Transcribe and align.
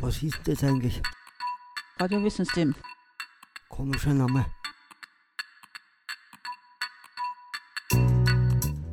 Was 0.00 0.22
ist 0.22 0.38
das 0.44 0.62
eigentlich? 0.62 1.02
Radiowissensystem. 1.98 2.72
Komischer 3.68 4.14
Name. 4.14 4.46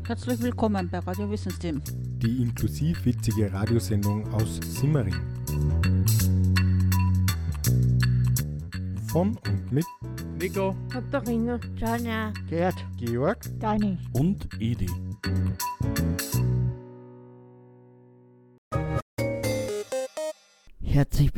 Herzlich 0.07 0.41
willkommen 0.41 0.89
bei 0.89 0.97
Radiowissensystem. 0.97 1.83
Die 2.17 2.41
inklusiv 2.41 3.05
witzige 3.05 3.53
Radiosendung 3.53 4.27
aus 4.33 4.59
Simmering. 4.65 5.13
Von 9.11 9.37
und 9.37 9.71
mit 9.71 9.85
Nico 10.39 10.75
Katharina, 10.89 11.59
Sonja, 11.79 12.33
Gerd, 12.49 12.75
Georg 12.97 13.37
Dani. 13.59 13.99
und 14.13 14.47
Edi. 14.59 14.89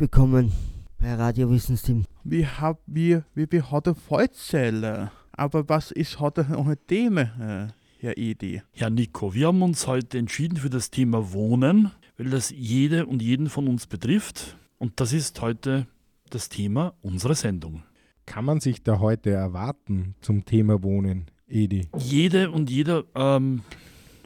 Willkommen 0.02 0.50
bei 0.98 1.14
Radio 1.14 1.48
Wissensteam. 1.48 2.04
Wir 2.24 2.58
haben 2.58 2.80
wir, 2.86 3.24
wir, 3.36 3.46
wir 3.52 3.70
hatten 3.70 3.94
Vollzelle. 3.94 5.12
Aber 5.30 5.68
was 5.68 5.92
ist 5.92 6.18
heute 6.18 6.44
noch 6.50 6.66
ein 6.66 6.76
Thema, 6.88 7.20
äh, 7.20 7.68
Herr 8.00 8.18
Edi? 8.18 8.62
Ja, 8.74 8.90
Nico, 8.90 9.32
wir 9.32 9.46
haben 9.46 9.62
uns 9.62 9.86
heute 9.86 10.18
entschieden 10.18 10.56
für 10.56 10.70
das 10.70 10.90
Thema 10.90 11.32
Wohnen, 11.32 11.92
weil 12.16 12.30
das 12.30 12.50
jede 12.50 13.06
und 13.06 13.22
jeden 13.22 13.48
von 13.48 13.68
uns 13.68 13.86
betrifft. 13.86 14.56
Und 14.78 14.98
das 14.98 15.12
ist 15.12 15.40
heute 15.40 15.86
das 16.30 16.48
Thema 16.48 16.94
unserer 17.00 17.36
Sendung. 17.36 17.84
Kann 18.26 18.44
man 18.44 18.58
sich 18.58 18.82
da 18.82 18.98
heute 18.98 19.30
erwarten 19.30 20.16
zum 20.20 20.44
Thema 20.44 20.82
Wohnen, 20.82 21.26
Edi? 21.46 21.86
Jede 21.96 22.50
und 22.50 22.70
jeder 22.70 23.04
ähm, 23.14 23.62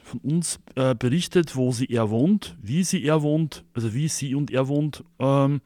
von 0.07 0.21
uns 0.21 0.61
äh, 0.77 0.95
berichtet, 0.95 1.57
wo 1.57 1.73
sie 1.73 1.87
er 1.87 2.11
wohnt, 2.11 2.57
wie 2.63 2.85
sie 2.85 3.03
er 3.03 3.23
wohnt, 3.23 3.65
also 3.75 3.93
wie 3.93 4.09
sie 4.09 4.35
und 4.35 4.51
er 4.51 4.69
wohnt. 4.69 5.05
Ähm, 5.19 5.61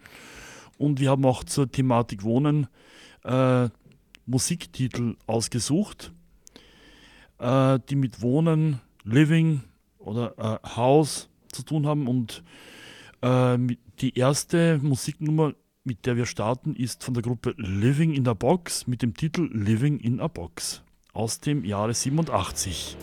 und 0.79 0.99
wir 0.99 1.11
haben 1.11 1.25
auch 1.27 1.45
zur 1.45 1.71
Thematik 1.71 2.23
Wohnen 2.25 2.67
äh, 3.25 3.69
Musiktitel 4.27 5.17
ausgesucht, 5.27 6.13
äh, 7.39 7.79
die 7.89 7.97
mit 7.97 8.23
Wohnen, 8.23 8.81
Living 9.05 9.63
oder 9.99 10.35
äh, 10.39 10.69
House 10.77 11.29
zu 11.53 11.63
tun 11.63 11.87
haben. 11.87 12.09
Und 12.09 12.43
äh, 13.21 13.59
die 14.01 14.17
erste 14.17 14.79
Musiknummer, 14.79 15.53
mit 15.85 16.07
der 16.07 16.17
wir 16.17 16.27
starten, 16.27 16.75
ist 16.75 17.05
von 17.05 17.15
der 17.15 17.23
Gruppe 17.23 17.55
Living 17.59 18.15
in 18.15 18.27
a 18.27 18.35
Box 18.35 18.87
mit 18.87 19.03
dem 19.03 19.15
Titel 19.15 19.51
Living 19.53 19.99
in 20.01 20.21
a 20.21 20.29
Box 20.29 20.83
aus 21.13 21.41
dem 21.41 21.65
Jahre 21.65 21.93
87. 21.93 22.97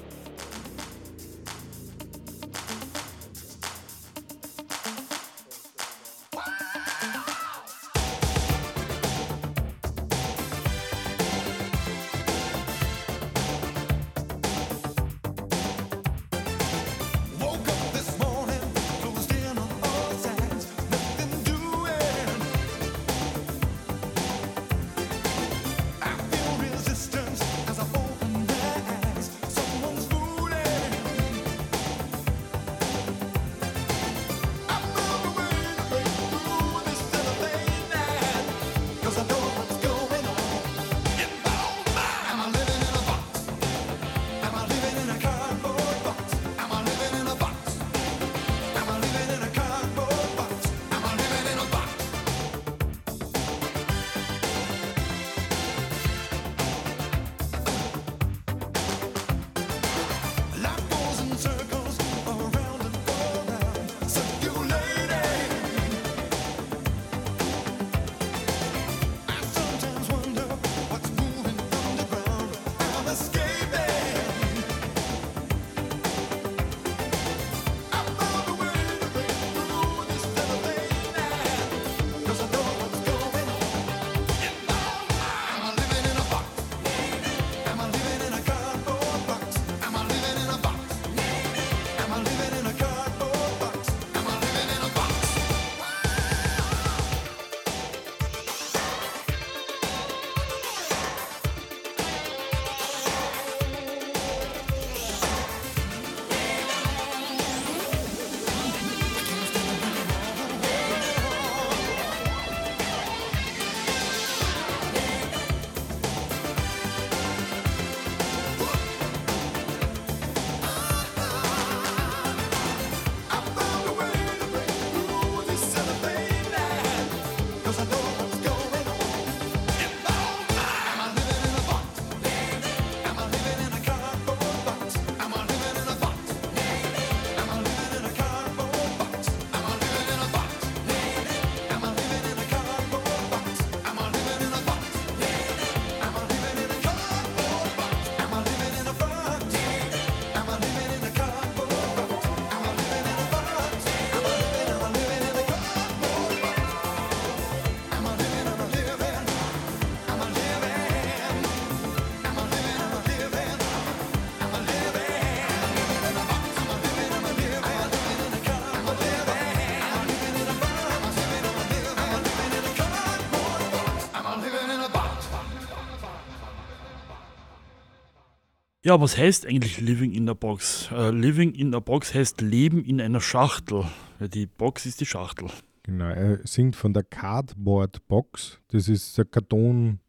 Ja, 178.87 179.01
was 179.01 179.17
heißt 179.17 179.45
eigentlich 179.45 179.81
Living 179.81 180.13
in 180.13 180.29
a 180.29 180.33
Box? 180.33 180.89
Äh, 180.93 181.09
living 181.09 181.51
in 181.53 181.75
a 181.75 181.81
Box 181.81 182.13
heißt 182.13 182.39
Leben 182.39 182.85
in 182.85 183.01
einer 183.01 183.19
Schachtel. 183.19 183.83
Ja, 184.21 184.29
die 184.29 184.45
Box 184.45 184.85
ist 184.85 185.01
die 185.01 185.05
Schachtel. 185.05 185.49
Genau, 185.83 186.05
er 186.05 186.39
singt 186.47 186.77
von 186.77 186.93
der 186.93 187.03
Cardboard 187.03 188.07
Box. 188.07 188.61
Das 188.69 188.87
ist 188.87 189.19
eine 189.19 189.25
Kartonbox 189.25 190.06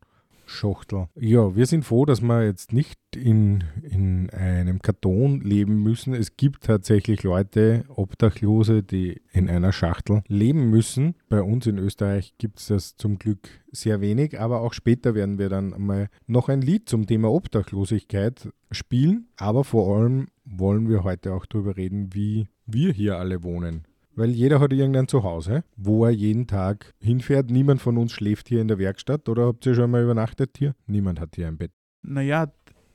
Schachtel. 0.49 1.09
Ja, 1.15 1.55
wir 1.55 1.67
sind 1.67 1.85
froh, 1.85 2.05
dass 2.05 2.21
wir 2.21 2.45
jetzt 2.45 2.73
nicht 2.73 2.99
in, 3.15 3.65
in 3.83 4.31
einem 4.31 4.81
Karton 4.81 5.41
leben 5.41 5.83
müssen. 5.83 6.15
Es 6.15 6.37
gibt 6.37 6.65
tatsächlich 6.65 7.23
Leute, 7.23 7.85
Obdachlose, 7.89 8.83
die 8.83 9.21
in 9.33 9.49
einer 9.49 9.73
Schachtel 9.73 10.23
leben 10.27 10.71
müssen. 10.71 11.15
Bei 11.29 11.43
uns 11.43 11.67
in 11.67 11.79
Österreich 11.79 12.35
gibt 12.39 12.61
es 12.61 12.69
das 12.69 12.97
zum 12.97 13.19
Glück 13.19 13.49
sehr 13.71 14.00
wenig, 14.00 14.41
aber 14.41 14.61
auch 14.61 14.73
später 14.73 15.15
werden 15.15 15.39
wir 15.39 15.49
dann 15.49 15.75
mal 15.79 16.09
noch 16.27 16.49
ein 16.49 16.62
Lied 16.62 16.89
zum 16.89 17.06
Thema 17.06 17.31
Obdachlosigkeit 17.31 18.49
spielen. 18.71 19.29
Aber 19.37 19.65
vor 19.65 19.97
allem 19.97 20.29
wollen 20.45 20.89
wir 20.89 21.05
heute 21.05 21.35
auch 21.35 21.47
darüber 21.47 21.77
reden, 21.77 22.15
wie 22.15 22.49
wir 22.67 22.93
hier 22.93 23.19
alle 23.19 23.43
wohnen. 23.43 23.88
Weil 24.19 24.31
jeder 24.31 24.59
hat 24.59 24.73
irgendein 24.73 25.06
Zuhause, 25.06 25.62
wo 25.76 26.05
er 26.05 26.11
jeden 26.11 26.49
Tag 26.49 26.93
hinfährt. 27.00 27.50
Niemand 27.50 27.81
von 27.81 27.97
uns 27.97 28.11
schläft 28.11 28.49
hier 28.49 28.61
in 28.61 28.67
der 28.67 28.81
Werkstatt 28.81 29.29
oder 29.29 29.47
habt 29.47 29.65
ihr 29.65 29.76
schon 29.76 29.93
mal 29.93 30.03
übernachtet 30.03 30.56
hier? 30.59 30.75
Niemand 30.88 31.20
hat 31.20 31.37
hier 31.37 31.47
ein 31.47 31.56
Bett. 31.56 31.70
Naja, 32.03 32.49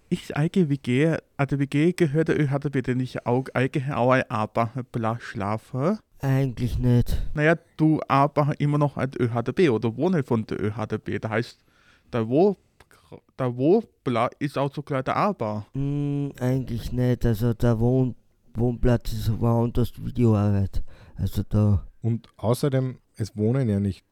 ich 0.10 0.36
eigen 0.36 0.68
WG, 0.68 1.16
also 1.38 1.56
der 1.56 1.60
WG 1.60 1.94
gehört 1.94 2.28
der 2.28 2.38
ÖHDB, 2.38 2.84
denn 2.84 3.00
ich 3.00 3.26
auch 3.26 3.46
eigen 3.54 3.94
auch 3.94 4.12
ein 4.12 4.30
Arbeiter 4.30 4.84
bla 4.92 5.18
schlafen. 5.18 5.98
Eigentlich 6.20 6.78
nicht. 6.78 7.22
Naja, 7.34 7.56
du 7.78 8.02
arbeitest 8.10 8.60
immer 8.60 8.78
noch 8.78 8.98
als 8.98 9.18
ÖHDB 9.18 9.70
oder 9.70 9.96
wohne 9.96 10.24
von 10.24 10.46
der 10.46 10.62
ÖHDB. 10.62 11.22
Das 11.22 11.32
heißt, 11.32 11.60
da 12.12 12.28
wo, 12.28 12.58
da 13.38 13.56
wo 13.56 13.82
bla 14.04 14.30
ist 14.40 14.58
auch 14.58 14.74
so 14.74 14.82
klar 14.82 15.04
der 15.04 15.16
Arbeit. 15.16 15.64
Hm, 15.74 16.34
eigentlich 16.38 16.92
nicht. 16.92 17.26
Also 17.26 17.54
der 17.54 17.80
Wohn 17.80 18.14
Wohnplatz 18.56 19.14
ist 19.14 19.40
woanders 19.40 19.94
Videoarbeit. 19.98 20.84
Also 21.16 21.44
da. 21.48 21.88
Und 22.02 22.28
außerdem, 22.38 22.98
es 23.18 23.36
wohnen 23.38 23.70
ja 23.70 23.80
nicht 23.80 24.04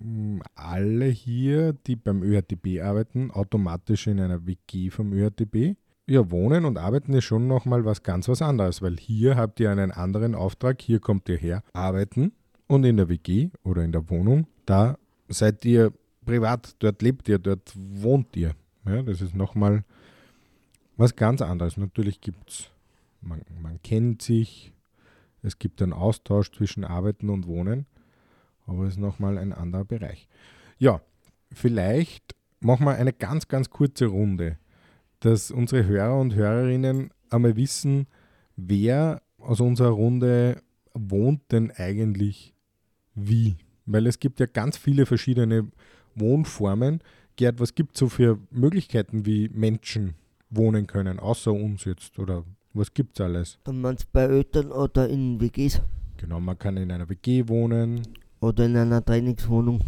mm, 0.00 0.40
alle 0.54 1.06
hier, 1.06 1.72
die 1.72 1.96
beim 1.96 2.22
ÖRTB 2.22 2.80
arbeiten, 2.82 3.30
automatisch 3.30 4.06
in 4.06 4.20
einer 4.20 4.46
WG 4.46 4.90
vom 4.90 5.12
ÖRTB. 5.12 5.76
Ja, 6.06 6.30
wohnen 6.30 6.66
und 6.66 6.76
arbeiten 6.76 7.14
ist 7.14 7.24
schon 7.24 7.46
nochmal 7.46 7.84
was 7.84 8.02
ganz 8.02 8.28
was 8.28 8.42
anderes, 8.42 8.82
weil 8.82 8.96
hier 8.98 9.36
habt 9.36 9.58
ihr 9.58 9.70
einen 9.70 9.90
anderen 9.90 10.34
Auftrag, 10.34 10.82
hier 10.82 11.00
kommt 11.00 11.28
ihr 11.30 11.38
her, 11.38 11.62
arbeiten 11.72 12.32
und 12.66 12.84
in 12.84 12.98
der 12.98 13.08
WG 13.08 13.48
oder 13.62 13.82
in 13.82 13.92
der 13.92 14.10
Wohnung, 14.10 14.46
da 14.66 14.98
seid 15.28 15.64
ihr 15.64 15.92
privat, 16.26 16.76
dort 16.80 17.00
lebt 17.00 17.26
ihr, 17.28 17.38
dort 17.38 17.72
wohnt 17.74 18.36
ihr. 18.36 18.54
Ja, 18.86 19.02
das 19.02 19.22
ist 19.22 19.34
nochmal 19.34 19.82
was 20.96 21.16
ganz 21.16 21.40
anderes. 21.40 21.78
Natürlich 21.78 22.20
gibt 22.20 22.50
es, 22.50 22.70
man, 23.22 23.40
man 23.62 23.82
kennt 23.82 24.20
sich, 24.20 24.73
es 25.44 25.58
gibt 25.58 25.82
einen 25.82 25.92
Austausch 25.92 26.50
zwischen 26.50 26.84
Arbeiten 26.84 27.28
und 27.28 27.46
Wohnen, 27.46 27.86
aber 28.66 28.84
es 28.84 28.94
ist 28.94 28.98
nochmal 29.00 29.36
ein 29.36 29.52
anderer 29.52 29.84
Bereich. 29.84 30.26
Ja, 30.78 31.02
vielleicht 31.52 32.34
machen 32.60 32.86
wir 32.86 32.94
eine 32.94 33.12
ganz, 33.12 33.46
ganz 33.46 33.68
kurze 33.68 34.06
Runde, 34.06 34.58
dass 35.20 35.50
unsere 35.50 35.84
Hörer 35.84 36.18
und 36.18 36.34
Hörerinnen 36.34 37.10
einmal 37.30 37.56
wissen, 37.56 38.06
wer 38.56 39.22
aus 39.38 39.60
unserer 39.60 39.90
Runde 39.90 40.62
wohnt 40.94 41.52
denn 41.52 41.70
eigentlich 41.72 42.54
wie. 43.14 43.56
Weil 43.84 44.06
es 44.06 44.18
gibt 44.18 44.40
ja 44.40 44.46
ganz 44.46 44.78
viele 44.78 45.04
verschiedene 45.04 45.70
Wohnformen. 46.14 47.02
Gerd, 47.36 47.60
was 47.60 47.74
gibt 47.74 47.96
es 47.96 48.00
so 48.00 48.08
für 48.08 48.38
Möglichkeiten, 48.50 49.26
wie 49.26 49.50
Menschen 49.50 50.14
wohnen 50.48 50.86
können, 50.86 51.18
außer 51.18 51.52
uns 51.52 51.84
jetzt? 51.84 52.18
Oder 52.18 52.44
was 52.74 52.92
gibt 52.92 53.18
es 53.18 53.24
alles? 53.24 53.58
Dann 53.64 53.80
meinst 53.80 54.12
bei 54.12 54.24
Eltern 54.24 54.70
oder 54.72 55.08
in 55.08 55.40
WGs 55.40 55.80
Genau, 56.16 56.40
man 56.40 56.58
kann 56.58 56.76
in 56.76 56.90
einer 56.90 57.08
WG 57.08 57.48
wohnen, 57.48 58.02
oder 58.40 58.66
in 58.66 58.76
einer 58.76 59.04
Trainingswohnung. 59.04 59.80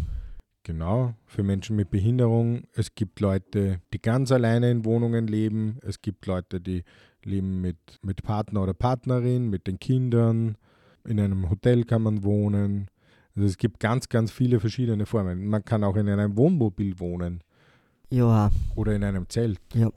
Genau, 0.63 1.13
für 1.25 1.43
Menschen 1.43 1.75
mit 1.75 1.91
Behinderung. 1.91 2.63
Es 2.73 2.93
gibt 2.93 3.19
Leute, 3.21 3.79
die 3.93 4.01
ganz 4.01 4.31
alleine 4.31 4.69
in 4.69 4.83
Wohnungen 4.83 5.27
leben. 5.27 5.77
Es 5.81 6.01
gibt 6.01 6.25
Leute, 6.25 6.59
die 6.59 6.83
leben 7.23 7.61
mit, 7.61 7.77
mit 8.01 8.23
Partner 8.23 8.63
oder 8.63 8.73
Partnerin, 8.73 9.49
mit 9.49 9.67
den 9.67 9.79
Kindern. 9.79 10.57
In 11.05 11.19
einem 11.19 11.49
Hotel 11.49 11.85
kann 11.85 12.01
man 12.01 12.23
wohnen. 12.23 12.89
Also 13.35 13.47
es 13.47 13.57
gibt 13.57 13.79
ganz, 13.79 14.09
ganz 14.09 14.31
viele 14.31 14.59
verschiedene 14.59 15.05
Formen. 15.05 15.47
Man 15.47 15.63
kann 15.63 15.83
auch 15.83 15.95
in 15.95 16.09
einem 16.09 16.35
Wohnmobil 16.35 16.99
wohnen 16.99 17.41
Ja, 18.09 18.51
oder 18.75 18.93
in 18.93 19.03
einem 19.03 19.29
Zelt. 19.29 19.59
Ja. 19.73 19.89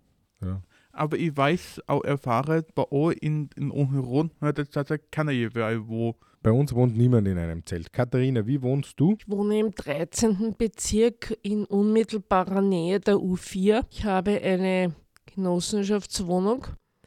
Aber 1.01 1.17
ich 1.17 1.35
weiß, 1.35 1.81
auch 1.87 2.05
erfahre, 2.05 2.63
bei 2.75 2.93
euch 2.93 3.17
in, 3.23 3.49
in 3.57 3.71
Unheron, 3.71 4.33
das 4.39 4.69
kann 5.11 5.31
ich 5.31 5.41
überall 5.41 5.89
wo. 5.89 6.15
Bei 6.43 6.53
uns 6.53 6.75
wohnt 6.75 6.95
niemand 6.95 7.27
in 7.27 7.39
einem 7.39 7.65
Zelt. 7.65 7.91
Katharina, 7.91 8.47
wie 8.47 8.61
wohnst 8.61 9.01
du? 9.01 9.17
Ich 9.19 9.27
wohne 9.27 9.61
im 9.61 9.71
13. 9.71 10.55
Bezirk 10.59 11.39
in 11.41 11.65
unmittelbarer 11.65 12.61
Nähe 12.61 13.01
der 13.01 13.15
U4. 13.15 13.87
Ich 13.91 14.05
habe 14.05 14.43
eine 14.43 14.95
Genossenschaftswohnung 15.25 16.67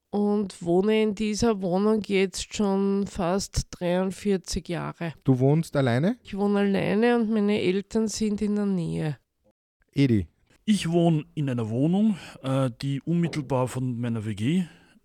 und 0.09 0.59
wohne 0.63 1.03
in 1.03 1.13
dieser 1.13 1.61
Wohnung 1.61 2.01
jetzt 2.07 2.51
schon 2.51 3.05
fast 3.05 3.67
43 3.79 4.67
Jahre. 4.69 5.13
Du 5.23 5.37
wohnst 5.37 5.75
alleine? 5.75 6.17
Ich 6.23 6.35
wohne 6.35 6.61
alleine 6.61 7.17
und 7.17 7.29
meine 7.29 7.61
Eltern 7.61 8.07
sind 8.07 8.41
in 8.41 8.55
der 8.55 8.65
Nähe. 8.65 9.17
Edi, 9.91 10.25
Ich 10.65 10.89
wohne 10.89 11.25
in 11.35 11.49
einer 11.49 11.69
Wohnung, 11.69 12.17
äh, 12.41 12.69
die 12.81 13.01
unmittelbar 13.01 13.67
von 13.67 13.99
meiner 13.99 14.25
WG 14.25 14.63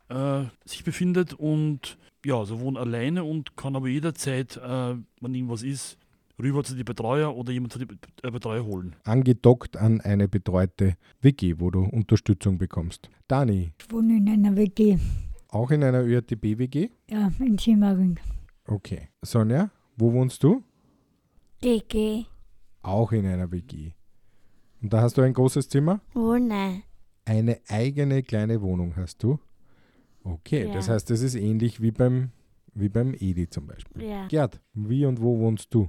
äh, 0.09 0.45
sich 0.65 0.85
befindet 0.85 1.35
und 1.35 1.99
ja, 2.25 2.37
also 2.39 2.61
wohne 2.61 2.79
alleine 2.79 3.25
und 3.25 3.57
kann 3.57 3.75
aber 3.75 3.89
jederzeit, 3.89 4.57
äh, 4.57 4.95
wenn 5.21 5.35
irgendwas 5.35 5.63
ist, 5.63 5.99
rüber 6.41 6.63
zu 6.63 6.77
den 6.77 6.85
Betreuer 6.85 7.35
oder 7.35 7.53
jemand 7.53 7.73
zu 7.73 7.81
den 7.81 7.99
äh, 8.23 8.31
Betreuer 8.31 8.65
holen. 8.65 8.95
angedockt 9.05 9.77
an 9.77 10.01
eine 10.01 10.29
betreute 10.29 10.97
WG, 11.21 11.57
wo 11.59 11.71
du 11.71 11.83
Unterstützung 11.85 12.59
bekommst. 12.59 13.11
Dani, 13.27 13.73
Ich 13.81 13.91
wohne 13.91 14.19
in 14.19 14.29
einer 14.29 14.55
WG, 14.57 14.99
auch 15.49 15.71
in 15.73 15.83
einer 15.83 16.03
ÖRTB-WG? 16.05 16.91
ja, 17.11 17.33
in 17.41 17.59
Simmering. 17.59 18.19
Okay. 18.67 19.09
Sonja, 19.23 19.71
wo 19.97 20.13
wohnst 20.13 20.45
du? 20.45 20.63
DG. 21.65 22.27
Auch 22.83 23.11
in 23.11 23.27
einer 23.27 23.51
WG. 23.51 23.93
Und 24.83 24.93
da 24.93 25.01
hast 25.03 25.17
du 25.19 25.23
ein 25.23 25.33
großes 25.33 25.69
Zimmer? 25.69 26.01
Ohne. 26.15 26.83
Eine 27.25 27.59
eigene 27.69 28.23
kleine 28.23 28.61
Wohnung 28.63 28.95
hast 28.97 29.23
du? 29.23 29.39
Okay, 30.25 30.67
Ja. 30.67 30.75
das 30.75 30.89
heißt, 30.89 31.11
das 31.11 31.21
ist 31.23 31.35
ähnlich 31.35 31.81
wie 31.81 31.91
beim, 31.91 32.31
wie 32.75 32.89
beim 32.89 33.15
Edi 33.15 33.49
zum 33.49 33.67
Beispiel. 33.67 34.03
Ja. 34.05 34.27
Gerd, 34.29 34.61
wie 34.75 35.05
und 35.07 35.21
wo 35.21 35.39
wohnst 35.39 35.73
du? 35.75 35.89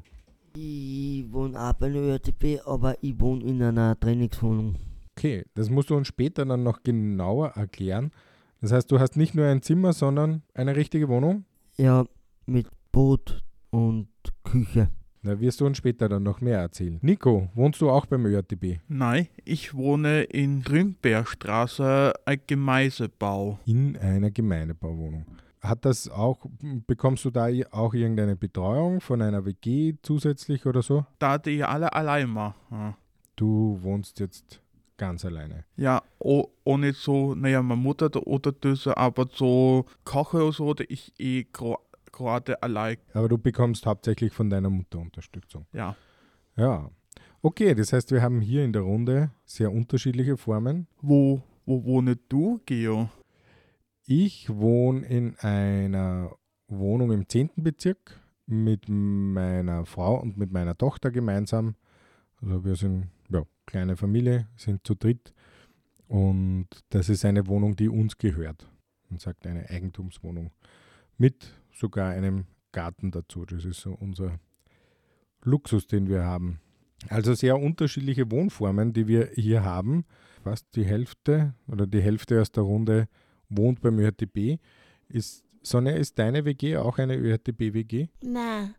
ich 0.55 1.31
wohne 1.31 1.57
auch 1.61 1.73
bei 1.73 1.85
einer 1.85 1.99
ÖRTB, 1.99 2.59
aber 2.65 2.95
ich 3.01 3.17
wohne 3.19 3.43
in 3.45 3.61
einer 3.61 3.97
Trainingswohnung. 3.99 4.75
Okay, 5.15 5.45
das 5.53 5.69
musst 5.69 5.89
du 5.89 5.95
uns 5.95 6.07
später 6.07 6.43
dann 6.45 6.63
noch 6.63 6.81
genauer 6.83 7.49
erklären. 7.49 8.11
Das 8.59 8.71
heißt, 8.71 8.91
du 8.91 8.99
hast 8.99 9.15
nicht 9.15 9.35
nur 9.35 9.45
ein 9.45 9.61
Zimmer, 9.61 9.93
sondern 9.93 10.41
eine 10.53 10.75
richtige 10.75 11.07
Wohnung? 11.07 11.45
Ja, 11.77 12.03
mit 12.45 12.67
Boot 12.91 13.43
und 13.69 14.07
Küche. 14.43 14.89
Da 15.21 15.39
wirst 15.39 15.59
du 15.59 15.65
uns 15.65 15.77
später 15.77 16.07
dann 16.07 16.23
noch 16.23 16.39
mehr 16.39 16.59
erzählen. 16.59 16.97
Nico, 17.01 17.49
wohnst 17.53 17.81
du 17.81 17.89
auch 17.89 18.05
beim 18.05 18.25
ÖRTB? 18.25 18.79
Nein, 18.87 19.27
ich 19.43 19.73
wohne 19.73 20.23
in 20.23 20.61
Grünbergstraße, 20.63 22.13
ein 22.25 22.39
Gemeisebau. 22.47 23.59
In 23.65 23.97
einer 23.97 24.31
Gemeindebauwohnung. 24.31 25.25
Hat 25.61 25.83
das 25.83 26.09
auch, 26.09 26.45
bekommst 26.87 27.25
du 27.25 27.31
da 27.31 27.47
auch 27.71 27.93
irgendeine 27.93 28.37
Betreuung 28.37 29.01
von 29.01 29.21
einer 29.21 29.45
WG 29.45 29.95
zusätzlich 30.01 30.65
oder 30.65 30.81
so? 30.81 31.05
Da 31.19 31.37
die 31.37 31.63
alle 31.63 31.91
allein 31.91 32.29
machen. 32.29 32.95
Du 33.35 33.77
wohnst 33.81 34.19
jetzt 34.21 34.61
ganz 34.95 35.25
alleine. 35.25 35.65
Ja, 35.75 36.01
oh, 36.19 36.47
ohne 36.63 36.93
so, 36.93 37.35
naja, 37.35 37.61
meine 37.61 37.81
Mutter 37.81 38.09
oder 38.25 38.53
das, 38.53 38.87
aber 38.87 39.27
so 39.33 39.85
Koche 40.05 40.37
oder 40.43 40.51
so, 40.53 40.73
da 40.73 40.83
ich 40.87 41.13
eh 41.19 41.43
gro- 41.51 41.79
gerade 42.11 42.61
allein. 42.61 42.97
Aber 43.13 43.29
du 43.29 43.37
bekommst 43.37 43.85
hauptsächlich 43.85 44.33
von 44.33 44.49
deiner 44.49 44.69
Mutter 44.69 44.99
Unterstützung. 44.99 45.65
Ja. 45.73 45.95
Ja. 46.55 46.89
Okay, 47.41 47.73
das 47.73 47.93
heißt, 47.93 48.11
wir 48.11 48.21
haben 48.21 48.41
hier 48.41 48.65
in 48.65 48.73
der 48.73 48.81
Runde 48.81 49.31
sehr 49.45 49.71
unterschiedliche 49.71 50.35
Formen. 50.35 50.87
Wo, 51.01 51.41
wo 51.65 51.83
wohnst 51.85 52.19
du, 52.27 52.59
Geo? 52.65 53.09
Ich 54.05 54.49
wohne 54.49 55.05
in 55.05 55.37
einer 55.37 56.35
Wohnung 56.67 57.11
im 57.11 57.29
10. 57.29 57.51
Bezirk 57.57 58.19
mit 58.45 58.89
meiner 58.89 59.85
Frau 59.85 60.19
und 60.19 60.37
mit 60.37 60.51
meiner 60.51 60.77
Tochter 60.77 61.11
gemeinsam. 61.11 61.75
Also 62.41 62.65
wir 62.65 62.75
sind 62.75 63.09
ja 63.29 63.43
kleine 63.65 63.95
Familie, 63.95 64.47
sind 64.55 64.85
zu 64.85 64.95
dritt 64.95 65.33
und 66.07 66.67
das 66.89 67.07
ist 67.07 67.23
eine 67.23 67.47
Wohnung, 67.47 67.75
die 67.75 67.87
uns 67.87 68.17
gehört. 68.17 68.67
Man 69.09 69.19
sagt 69.19 69.45
eine 69.45 69.69
Eigentumswohnung 69.69 70.51
mit 71.17 71.53
sogar 71.79 72.11
einem 72.11 72.45
Garten 72.71 73.11
dazu. 73.11 73.45
Das 73.45 73.65
ist 73.65 73.81
so 73.81 73.91
unser 73.93 74.39
Luxus, 75.43 75.87
den 75.87 76.09
wir 76.09 76.23
haben. 76.23 76.59
Also 77.07 77.33
sehr 77.33 77.57
unterschiedliche 77.57 78.29
Wohnformen, 78.29 78.91
die 78.93 79.07
wir 79.07 79.29
hier 79.33 79.63
haben. 79.63 80.05
Fast 80.43 80.75
die 80.75 80.85
Hälfte 80.85 81.53
oder 81.67 81.87
die 81.87 82.01
Hälfte 82.01 82.41
aus 82.41 82.51
der 82.51 82.63
Runde 82.63 83.07
wohnt 83.47 83.81
beim 83.81 83.99
ÖRTB. 83.99 84.59
Ist, 85.07 85.45
Sonja, 85.63 85.93
ist 85.93 86.19
deine 86.19 86.45
WG 86.45 86.77
auch 86.77 86.97
eine 86.97 87.15
ÖRTB-WG? 87.15 88.07
Na. 88.23 88.75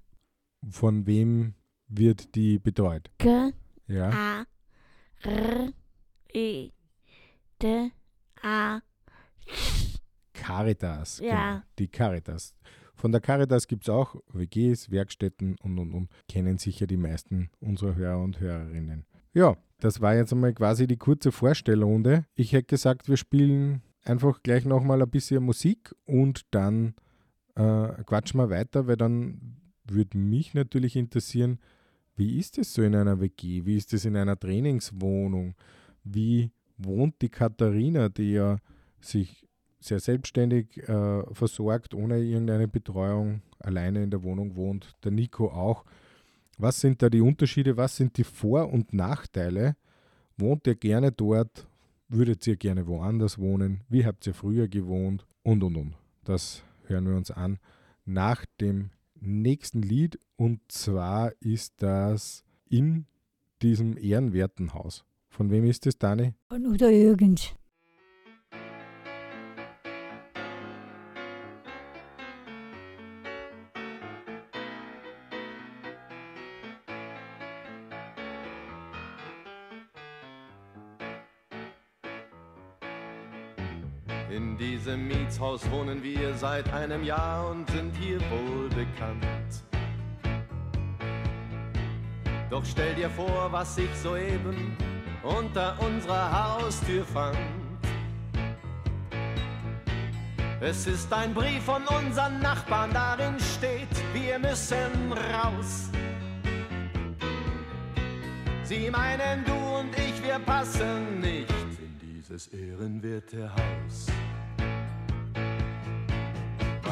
Von 0.69 1.07
wem 1.07 1.55
wird 1.89 2.35
die 2.35 2.59
betreut? 2.59 3.11
G. 3.19 3.53
Ja. 3.87 4.11
A. 4.11 4.47
R. 5.23 5.73
I 6.35 6.73
D 7.61 7.91
A 8.43 8.81
Caritas. 10.33 11.19
Ja. 11.19 11.53
Genau, 11.53 11.63
die 11.79 11.89
Caritas. 11.89 12.55
Von 13.01 13.13
der 13.13 13.23
Caritas 13.23 13.67
gibt 13.67 13.85
es 13.85 13.89
auch 13.89 14.15
WGs, 14.31 14.91
Werkstätten 14.91 15.57
und 15.63 15.79
und 15.79 15.95
und. 15.95 16.11
Kennen 16.29 16.59
sicher 16.59 16.87
die 16.87 16.99
meisten 16.99 17.49
unserer 17.59 17.95
Hörer 17.95 18.23
und 18.23 18.41
Hörerinnen. 18.41 19.07
Ja, 19.33 19.57
das 19.79 20.03
war 20.03 20.15
jetzt 20.15 20.35
einmal 20.35 20.53
quasi 20.53 20.87
die 20.87 20.99
kurze 20.99 21.33
Vorstellrunde. 21.33 22.27
Ich 22.35 22.53
hätte 22.53 22.67
gesagt, 22.67 23.09
wir 23.09 23.17
spielen 23.17 23.81
einfach 24.05 24.43
gleich 24.43 24.67
nochmal 24.67 25.01
ein 25.01 25.09
bisschen 25.09 25.43
Musik 25.43 25.95
und 26.05 26.43
dann 26.51 26.93
äh, 27.55 27.89
quatschen 28.05 28.39
wir 28.39 28.51
weiter, 28.51 28.87
weil 28.87 28.99
dann 28.99 29.57
würde 29.85 30.19
mich 30.19 30.53
natürlich 30.53 30.95
interessieren, 30.95 31.59
wie 32.17 32.39
ist 32.39 32.59
es 32.59 32.75
so 32.75 32.83
in 32.83 32.95
einer 32.95 33.19
WG? 33.19 33.65
Wie 33.65 33.77
ist 33.77 33.95
es 33.95 34.05
in 34.05 34.15
einer 34.15 34.39
Trainingswohnung? 34.39 35.55
Wie 36.05 36.51
wohnt 36.77 37.23
die 37.23 37.31
Katharina, 37.31 38.11
die 38.11 38.33
ja 38.33 38.59
sich 39.01 39.49
sehr 39.81 40.01
selbstständig 40.01 40.77
äh, 40.89 41.23
versorgt, 41.35 41.95
ohne 41.95 42.19
irgendeine 42.19 42.69
Betreuung, 42.69 43.43
alleine 43.59 44.03
in 44.03 44.11
der 44.11 44.23
Wohnung 44.23 44.57
wohnt, 44.57 44.95
der 45.05 45.11
Nico 45.11 45.49
auch. 45.49 45.85
Was 46.59 46.81
sind 46.81 47.03
da 47.03 47.09
die 47.09 47.23
Unterschiede? 47.23 47.77
Was 47.77 47.97
sind 47.97 48.19
die 48.19 48.25
Vor- 48.25 48.71
und 48.71 48.93
Nachteile? 48.93 49.77
Wohnt 50.37 50.67
ihr 50.67 50.75
gerne 50.75 51.11
dort? 51.13 51.67
Würdet 52.09 52.47
ihr 52.47 52.57
gerne 52.57 52.87
woanders 52.87 53.39
wohnen? 53.39 53.81
Wie 53.89 54.05
habt 54.05 54.27
ihr 54.27 54.35
früher 54.35 54.69
gewohnt? 54.69 55.27
Und, 55.43 55.63
und, 55.63 55.77
und. 55.77 55.95
Das 56.25 56.63
hören 56.87 57.07
wir 57.07 57.17
uns 57.17 57.31
an 57.31 57.59
nach 58.05 58.45
dem 58.61 58.91
nächsten 59.21 59.83
Lied. 59.83 60.19
Und 60.37 60.61
zwar 60.69 61.33
ist 61.41 61.83
das 61.83 62.45
in 62.69 63.07
diesem 63.63 63.97
ehrenwerten 63.97 64.75
Haus. 64.75 65.05
Von 65.29 65.51
wem 65.51 65.65
ist 65.65 65.87
es, 65.87 65.99
Dani? 65.99 66.35
Von 66.49 66.67
Udo 66.67 66.89
Jürgens. 66.89 67.55
Diesem 84.91 85.07
Mietshaus 85.07 85.71
wohnen 85.71 86.03
wir 86.03 86.35
seit 86.35 86.73
einem 86.73 87.05
Jahr 87.05 87.49
und 87.49 87.71
sind 87.71 87.95
hier 87.97 88.19
wohl 88.23 88.69
bekannt. 88.71 89.63
Doch 92.51 92.65
stell 92.65 92.95
dir 92.97 93.09
vor, 93.11 93.53
was 93.53 93.79
ich 93.79 93.95
soeben 94.03 94.77
unter 95.23 95.77
unserer 95.81 96.57
Haustür 96.57 97.05
fand. 97.05 97.39
Es 100.61 100.87
ist 100.89 101.13
ein 101.13 101.33
Brief 101.35 101.63
von 101.63 101.83
unseren 101.87 102.41
Nachbarn, 102.41 102.91
darin 102.93 103.39
steht, 103.39 103.89
wir 104.13 104.41
müssen 104.41 105.13
raus. 105.33 105.91
Sie 108.65 108.91
meinen, 108.91 109.45
du 109.45 109.53
und 109.53 109.97
ich, 109.97 110.23
wir 110.23 110.41
passen 110.41 111.21
nicht 111.21 111.51
in 111.79 111.97
dieses 112.01 112.49
ehrenwerte 112.49 113.51
Haus. 113.53 114.20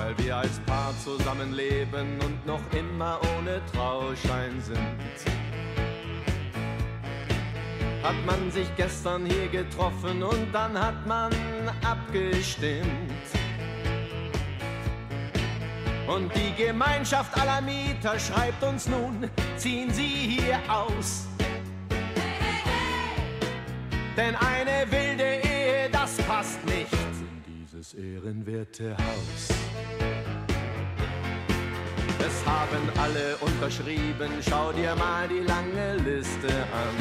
Weil 0.09 0.25
wir 0.25 0.37
als 0.39 0.59
Paar 0.61 0.95
zusammenleben 1.05 2.19
und 2.25 2.47
noch 2.47 2.63
immer 2.73 3.21
ohne 3.37 3.61
Trauschein 3.71 4.59
sind. 4.59 4.79
Hat 8.03 8.15
man 8.25 8.51
sich 8.51 8.75
gestern 8.75 9.27
hier 9.27 9.49
getroffen 9.49 10.23
und 10.23 10.51
dann 10.51 10.81
hat 10.81 11.07
man 11.07 11.31
abgestimmt. 11.85 12.89
Und 16.07 16.33
die 16.35 16.55
Gemeinschaft 16.57 17.39
aller 17.39 17.61
Mieter 17.61 18.19
schreibt 18.19 18.65
uns 18.65 18.89
nun, 18.89 19.29
ziehen 19.59 19.91
Sie 19.91 20.39
hier 20.39 20.59
aus. 20.73 21.27
Denn 24.17 24.35
eine 24.37 24.91
wilde 24.91 25.47
Ehe, 25.47 25.91
das 25.93 26.17
passt 26.23 26.65
nicht 26.65 26.98
dieses 27.89 27.95
ehrenwerte 27.95 28.97
Haus. 28.97 29.49
Es 32.19 32.47
haben 32.47 32.99
alle 32.99 33.37
unterschrieben, 33.37 34.31
schau 34.49 34.73
dir 34.73 34.95
mal 34.97 35.29
die 35.29 35.41
lange 35.41 35.97
Liste 35.97 36.49
an. 36.49 36.97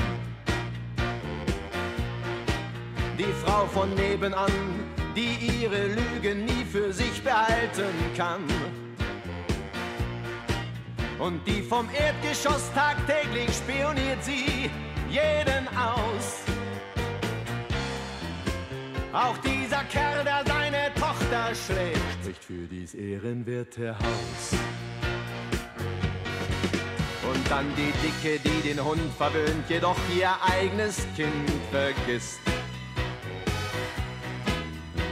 Die 3.18 3.34
Frau 3.44 3.66
von 3.66 3.94
nebenan, 3.96 4.52
die 5.16 5.62
ihre 5.62 5.88
Lügen 5.88 6.46
nie 6.46 6.66
für 6.72 6.94
sich 6.94 7.22
behalten 7.24 7.94
kann. 8.16 8.44
Und 11.20 11.46
die 11.48 11.64
vom 11.64 11.88
Erdgeschoss 11.90 12.72
tagtäglich 12.74 13.50
spioniert 13.56 14.24
sie 14.24 14.70
jeden 15.10 15.68
aus. 15.76 16.47
Auch 19.18 19.38
dieser 19.40 19.84
Kerl, 19.86 20.24
der 20.24 20.44
seine 20.46 20.94
Tochter 20.94 21.50
schlägt, 21.56 21.98
spricht 22.22 22.44
für 22.44 22.68
dies 22.68 22.94
ehrenwerte 22.94 23.98
Haus. 23.98 24.60
Und 27.28 27.50
dann 27.50 27.66
die 27.76 27.92
Dicke, 28.04 28.40
die 28.40 28.62
den 28.62 28.84
Hund 28.84 29.12
verwöhnt, 29.18 29.68
jedoch 29.70 29.98
ihr 30.16 30.30
eigenes 30.48 31.08
Kind 31.16 31.50
vergisst. 31.72 32.40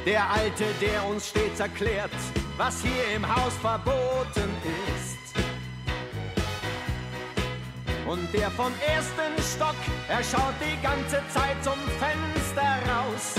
Der 0.05 0.29
Alte, 0.29 0.65
der 0.79 1.03
uns 1.07 1.29
stets 1.29 1.59
erklärt, 1.59 2.11
was 2.57 2.83
hier 2.83 3.15
im 3.15 3.27
Haus 3.27 3.53
verboten 3.55 4.51
ist. 4.95 5.17
Und 8.07 8.31
der 8.35 8.51
vom 8.51 8.71
ersten 8.85 9.55
Stock, 9.55 9.75
er 10.07 10.23
schaut 10.23 10.53
die 10.61 10.79
ganze 10.83 11.23
Zeit 11.33 11.63
zum 11.63 11.79
Fenster 11.97 12.77
raus. 12.87 13.33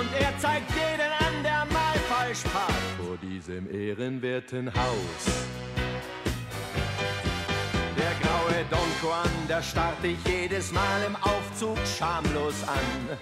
Und 0.00 0.08
er 0.18 0.32
zeigt 0.38 0.70
jeden 0.70 1.12
an, 1.26 1.42
der 1.42 1.66
mal 1.74 1.94
falsch 2.08 2.42
parkt 2.44 2.90
vor 2.96 3.18
diesem 3.18 3.70
ehrenwerten 3.70 4.72
Haus. 4.72 5.22
Der 7.98 8.14
graue 8.22 8.64
Don 8.70 8.90
Juan, 9.02 9.28
der 9.46 9.62
starrt 9.62 10.02
dich 10.02 10.16
jedes 10.24 10.72
Mal 10.72 11.02
im 11.06 11.16
Aufzug 11.16 11.76
schamlos 11.98 12.66
an. 12.66 13.18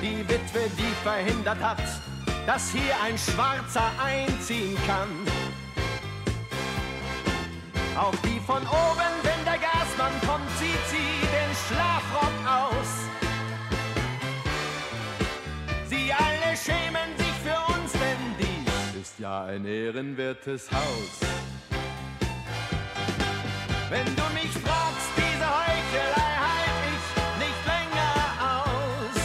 Die 0.00 0.20
Witwe, 0.28 0.70
die 0.78 0.94
verhindert 1.02 1.60
hat, 1.60 1.82
dass 2.46 2.70
hier 2.70 2.94
ein 3.04 3.18
Schwarzer 3.18 3.90
einziehen 4.00 4.78
kann. 4.86 5.08
Auch 7.98 8.14
die 8.22 8.38
von 8.46 8.62
oben, 8.62 9.12
wenn 9.24 9.44
der 9.44 9.58
Gasmann 9.58 10.12
kommt, 10.28 10.48
zieht 10.58 10.86
sie 10.92 11.26
den 11.26 11.50
Schlafrock 11.66 12.48
aus. 12.48 12.65
Sie 16.56 16.70
schämen 16.72 17.16
sich 17.18 17.36
für 17.44 17.74
uns, 17.74 17.92
denn 17.92 18.34
dies 18.38 19.02
ist 19.02 19.18
ja 19.18 19.44
ein 19.44 19.66
ehrenwertes 19.66 20.70
Haus. 20.70 21.20
Wenn 23.90 24.06
du 24.06 24.22
mich 24.32 24.50
fragst, 24.64 25.10
diese 25.16 25.46
Heuchelei 25.46 26.32
halt 26.46 26.82
ich 26.94 27.06
nicht 27.44 27.62
länger 27.66 28.14
aus. 28.54 29.18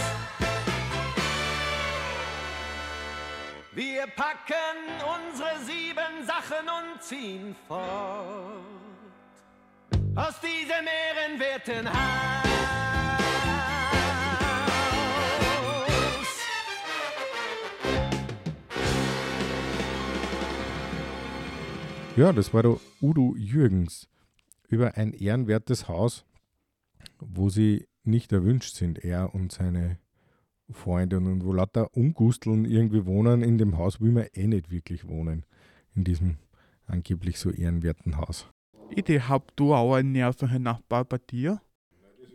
Wir 3.74 4.08
packen 4.08 4.78
unsere 5.16 5.60
sieben 5.64 6.26
Sachen 6.26 6.68
und 6.68 7.02
ziehen 7.02 7.56
fort 7.68 8.62
aus 10.16 10.40
diesem 10.42 10.86
ehrenwerten 10.86 11.88
Haus. 11.88 12.81
Ja, 22.18 22.34
das 22.34 22.54
war 22.54 22.62
der 22.62 22.78
Udo 23.02 23.36
Jürgens 23.38 24.10
über 24.68 24.98
ein 24.98 25.14
ehrenwertes 25.14 25.88
Haus, 25.88 26.26
wo 27.20 27.50
sie 27.50 27.88
nicht 28.04 28.34
erwünscht 28.34 28.76
sind, 28.76 29.00
er 29.00 29.34
und 29.34 29.54
seine 29.54 29.98
Freunde 30.70 31.18
und 31.18 31.46
wo 31.46 31.54
lauter 31.54 31.96
Ungusteln 31.96 32.66
irgendwie 32.66 33.06
wohnen. 33.06 33.42
In 33.44 33.58
dem 33.58 33.78
Haus 33.78 34.02
will 34.02 34.12
man 34.12 34.28
eh 34.34 34.48
nicht 34.48 34.72
wirklich 34.72 35.08
wohnen, 35.08 35.46
in 35.96 36.04
diesem 36.04 36.38
angeblich 36.86 37.40
so 37.40 37.50
ehrenwerten 37.50 38.18
Haus. 38.18 38.48
Idee, 38.94 39.22
habt 39.22 39.58
du 39.58 39.74
auch 39.74 39.94
einen 39.96 40.12
nervigen 40.12 40.64
Nachbar 40.64 41.06
bei 41.06 41.18
dir? 41.18 41.62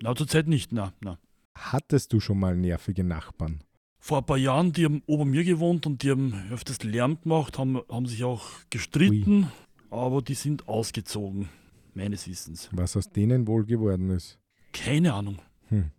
Na, 0.03 0.15
zurzeit 0.15 0.49
nicht, 0.49 0.73
na, 0.73 0.95
na. 1.01 1.19
Hattest 1.55 2.15
du 2.15 2.21
schon 2.21 2.39
mal 2.41 2.57
nervige 2.57 3.05
Nachbarn? 3.05 3.63
Vor 3.99 4.19
ein 4.19 4.27
paar 4.27 4.39
Jahren, 4.39 4.73
die 4.73 4.85
haben 4.85 5.03
ober 5.07 5.25
mir 5.25 5.45
gewohnt 5.45 5.87
und 5.87 6.03
die 6.03 6.11
haben 6.11 6.33
öfters 6.51 6.83
Lärm 6.83 7.21
gemacht, 7.21 7.59
haben, 7.59 7.81
haben 7.91 8.07
sich 8.07 8.25
auch 8.25 8.45
gestritten, 8.71 9.51
aber 9.97 10.23
die 10.23 10.35
sind 10.35 10.69
ausgezogen. 10.69 11.49
meines 11.97 12.29
Wissens. 12.29 12.69
Was 12.73 12.97
aus 12.97 13.11
denen 13.11 13.47
wohl 13.47 13.65
geworden 13.65 14.11
ist. 14.11 14.39
Keine 14.73 15.15
Ahnung. 15.15 15.39
Hm. 15.69 15.91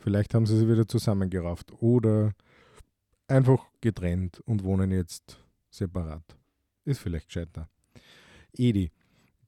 Vielleicht 0.00 0.34
haben 0.34 0.46
sie 0.46 0.56
sie 0.58 0.68
wieder 0.68 0.88
zusammengerafft 0.88 1.72
oder 1.82 2.32
einfach 3.26 3.66
getrennt 3.80 4.40
und 4.46 4.64
wohnen 4.64 4.90
jetzt 4.90 5.38
separat. 5.70 6.22
Ist 6.84 7.00
vielleicht 7.00 7.26
gescheiter. 7.26 7.68
Edi, 8.56 8.90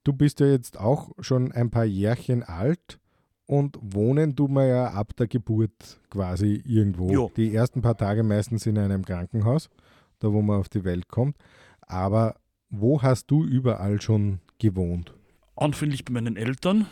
du 0.04 0.12
bist 0.12 0.40
ja 0.40 0.46
jetzt 0.46 0.78
auch 0.78 1.12
schon 1.20 1.52
ein 1.52 1.70
paar 1.70 1.86
Jährchen 1.86 2.42
alt 2.42 2.98
und 3.46 3.78
wohnen 3.80 4.36
tut 4.36 4.50
man 4.50 4.68
ja 4.68 4.88
ab 4.88 5.16
der 5.16 5.26
Geburt 5.26 6.00
quasi 6.10 6.62
irgendwo. 6.66 7.10
Ja. 7.10 7.28
Die 7.36 7.54
ersten 7.54 7.80
paar 7.80 7.96
Tage 7.96 8.22
meistens 8.22 8.66
in 8.66 8.76
einem 8.76 9.04
Krankenhaus, 9.04 9.70
da 10.18 10.32
wo 10.32 10.42
man 10.42 10.60
auf 10.60 10.68
die 10.68 10.84
Welt 10.84 11.08
kommt. 11.08 11.36
Aber 11.80 12.36
wo 12.70 13.02
hast 13.02 13.30
du 13.30 13.44
überall 13.44 14.00
schon 14.00 14.40
gewohnt? 14.58 15.12
Anfänglich 15.56 16.04
bei 16.04 16.12
meinen 16.12 16.36
Eltern, 16.36 16.86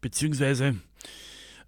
beziehungsweise 0.00 0.76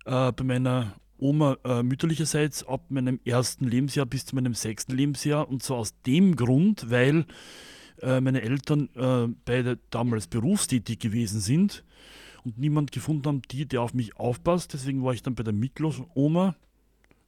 äh, 0.06 0.32
bei 0.32 0.44
meiner 0.44 0.94
Oma 1.18 1.56
äh, 1.64 1.82
mütterlicherseits 1.82 2.66
ab 2.66 2.86
meinem 2.88 3.20
ersten 3.24 3.66
Lebensjahr 3.66 4.06
bis 4.06 4.26
zu 4.26 4.34
meinem 4.34 4.54
sechsten 4.54 4.92
Lebensjahr. 4.96 5.48
Und 5.48 5.62
zwar 5.62 5.78
aus 5.78 5.94
dem 6.02 6.36
Grund, 6.36 6.90
weil 6.90 7.26
äh, 8.00 8.20
meine 8.20 8.42
Eltern 8.42 8.88
äh, 8.94 9.32
beide 9.44 9.78
damals 9.90 10.26
berufstätig 10.26 10.98
gewesen 10.98 11.40
sind 11.40 11.84
und 12.44 12.58
niemand 12.58 12.90
gefunden 12.90 13.26
haben, 13.26 13.42
die, 13.50 13.66
der 13.66 13.82
auf 13.82 13.94
mich 13.94 14.16
aufpasst. 14.16 14.72
Deswegen 14.72 15.04
war 15.04 15.14
ich 15.14 15.22
dann 15.22 15.34
bei 15.34 15.42
der 15.44 15.52
Mitteloma, 15.52 16.56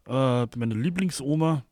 äh, 0.07 0.47
bei 0.47 0.57
meiner 0.57 0.75
Lieblingsoma. 0.75 1.65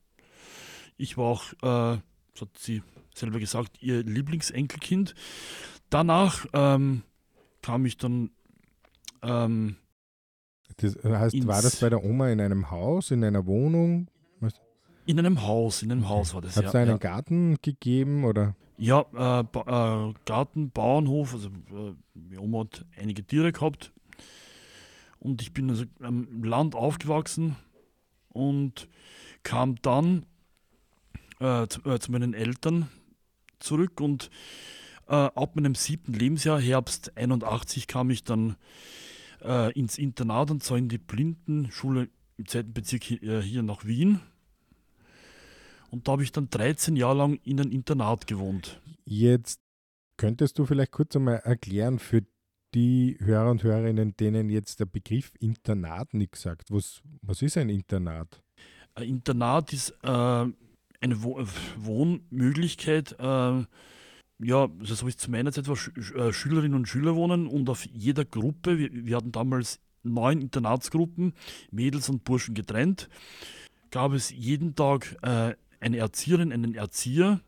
Ich 0.97 1.17
war 1.17 1.25
auch, 1.25 1.53
äh, 1.55 2.01
das 2.35 2.41
hat 2.41 2.59
sie 2.59 2.83
selber 3.15 3.39
gesagt, 3.39 3.83
ihr 3.83 4.03
Lieblingsenkelkind. 4.03 5.15
Danach 5.91 6.47
ähm, 6.53 7.03
kam 7.61 7.87
ich 7.87 7.97
dann 7.97 8.31
ähm, 9.23 9.77
Das 10.77 10.97
heißt, 11.05 11.47
war 11.47 11.63
das 11.63 11.77
bei 11.81 11.91
der 11.91 12.05
Oma 12.05 12.31
in 12.31 12.41
einem 12.41 12.71
Haus, 12.71 13.11
in 13.11 13.25
einer 13.25 13.47
Wohnung? 13.47 14.09
in 15.07 15.19
einem 15.19 15.43
Haus, 15.43 15.83
in 15.83 15.91
einem 15.91 16.09
Haus 16.09 16.35
war 16.35 16.41
das. 16.41 16.57
Hat 16.57 16.65
ja, 16.65 16.69
es 16.69 16.75
einen 16.75 16.91
ja. 16.93 16.97
Garten 16.97 17.57
gegeben 17.61 18.25
oder? 18.25 18.55
Ja, 18.79 19.01
äh, 19.01 19.43
ba 19.45 20.11
äh, 20.11 20.15
Garten, 20.25 20.71
Bauernhof, 20.71 21.35
also 21.35 21.49
äh, 21.49 21.95
meine 22.15 22.41
Oma 22.41 22.61
hat 22.61 22.85
einige 22.97 23.25
Tiere 23.25 23.53
gehabt. 23.53 23.93
Und 25.19 25.41
ich 25.43 25.53
bin 25.53 25.71
also 25.71 25.85
am 26.01 26.43
Land 26.43 26.75
aufgewachsen 26.75 27.57
und 28.29 28.89
kam 29.43 29.77
dann 29.83 30.27
äh, 31.39 31.67
zu, 31.69 31.85
äh, 31.85 31.99
zu 32.01 32.11
meinen 32.11 32.35
Eltern 32.35 32.89
zurück 33.63 34.01
und 34.01 34.31
äh, 35.09 35.15
ab 35.15 35.57
meinem 35.57 35.75
siebten 35.75 36.13
Lebensjahr, 36.13 36.61
Herbst 36.61 37.17
81, 37.17 37.87
kam 37.87 38.11
ich 38.11 38.25
dann 38.25 38.57
äh, 39.43 39.73
ins 39.79 39.99
Internat 39.99 40.51
und 40.51 40.63
zwar 40.63 40.79
in 40.79 40.89
die 40.89 40.99
Blindenschule 40.99 42.09
im 42.39 42.47
zweiten 42.47 42.73
Bezirk 42.73 43.05
hi- 43.05 43.25
äh, 43.27 43.43
hier 43.43 43.63
nach 43.63 43.85
Wien. 43.85 44.21
Und 45.91 46.09
da 46.09 46.13
habe 46.13 46.23
ich 46.23 46.33
dann 46.33 46.49
13 46.49 46.97
Jahre 46.97 47.19
lang 47.19 47.41
in 47.45 47.61
einem 47.61 47.71
Internat 47.71 48.27
gewohnt. 48.27 48.81
Jetzt 49.05 49.61
könntest 50.17 50.59
du 50.59 50.65
vielleicht 50.65 50.93
kurz 50.93 51.15
einmal 51.17 51.37
erklären 51.37 51.99
für 51.99 52.23
die 52.75 53.19
Hörer 53.21 53.51
und 53.51 53.63
Hörerinnen, 53.63 54.17
denen 54.17 54.49
jetzt 54.49 54.81
der 54.81 54.87
Begriff 54.87 55.33
Internat 55.41 56.15
nichts 56.15 56.43
sagt. 56.43 56.71
Was, 56.71 57.03
was 57.21 57.43
ist 57.43 57.59
ein 57.59 57.69
Internat? 57.69 58.43
Ein 58.95 59.09
Internat 59.09 59.73
ist 59.75 59.91
äh, 60.03 60.47
eine 61.03 61.23
Wo 61.23 61.39
äh, 61.39 61.47
Wohnmöglichkeit. 61.77 63.17
Äh, 63.19 63.65
ja, 64.45 64.69
so 64.81 65.07
wie 65.07 65.11
es 65.11 65.17
zu 65.19 65.31
meiner 65.31 65.53
Zeit 65.53 65.69
war, 65.69 65.77
Sch 65.77 65.91
äh, 66.15 66.33
Schülerinnen 66.33 66.75
und 66.75 66.89
Schüler 66.89 67.15
wohnen 67.15 67.47
und 67.47 67.69
auf 67.69 67.85
jeder 67.87 68.25
Gruppe, 68.25 68.79
wir, 68.79 68.91
wir 68.93 69.17
hatten 69.17 69.33
damals 69.33 69.81
neun 70.03 70.41
Internatsgruppen, 70.41 71.35
Mädels 71.71 72.09
und 72.09 72.25
Burschen 72.25 72.55
getrennt, 72.55 73.09
gab 73.91 74.13
es 74.13 74.31
jeden 74.31 74.75
Tag 74.75 75.17
äh, 75.23 75.55
eine 75.81 75.97
Erzieherin, 75.99 76.53
einen 76.53 76.75
Erzieher, 76.75 77.41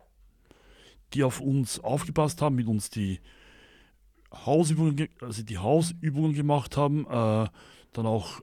die 1.14 1.24
auf 1.24 1.40
uns 1.40 1.80
aufgepasst 1.80 2.42
haben, 2.42 2.54
mit 2.56 2.66
uns 2.68 2.90
die 2.90 3.20
Hausübungen, 4.32 4.96
ge- 4.96 5.10
also 5.20 5.42
die 5.42 5.58
Hausübungen 5.58 6.34
gemacht 6.34 6.76
haben, 6.76 7.06
äh, 7.06 7.48
dann 7.92 8.06
auch 8.06 8.40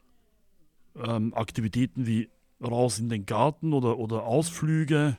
ähm, 0.96 1.34
Aktivitäten 1.34 2.06
wie 2.06 2.30
raus 2.62 3.00
in 3.00 3.10
den 3.10 3.26
Garten 3.26 3.74
oder, 3.74 3.98
oder 3.98 4.24
Ausflüge. 4.24 5.18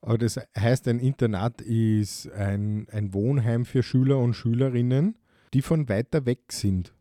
Aber 0.00 0.18
das 0.18 0.40
heißt, 0.58 0.88
ein 0.88 0.98
Internat 0.98 1.60
ist 1.60 2.30
ein, 2.32 2.88
ein 2.90 3.14
Wohnheim 3.14 3.64
für 3.64 3.82
Schüler 3.82 4.18
und 4.18 4.34
Schülerinnen, 4.34 5.16
die 5.54 5.62
von 5.62 5.88
weiter 5.88 6.26
weg 6.26 6.50
sind, 6.50 6.92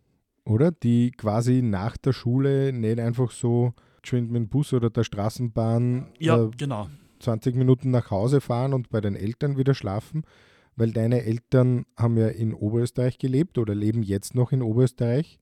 oder? 0.45 0.71
Die 0.71 1.11
quasi 1.11 1.61
nach 1.63 1.97
der 1.97 2.13
Schule 2.13 2.71
nicht 2.73 2.99
einfach 2.99 3.31
so 3.31 3.73
geschwind 4.01 4.31
mit 4.31 4.43
dem 4.43 4.49
Bus 4.49 4.73
oder 4.73 4.89
der 4.89 5.03
Straßenbahn 5.03 6.11
Ja, 6.19 6.43
äh, 6.43 6.49
genau. 6.55 6.89
20 7.19 7.55
Minuten 7.55 7.91
nach 7.91 8.11
Hause 8.11 8.41
fahren 8.41 8.73
und 8.73 8.89
bei 8.89 9.01
den 9.01 9.15
Eltern 9.15 9.57
wieder 9.57 9.73
schlafen, 9.73 10.23
weil 10.75 10.91
deine 10.91 11.23
Eltern 11.23 11.85
haben 11.97 12.17
ja 12.17 12.27
in 12.27 12.53
Oberösterreich 12.53 13.17
gelebt 13.17 13.57
oder 13.57 13.75
leben 13.75 14.03
jetzt 14.03 14.35
noch 14.35 14.51
in 14.51 14.61
Oberösterreich, 14.61 15.39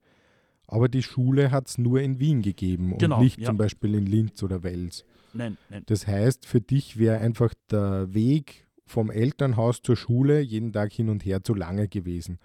aber 0.71 0.89
die 0.89 1.03
Schule 1.03 1.51
hat 1.51 1.67
es 1.67 1.77
nur 1.77 2.01
in 2.01 2.19
Wien 2.19 2.41
gegeben 2.41 2.97
Genau, 2.97 3.17
und 3.17 3.23
nicht 3.23 3.39
ja. 3.39 3.47
zum 3.47 3.57
Beispiel 3.57 3.95
in 3.95 4.05
Linz 4.05 4.41
oder 4.43 4.63
Wels. 4.63 5.05
Nein, 5.33 5.57
nein. 5.69 5.83
Das 5.85 6.07
heißt, 6.07 6.45
für 6.45 6.61
dich 6.61 6.97
wäre 6.97 7.19
einfach 7.19 7.53
der 7.69 8.13
Weg 8.13 8.67
vom 8.85 9.11
Elternhaus 9.11 9.81
zur 9.81 9.95
Schule 9.95 10.41
jeden 10.41 10.73
Tag 10.73 10.91
hin 10.91 11.09
und 11.09 11.23
her 11.25 11.43
zu 11.43 11.53
lange 11.53 11.87
gewesen. 11.87 12.39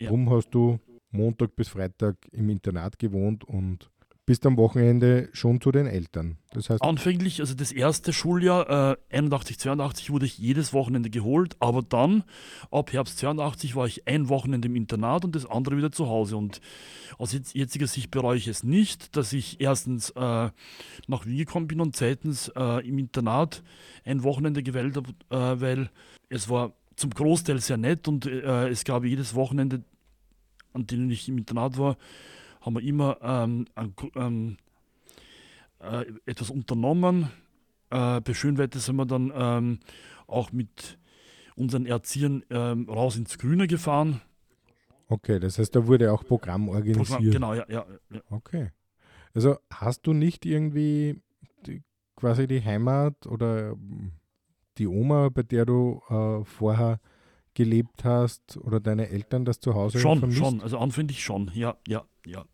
Ja. 0.00 0.06
Darum 0.06 0.30
hast 0.30 0.50
du 0.50 0.78
Montag 1.10 1.56
bis 1.56 1.68
Freitag 1.68 2.16
im 2.30 2.48
Internat 2.50 2.98
gewohnt 2.98 3.44
und 3.44 3.90
bist 4.28 4.44
am 4.44 4.58
Wochenende 4.58 5.30
schon 5.32 5.58
zu 5.58 5.72
den 5.72 5.86
Eltern. 5.86 6.36
Das 6.50 6.68
heißt, 6.68 6.82
Anfänglich, 6.82 7.40
also 7.40 7.54
das 7.54 7.72
erste 7.72 8.12
Schuljahr, 8.12 8.92
äh, 9.10 9.16
81, 9.16 9.58
82, 9.58 10.10
wurde 10.10 10.26
ich 10.26 10.36
jedes 10.36 10.74
Wochenende 10.74 11.08
geholt, 11.08 11.56
aber 11.60 11.80
dann, 11.80 12.24
ab 12.70 12.92
Herbst 12.92 13.16
82, 13.20 13.74
war 13.74 13.86
ich 13.86 14.06
ein 14.06 14.28
Wochenende 14.28 14.68
im 14.68 14.76
Internat 14.76 15.24
und 15.24 15.34
das 15.34 15.46
andere 15.46 15.78
wieder 15.78 15.92
zu 15.92 16.08
Hause. 16.08 16.36
Und 16.36 16.60
aus 17.16 17.32
jetzt, 17.32 17.54
jetziger 17.54 17.86
Sicht 17.86 18.10
bereue 18.10 18.36
ich 18.36 18.48
es 18.48 18.62
nicht, 18.62 19.16
dass 19.16 19.32
ich 19.32 19.62
erstens 19.62 20.10
äh, 20.10 20.50
nach 21.06 21.24
Wien 21.24 21.38
gekommen 21.38 21.66
bin 21.66 21.80
und 21.80 21.96
zweitens 21.96 22.48
äh, 22.54 22.86
im 22.86 22.98
Internat 22.98 23.62
ein 24.04 24.24
Wochenende 24.24 24.62
gewählt 24.62 24.94
habe, 24.96 25.08
äh, 25.30 25.58
weil 25.62 25.88
es 26.28 26.50
war 26.50 26.74
zum 26.96 27.10
Großteil 27.12 27.60
sehr 27.60 27.78
nett 27.78 28.06
und 28.06 28.26
äh, 28.26 28.68
es 28.68 28.84
gab 28.84 29.06
jedes 29.06 29.34
Wochenende, 29.34 29.84
an 30.74 30.86
denen 30.86 31.10
ich 31.10 31.30
im 31.30 31.38
Internat 31.38 31.78
war, 31.78 31.96
haben 32.68 32.74
wir 32.74 32.82
immer 32.82 33.16
ähm, 33.22 33.64
ähm, 34.14 34.58
äh, 35.80 36.04
etwas 36.26 36.50
unternommen. 36.50 37.30
Äh, 37.88 38.20
bei 38.20 38.34
Schönwetter 38.34 38.78
sind 38.78 38.96
wir 38.96 39.06
dann 39.06 39.32
ähm, 39.34 39.78
auch 40.26 40.52
mit 40.52 40.98
unseren 41.56 41.86
Erziehern 41.86 42.44
ähm, 42.50 42.86
raus 42.86 43.16
ins 43.16 43.38
Grüne 43.38 43.68
gefahren. 43.68 44.20
okay, 45.08 45.40
das 45.40 45.58
heißt, 45.58 45.74
da 45.74 45.86
wurde 45.86 46.12
auch 46.12 46.24
Programm 46.24 46.68
organisiert. 46.68 47.08
Programm, 47.08 47.30
genau, 47.30 47.54
ja, 47.54 47.64
ja, 47.70 47.86
ja. 48.10 48.20
Okay. 48.28 48.70
Also 49.34 49.56
hast 49.70 50.06
du 50.06 50.12
nicht 50.12 50.44
irgendwie 50.44 51.22
die, 51.66 51.82
quasi 52.16 52.46
die 52.46 52.62
Heimat 52.62 53.26
oder 53.26 53.76
die 54.76 54.86
Oma, 54.86 55.30
bei 55.30 55.42
der 55.42 55.64
du 55.64 56.02
äh, 56.10 56.44
vorher 56.44 57.00
gelebt 57.54 58.04
hast 58.04 58.58
oder 58.58 58.78
deine 58.78 59.08
Eltern 59.08 59.46
das 59.46 59.58
zu 59.58 59.74
Hause 59.74 59.98
Schon, 59.98 60.18
vermisst? 60.18 60.38
schon, 60.38 60.60
also 60.60 60.78
anfänglich 60.78 61.24
schon, 61.24 61.50
ja, 61.54 61.78
ja, 61.86 62.04
ja. 62.26 62.44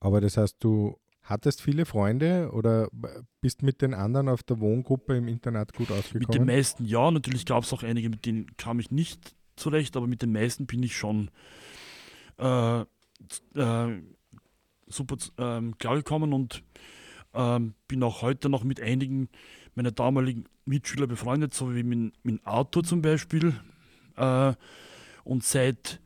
Aber 0.00 0.20
das 0.20 0.36
heißt, 0.36 0.56
du 0.60 0.96
hattest 1.22 1.62
viele 1.62 1.84
Freunde 1.84 2.50
oder 2.52 2.88
bist 3.40 3.62
mit 3.62 3.82
den 3.82 3.94
anderen 3.94 4.28
auf 4.28 4.42
der 4.42 4.58
Wohngruppe 4.60 5.16
im 5.16 5.28
Internat 5.28 5.72
gut 5.74 5.90
Mit 5.90 5.90
den 5.90 5.98
ausgekommen? 5.98 6.46
meisten 6.46 6.84
ja, 6.86 7.10
natürlich 7.10 7.46
gab 7.46 7.62
es 7.64 7.72
auch 7.72 7.82
einige, 7.82 8.08
mit 8.08 8.26
denen 8.26 8.56
kam 8.56 8.80
ich 8.80 8.90
nicht 8.90 9.34
zurecht, 9.56 9.96
aber 9.96 10.06
mit 10.06 10.22
den 10.22 10.32
meisten 10.32 10.66
bin 10.66 10.82
ich 10.82 10.96
schon 10.96 11.30
äh, 12.38 12.80
äh, 12.80 12.86
super 14.86 15.16
ähm, 15.38 15.78
klargekommen 15.78 16.32
und 16.32 16.64
ähm, 17.34 17.74
bin 17.86 18.02
auch 18.02 18.22
heute 18.22 18.48
noch 18.48 18.64
mit 18.64 18.80
einigen 18.80 19.28
meiner 19.74 19.92
damaligen 19.92 20.46
Mitschüler 20.64 21.06
befreundet, 21.06 21.54
so 21.54 21.74
wie 21.74 21.82
mit, 21.82 22.12
mit 22.24 22.40
Arthur 22.44 22.82
zum 22.82 23.02
Beispiel. 23.02 23.54
Äh, 24.16 24.54
und 25.24 25.44
seit 25.44 26.00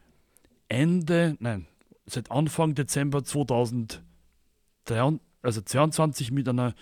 Ende, 0.69 1.37
nein, 1.41 1.67
seit 2.07 2.31
Anfang 2.31 2.75
Dezember 2.75 3.25
2023, 3.25 5.21
also 5.43 5.61
22 5.61 6.31
mit 6.31 6.49
einer 6.49 6.75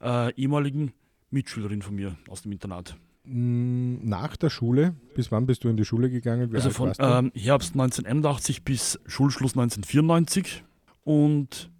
äh, 0.00 0.32
ehemaligen 0.34 0.92
Mitschülerin 1.30 1.82
von 1.82 1.94
mir 1.94 2.16
aus 2.28 2.42
dem 2.42 2.52
Internat. 2.52 2.96
Mm, 3.24 3.96
Nach 4.08 4.36
der 4.36 4.50
Schule, 4.50 4.94
bis 5.14 5.30
wann 5.30 5.46
bist 5.46 5.64
du 5.64 5.68
in 5.68 5.76
die 5.76 5.84
Schule 5.84 6.08
gegangen? 6.10 6.50
Wie 6.52 6.56
also 6.56 6.70
von 6.70 6.92
ähm, 6.98 7.32
Herbst 7.34 7.72
1981 7.74 8.64
bis 8.64 8.98
Schulschluss 9.06 9.52
1994. 9.56 10.64
Und 11.04 11.70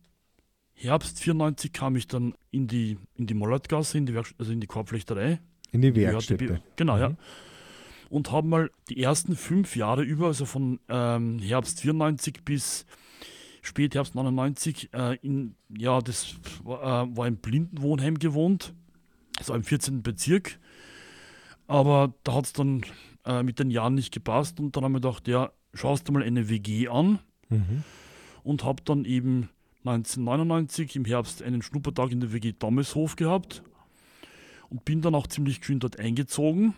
Herbst 0.74 1.20
94 1.20 1.72
kam 1.72 1.96
ich 1.96 2.07
dann 2.07 2.35
in 2.51 2.66
die, 2.66 2.98
in 3.14 3.27
die 3.27 3.35
Mollertgasse, 3.35 3.98
in 3.98 4.07
die, 4.07 4.14
Werk 4.14 4.33
also 4.38 4.53
in 4.53 4.61
die 4.61 4.66
Korbflechterei. 4.66 5.40
in 5.72 5.83
die 5.83 5.92
Die 5.92 6.01
Werkstätte. 6.03 6.44
ÖHTB 6.44 6.62
Genau, 6.77 6.98
ja. 6.98 7.16
Und 8.08 8.32
habe 8.32 8.46
mal 8.46 8.70
die 8.88 9.02
ersten 9.02 9.36
fünf 9.36 9.76
Jahre 9.76 10.02
über, 10.02 10.28
also 10.28 10.46
von 10.46 10.80
ähm, 10.88 11.38
Herbst 11.40 11.80
94 11.80 12.44
bis 12.44 12.86
Spätherbst 13.60 14.14
99, 14.14 14.90
äh, 14.94 15.16
in, 15.16 15.54
ja, 15.76 16.00
das 16.00 16.36
war, 16.64 17.04
äh, 17.04 17.16
war 17.16 17.26
im 17.26 17.36
Blindenwohnheim 17.36 18.18
gewohnt, 18.18 18.72
also 19.38 19.52
im 19.54 19.62
14. 19.62 20.02
Bezirk. 20.02 20.58
Aber 21.66 22.14
da 22.24 22.34
hat 22.34 22.46
es 22.46 22.52
dann 22.54 22.82
äh, 23.26 23.42
mit 23.42 23.58
den 23.58 23.70
Jahren 23.70 23.94
nicht 23.94 24.12
gepasst 24.12 24.58
und 24.58 24.74
dann 24.74 24.84
haben 24.84 24.92
wir 24.92 25.00
gedacht, 25.00 25.28
ja, 25.28 25.52
schaust 25.74 26.08
du 26.08 26.12
mal 26.12 26.22
eine 26.22 26.48
WG 26.48 26.88
an 26.88 27.18
Mhm. 27.50 27.82
und 28.42 28.64
habe 28.64 28.82
dann 28.84 29.04
eben 29.06 29.48
1999 29.84 30.96
im 30.96 31.04
Herbst 31.06 31.42
einen 31.42 31.62
Schnuppertag 31.62 32.12
in 32.12 32.20
der 32.20 32.32
WG 32.32 32.52
Dommeshof 32.52 33.16
gehabt 33.16 33.62
und 34.68 34.84
bin 34.84 35.00
dann 35.00 35.14
auch 35.14 35.26
ziemlich 35.26 35.64
schön 35.64 35.80
dort 35.80 35.98
eingezogen 35.98 36.74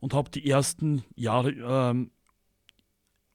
und 0.00 0.14
habe 0.14 0.30
die 0.30 0.48
ersten 0.48 1.02
Jahre 1.14 1.50
ähm, 1.52 2.10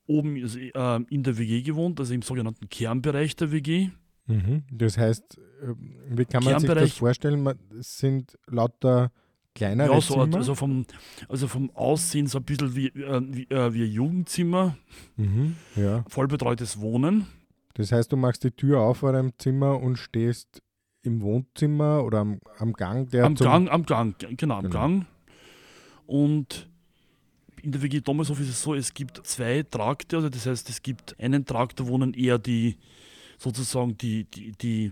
oben 0.08 0.36
ähm, 0.76 1.08
in 1.10 1.24
der 1.24 1.38
WG 1.38 1.62
gewohnt, 1.62 2.00
also 2.00 2.14
im 2.14 2.22
sogenannten 2.22 2.70
Kernbereich 2.70 3.36
der 3.36 3.52
WG. 3.52 3.90
Mhm. 4.28 4.64
Das 4.72 4.98
heißt, 4.98 5.38
äh, 5.38 5.74
wie 6.10 6.26
kann 6.26 6.44
man 6.44 6.60
sich 6.60 6.70
das 6.70 6.94
vorstellen? 6.94 7.44
Man, 7.44 7.58
es 7.80 7.98
sind 7.98 8.38
lauter 8.48 9.12
kleinere 9.54 9.94
Ja, 9.94 10.02
so, 10.02 10.22
Zimmer. 10.24 10.38
also, 10.38 10.56
vom, 10.56 10.86
also 11.30 11.48
vom 11.48 11.72
Aussehen 11.76 12.28
so 12.28 12.40
ein 12.40 12.44
bisschen 12.44 12.76
wie, 12.76 12.88
äh, 12.88 13.22
wie, 13.30 13.44
äh, 13.50 13.74
wie 13.74 13.84
ein 13.84 13.92
Jugendzimmer, 13.92 14.78
mhm. 15.16 15.56
Ja. 15.76 16.04
vollbetreutes 16.08 16.80
Wohnen. 16.82 17.28
Das 17.76 17.92
heißt, 17.92 18.12
du 18.12 18.18
machst 18.18 18.44
die 18.44 18.52
Tür 18.52 18.82
auf 18.82 18.98
vor 19.00 19.12
deinem 19.12 19.34
Zimmer 19.38 19.80
und 19.82 19.98
stehst 19.98 20.62
im 21.04 21.22
Wohnzimmer 21.22 22.04
oder 22.04 22.20
am, 22.20 22.40
am 22.58 22.74
Gang, 22.74 23.10
der 23.10 23.26
am 23.26 23.36
Gang, 23.36 23.70
am 23.70 23.86
Gang, 23.86 24.16
genau, 24.38 24.56
am 24.56 24.64
Genau. 24.64 24.74
Gang. 24.74 25.06
Und 26.08 26.70
in 27.62 27.72
der 27.72 27.82
WG 27.82 28.02
Dommershof 28.02 28.40
ist 28.40 28.50
es 28.50 28.62
so, 28.62 28.76
es 28.76 28.94
gibt 28.94 29.26
zwei 29.26 29.64
Trakte, 29.64 30.18
also 30.18 30.30
das 30.30 30.46
heißt, 30.46 30.70
es 30.70 30.82
gibt 30.82 31.20
einen 31.20 31.46
Trakt, 31.46 31.80
da 31.80 31.88
wohnen 31.88 32.14
eher 32.14 32.38
die, 32.38 32.78
sozusagen 33.38 33.98
die, 33.98 34.26
die, 34.26 34.52
die, 34.52 34.92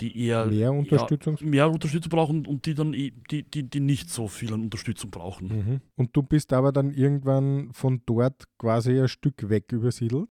die 0.00 0.26
eher 0.26 0.46
mehr 0.46 0.72
Unterstützung. 0.72 1.36
ja, 1.40 1.46
mehr 1.46 1.70
Unterstützung 1.70 2.10
brauchen 2.10 2.46
und 2.46 2.66
die 2.66 2.74
dann, 2.74 2.94
eh- 2.94 3.12
die, 3.30 3.44
die, 3.44 3.62
die 3.62 3.78
nicht 3.80 4.10
so 4.10 4.26
viel 4.26 4.52
an 4.52 4.62
Unterstützung 4.62 5.10
brauchen. 5.10 5.46
Mhm. 5.48 5.80
Und 5.94 6.16
du 6.16 6.22
bist 6.24 6.52
aber 6.52 6.72
dann 6.72 6.90
irgendwann 6.90 7.72
von 7.72 8.02
dort 8.06 8.42
quasi 8.58 9.00
ein 9.00 9.06
Stück 9.08 9.48
weg 9.48 9.70
übersiedelt. 9.70 10.28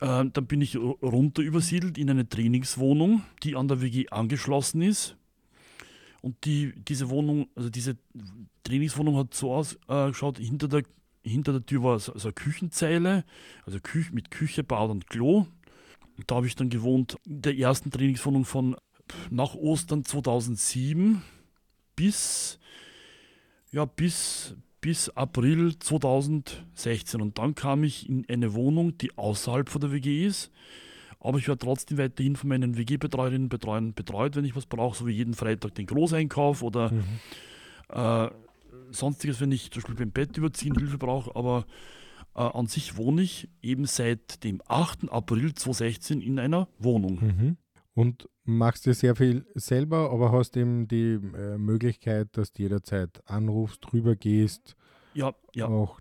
Ähm, 0.00 0.32
dann 0.32 0.46
bin 0.46 0.62
ich 0.62 0.74
ru- 0.76 0.98
runter 1.04 1.42
übersiedelt 1.42 1.98
in 1.98 2.08
eine 2.08 2.26
Trainingswohnung, 2.28 3.22
die 3.42 3.56
an 3.56 3.68
der 3.68 3.82
WG 3.82 4.08
angeschlossen 4.08 4.80
ist. 4.80 5.16
Und 6.22 6.46
die, 6.46 6.72
diese 6.88 7.10
Wohnung, 7.10 7.48
also 7.54 7.68
diese 7.68 7.96
Trainingswohnung 8.64 9.16
hat 9.16 9.34
so 9.34 9.52
ausgeschaut, 9.54 10.38
hinter 10.38 10.68
der, 10.68 10.82
hinter 11.22 11.52
der 11.52 11.64
Tür 11.64 11.82
war 11.82 11.98
so, 11.98 12.12
so 12.18 12.28
eine 12.28 12.32
Küchenzeile, 12.34 13.24
also 13.64 13.78
Küche, 13.80 14.12
mit 14.14 14.30
Küche, 14.30 14.64
Bad 14.64 14.90
und 14.90 15.08
Klo. 15.08 15.46
Und 16.16 16.30
da 16.30 16.36
habe 16.36 16.46
ich 16.46 16.56
dann 16.56 16.70
gewohnt 16.70 17.16
in 17.26 17.42
der 17.42 17.56
ersten 17.56 17.90
Trainingswohnung 17.90 18.44
von 18.44 18.76
nach 19.30 19.54
Ostern 19.54 20.04
2007 20.04 21.22
bis, 21.96 22.58
ja, 23.70 23.84
bis, 23.84 24.56
bis 24.80 25.10
April 25.10 25.78
2016. 25.78 27.20
Und 27.20 27.38
dann 27.38 27.54
kam 27.54 27.84
ich 27.84 28.08
in 28.08 28.24
eine 28.28 28.54
Wohnung, 28.54 28.96
die 28.98 29.16
außerhalb 29.16 29.68
von 29.68 29.80
der 29.80 29.92
WG 29.92 30.26
ist. 30.26 30.50
Aber 31.20 31.38
ich 31.38 31.48
werde 31.48 31.64
trotzdem 31.64 31.98
weiterhin 31.98 32.36
von 32.36 32.48
meinen 32.48 32.76
WG-Betreuerinnen 32.76 33.48
Betreuern 33.48 33.94
betreut, 33.94 34.36
wenn 34.36 34.44
ich 34.44 34.54
was 34.56 34.66
brauche, 34.66 34.96
so 34.96 35.06
wie 35.06 35.12
jeden 35.12 35.34
Freitag 35.34 35.74
den 35.74 35.86
Großeinkauf 35.86 36.62
oder 36.62 36.92
Mhm. 36.92 37.02
äh, 37.88 38.28
sonstiges, 38.94 39.40
wenn 39.40 39.52
ich 39.52 39.70
zum 39.70 39.82
Beispiel 39.82 39.96
beim 39.96 40.10
Bett 40.12 40.36
überziehen 40.36 40.74
Hilfe 40.76 40.98
brauche. 40.98 41.34
Aber 41.36 41.66
äh, 42.34 42.40
an 42.40 42.66
sich 42.66 42.96
wohne 42.96 43.22
ich 43.22 43.48
eben 43.62 43.86
seit 43.86 44.42
dem 44.44 44.60
8. 44.66 45.10
April 45.10 45.54
2016 45.54 46.20
in 46.20 46.38
einer 46.38 46.68
Wohnung. 46.78 47.20
Mhm. 47.20 47.56
Und 47.94 48.28
machst 48.44 48.86
dir 48.86 48.94
sehr 48.94 49.14
viel 49.14 49.46
selber, 49.54 50.10
aber 50.10 50.32
hast 50.32 50.56
eben 50.56 50.88
die 50.88 51.12
äh, 51.14 51.56
Möglichkeit, 51.58 52.36
dass 52.36 52.52
du 52.52 52.62
jederzeit 52.62 53.22
anrufst, 53.26 53.78
drüber 53.82 54.16
gehst, 54.16 54.74
Ja, 55.14 55.32
ja. 55.54 55.66
auch 55.68 56.00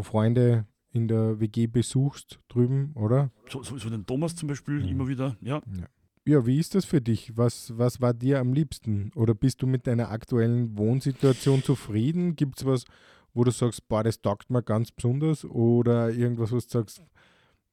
Freunde 0.00 0.66
in 0.92 1.08
der 1.08 1.40
WG 1.40 1.66
besuchst 1.66 2.38
drüben, 2.48 2.92
oder? 2.94 3.30
So, 3.50 3.62
so, 3.62 3.76
so 3.78 3.90
den 3.90 4.06
Thomas 4.06 4.36
zum 4.36 4.48
Beispiel 4.48 4.74
Mhm. 4.80 4.88
immer 4.88 5.08
wieder. 5.08 5.36
Ja. 5.40 5.60
Ja, 5.76 5.86
wie 6.28 6.58
ist 6.58 6.74
das 6.74 6.84
für 6.84 7.00
dich? 7.00 7.36
Was, 7.36 7.72
was 7.78 8.00
war 8.00 8.12
dir 8.12 8.40
am 8.40 8.52
liebsten? 8.52 9.10
Oder 9.14 9.34
bist 9.34 9.62
du 9.62 9.66
mit 9.66 9.86
deiner 9.86 10.10
aktuellen 10.10 10.76
Wohnsituation 10.76 11.62
zufrieden? 11.62 12.36
Gibt 12.36 12.58
es 12.60 12.66
was, 12.66 12.84
wo 13.34 13.44
du 13.44 13.50
sagst, 13.50 13.88
boah, 13.88 14.02
das 14.02 14.20
taugt 14.20 14.50
mir 14.50 14.62
ganz 14.62 14.90
besonders? 14.90 15.44
Oder 15.44 16.10
irgendwas, 16.10 16.52
was 16.52 16.66
du 16.66 16.78
sagst, 16.78 17.02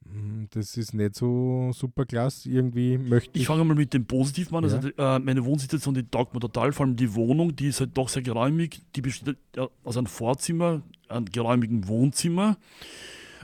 "Hm, 0.06 0.48
das 0.52 0.78
ist 0.78 0.94
nicht 0.94 1.16
so 1.16 1.72
super 1.74 2.06
klasse, 2.06 2.50
irgendwie 2.50 2.98
möchte 2.98 3.32
ich. 3.34 3.42
Ich 3.42 3.48
fange 3.48 3.66
mal 3.66 3.76
mit 3.76 3.94
dem 3.94 4.06
Positiven 4.06 4.56
an. 4.56 4.70
Ja. 4.70 4.76
Also, 4.76 4.90
äh, 4.90 5.20
meine 5.20 5.44
Wohnsituation, 5.44 5.94
die 5.94 6.08
taugt 6.08 6.34
mir 6.34 6.40
total. 6.40 6.72
Vor 6.72 6.86
allem 6.86 6.96
die 6.96 7.14
Wohnung, 7.14 7.56
die 7.56 7.68
ist 7.68 7.80
halt 7.82 7.98
doch 7.98 8.08
sehr 8.10 8.22
geräumig. 8.22 8.82
Die 8.96 9.02
besteht 9.02 9.38
aus 9.84 9.98
einem 9.98 10.08
Vorzimmer, 10.08 10.82
einem 11.10 11.26
geräumigen 11.26 11.88
Wohnzimmer. 11.88 12.58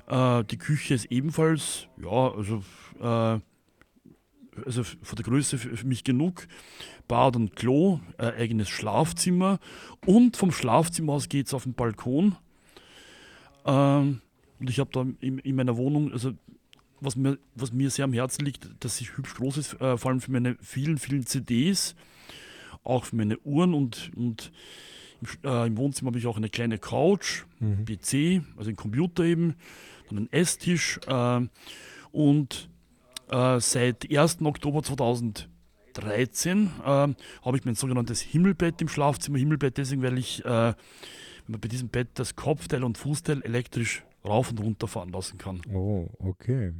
Äh, 0.08 0.44
die 0.46 0.58
Küche 0.58 0.94
ist 0.94 1.06
ebenfalls, 1.06 1.88
ja, 2.02 2.32
also, 2.34 2.64
äh, 3.02 3.40
also 4.66 4.84
von 4.84 5.16
der 5.16 5.26
Größe 5.26 5.58
für, 5.58 5.86
mich 5.86 6.04
genug. 6.04 6.48
Bad 7.08 7.36
und 7.36 7.56
Klo, 7.56 8.00
äh, 8.18 8.28
eigenes 8.28 8.70
Schlafzimmer. 8.70 9.60
Und 10.06 10.38
vom 10.38 10.52
Schlafzimmer 10.52 11.14
aus 11.14 11.30
geht 11.30 11.48
es 11.48 11.54
auf 11.54 11.64
den 11.64 11.74
Balkon. 11.74 12.36
Ähm, 13.66 14.22
und 14.60 14.70
ich 14.70 14.80
habe 14.80 14.90
da 14.94 15.06
in, 15.20 15.40
in 15.40 15.56
meiner 15.56 15.78
Wohnung, 15.78 16.12
also 16.12 16.34
was 17.00 17.16
mir, 17.16 17.38
was 17.56 17.74
mir 17.74 17.90
sehr 17.90 18.06
am 18.06 18.14
Herzen 18.14 18.46
liegt, 18.46 18.70
dass 18.80 18.98
sie 18.98 19.06
hübsch 19.06 19.36
groß 19.36 19.58
ist, 19.58 19.82
äh, 19.82 19.98
vor 19.98 20.12
allem 20.12 20.22
für 20.22 20.32
meine 20.32 20.56
vielen, 20.62 20.98
vielen 20.98 21.26
CDs, 21.26 21.96
auch 22.84 23.06
für 23.06 23.16
meine 23.16 23.40
Uhren 23.40 23.74
und, 23.74 24.12
und 24.16 24.52
im, 25.22 25.50
äh, 25.50 25.68
im 25.68 25.78
Wohnzimmer 25.78 26.10
habe 26.10 26.20
ich 26.20 26.28
auch 26.28 26.38
eine 26.38 26.50
kleine 26.50 26.78
Couch, 26.78 27.44
Mhm. 27.60 27.86
PC, 27.86 28.44
also 28.58 28.70
einen 28.70 28.76
Computer 28.76 29.24
eben, 29.24 29.56
dann 30.10 30.18
einen 30.18 30.34
Esstisch 30.34 31.00
äh, 31.08 31.42
und 32.12 32.70
äh, 33.32 33.60
seit 33.60 34.10
1. 34.16 34.42
Oktober 34.44 34.84
2013 34.84 36.68
äh, 36.84 36.86
habe 36.86 37.16
ich 37.58 37.66
mein 37.66 37.76
sogenanntes 37.76 38.22
Himmelbett 38.22 38.82
im 38.82 38.88
Schlafzimmer. 38.88 39.38
Himmelbett 39.38 39.78
deswegen, 39.78 40.04
weil 40.04 40.18
ich 40.18 40.44
äh, 40.46 40.74
bei 41.48 41.68
diesem 41.68 41.90
Bett 41.90 42.10
das 42.16 42.36
Kopfteil 42.36 42.84
und 42.84 42.98
Fußteil 42.98 43.42
elektrisch 43.44 44.04
rauf 44.24 44.52
und 44.52 44.60
runter 44.60 44.88
fahren 44.88 45.10
lassen 45.10 45.38
kann. 45.38 45.62
Oh, 45.74 46.08
okay. 46.20 46.74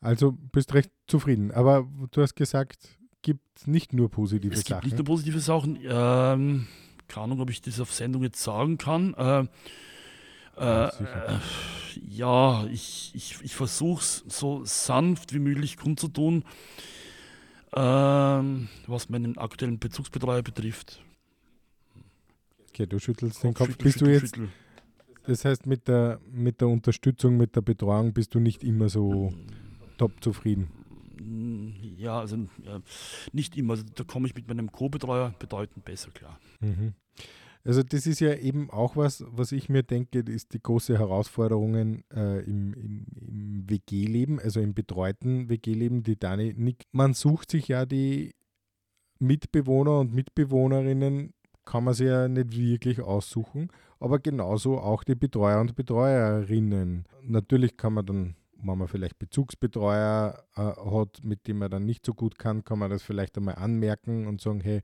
Also 0.00 0.32
bist 0.52 0.72
recht 0.74 0.90
zufrieden. 1.06 1.50
Aber 1.52 1.86
du 2.10 2.22
hast 2.22 2.34
gesagt, 2.34 2.98
gibt 3.22 3.66
nicht 3.66 3.92
nur 3.92 4.10
positive 4.10 4.54
Es 4.54 4.60
gibt 4.60 4.68
Sachen. 4.68 4.86
nicht 4.86 4.96
nur 4.96 5.04
positive 5.04 5.40
Sachen. 5.40 5.78
Ähm, 5.82 6.66
keine 7.06 7.24
Ahnung, 7.24 7.40
ob 7.40 7.50
ich 7.50 7.60
das 7.60 7.80
auf 7.80 7.92
Sendung 7.92 8.22
jetzt 8.22 8.42
sagen 8.42 8.78
kann. 8.78 9.14
Äh, 9.14 9.46
äh, 10.60 11.38
ja, 12.08 12.66
ich, 12.66 13.12
ich, 13.14 13.36
ich 13.42 13.54
versuche 13.54 14.00
es 14.00 14.24
so 14.28 14.64
sanft 14.64 15.32
wie 15.34 15.38
möglich 15.38 15.76
kundzutun, 15.76 16.44
ähm, 17.74 18.68
was 18.86 19.08
meinen 19.08 19.38
aktuellen 19.38 19.78
Bezugsbetreuer 19.78 20.42
betrifft. 20.42 21.02
okay, 22.68 22.86
du 22.86 22.98
schüttelst 22.98 23.42
den 23.44 23.54
Kopf. 23.54 23.68
Schüttel, 23.70 23.84
Bist 23.84 24.00
du 24.00 24.06
schüttel, 24.06 24.14
jetzt, 24.22 24.36
schüttel. 24.36 24.48
das 25.26 25.44
heißt, 25.44 25.66
mit 25.66 25.86
der, 25.88 26.20
mit 26.30 26.60
der 26.60 26.68
Unterstützung, 26.68 27.36
mit 27.36 27.54
der 27.56 27.62
Betreuung 27.62 28.12
bist 28.12 28.34
du 28.34 28.40
nicht 28.40 28.62
immer 28.64 28.88
so 28.88 29.32
top 29.98 30.12
zufrieden. 30.22 30.68
Mm, 31.20 31.70
Ja, 31.96 32.18
also 32.20 32.36
ja, 32.64 32.80
nicht 33.32 33.56
immer. 33.56 33.74
Also, 33.74 33.84
da 33.94 34.04
komme 34.04 34.26
ich 34.26 34.34
mit 34.34 34.48
meinem 34.48 34.72
Co-Betreuer 34.72 35.34
bedeutend 35.38 35.84
besser 35.84 36.10
klar. 36.10 36.40
Mhm. 36.60 36.94
Also 37.64 37.82
das 37.82 38.06
ist 38.06 38.20
ja 38.20 38.34
eben 38.34 38.70
auch 38.70 38.96
was, 38.96 39.24
was 39.28 39.52
ich 39.52 39.68
mir 39.68 39.82
denke, 39.82 40.20
ist 40.20 40.54
die 40.54 40.62
große 40.62 40.98
Herausforderung 40.98 41.74
äh, 41.74 42.40
im, 42.40 42.72
im, 42.72 43.06
im 43.20 43.64
WG-Leben, 43.68 44.40
also 44.40 44.60
im 44.60 44.72
betreuten 44.72 45.48
WG-Leben, 45.50 46.02
die 46.02 46.18
Dani 46.18 46.54
Nick. 46.56 46.84
Man 46.92 47.12
sucht 47.12 47.50
sich 47.50 47.68
ja 47.68 47.84
die 47.84 48.34
Mitbewohner 49.18 49.98
und 50.00 50.14
Mitbewohnerinnen, 50.14 51.34
kann 51.66 51.84
man 51.84 51.94
sich 51.94 52.06
ja 52.06 52.26
nicht 52.28 52.56
wirklich 52.56 53.00
aussuchen, 53.00 53.68
aber 53.98 54.18
genauso 54.18 54.78
auch 54.78 55.04
die 55.04 55.14
Betreuer 55.14 55.60
und 55.60 55.76
Betreuerinnen. 55.76 57.04
Natürlich 57.22 57.76
kann 57.76 57.92
man 57.92 58.06
dann, 58.06 58.36
wenn 58.62 58.78
man 58.78 58.88
vielleicht 58.88 59.18
Bezugsbetreuer 59.18 60.42
äh, 60.56 60.60
hat, 60.60 61.22
mit 61.22 61.46
dem 61.46 61.58
man 61.58 61.70
dann 61.70 61.84
nicht 61.84 62.06
so 62.06 62.14
gut 62.14 62.38
kann, 62.38 62.64
kann 62.64 62.78
man 62.78 62.90
das 62.90 63.02
vielleicht 63.02 63.36
einmal 63.36 63.56
anmerken 63.56 64.26
und 64.26 64.40
sagen, 64.40 64.60
hey, 64.60 64.80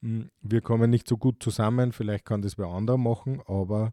wir 0.00 0.60
kommen 0.60 0.90
nicht 0.90 1.08
so 1.08 1.16
gut 1.16 1.42
zusammen, 1.42 1.92
vielleicht 1.92 2.24
kann 2.24 2.42
das 2.42 2.58
wer 2.58 2.66
anderer 2.66 2.98
machen, 2.98 3.40
aber 3.46 3.92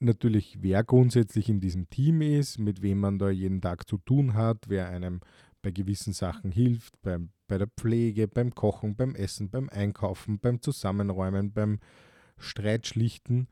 natürlich, 0.00 0.58
wer 0.60 0.82
grundsätzlich 0.84 1.48
in 1.48 1.60
diesem 1.60 1.88
Team 1.88 2.20
ist, 2.20 2.58
mit 2.58 2.82
wem 2.82 3.00
man 3.00 3.18
da 3.18 3.30
jeden 3.30 3.60
Tag 3.60 3.88
zu 3.88 3.98
tun 3.98 4.34
hat, 4.34 4.68
wer 4.68 4.88
einem 4.88 5.20
bei 5.62 5.70
gewissen 5.70 6.12
Sachen 6.12 6.52
hilft, 6.52 7.00
beim, 7.02 7.30
bei 7.46 7.58
der 7.58 7.68
Pflege, 7.68 8.28
beim 8.28 8.54
Kochen, 8.54 8.96
beim 8.96 9.14
Essen, 9.14 9.50
beim 9.50 9.68
Einkaufen, 9.70 10.38
beim 10.38 10.60
Zusammenräumen, 10.60 11.52
beim 11.52 11.78
Streitschlichten. 12.36 13.48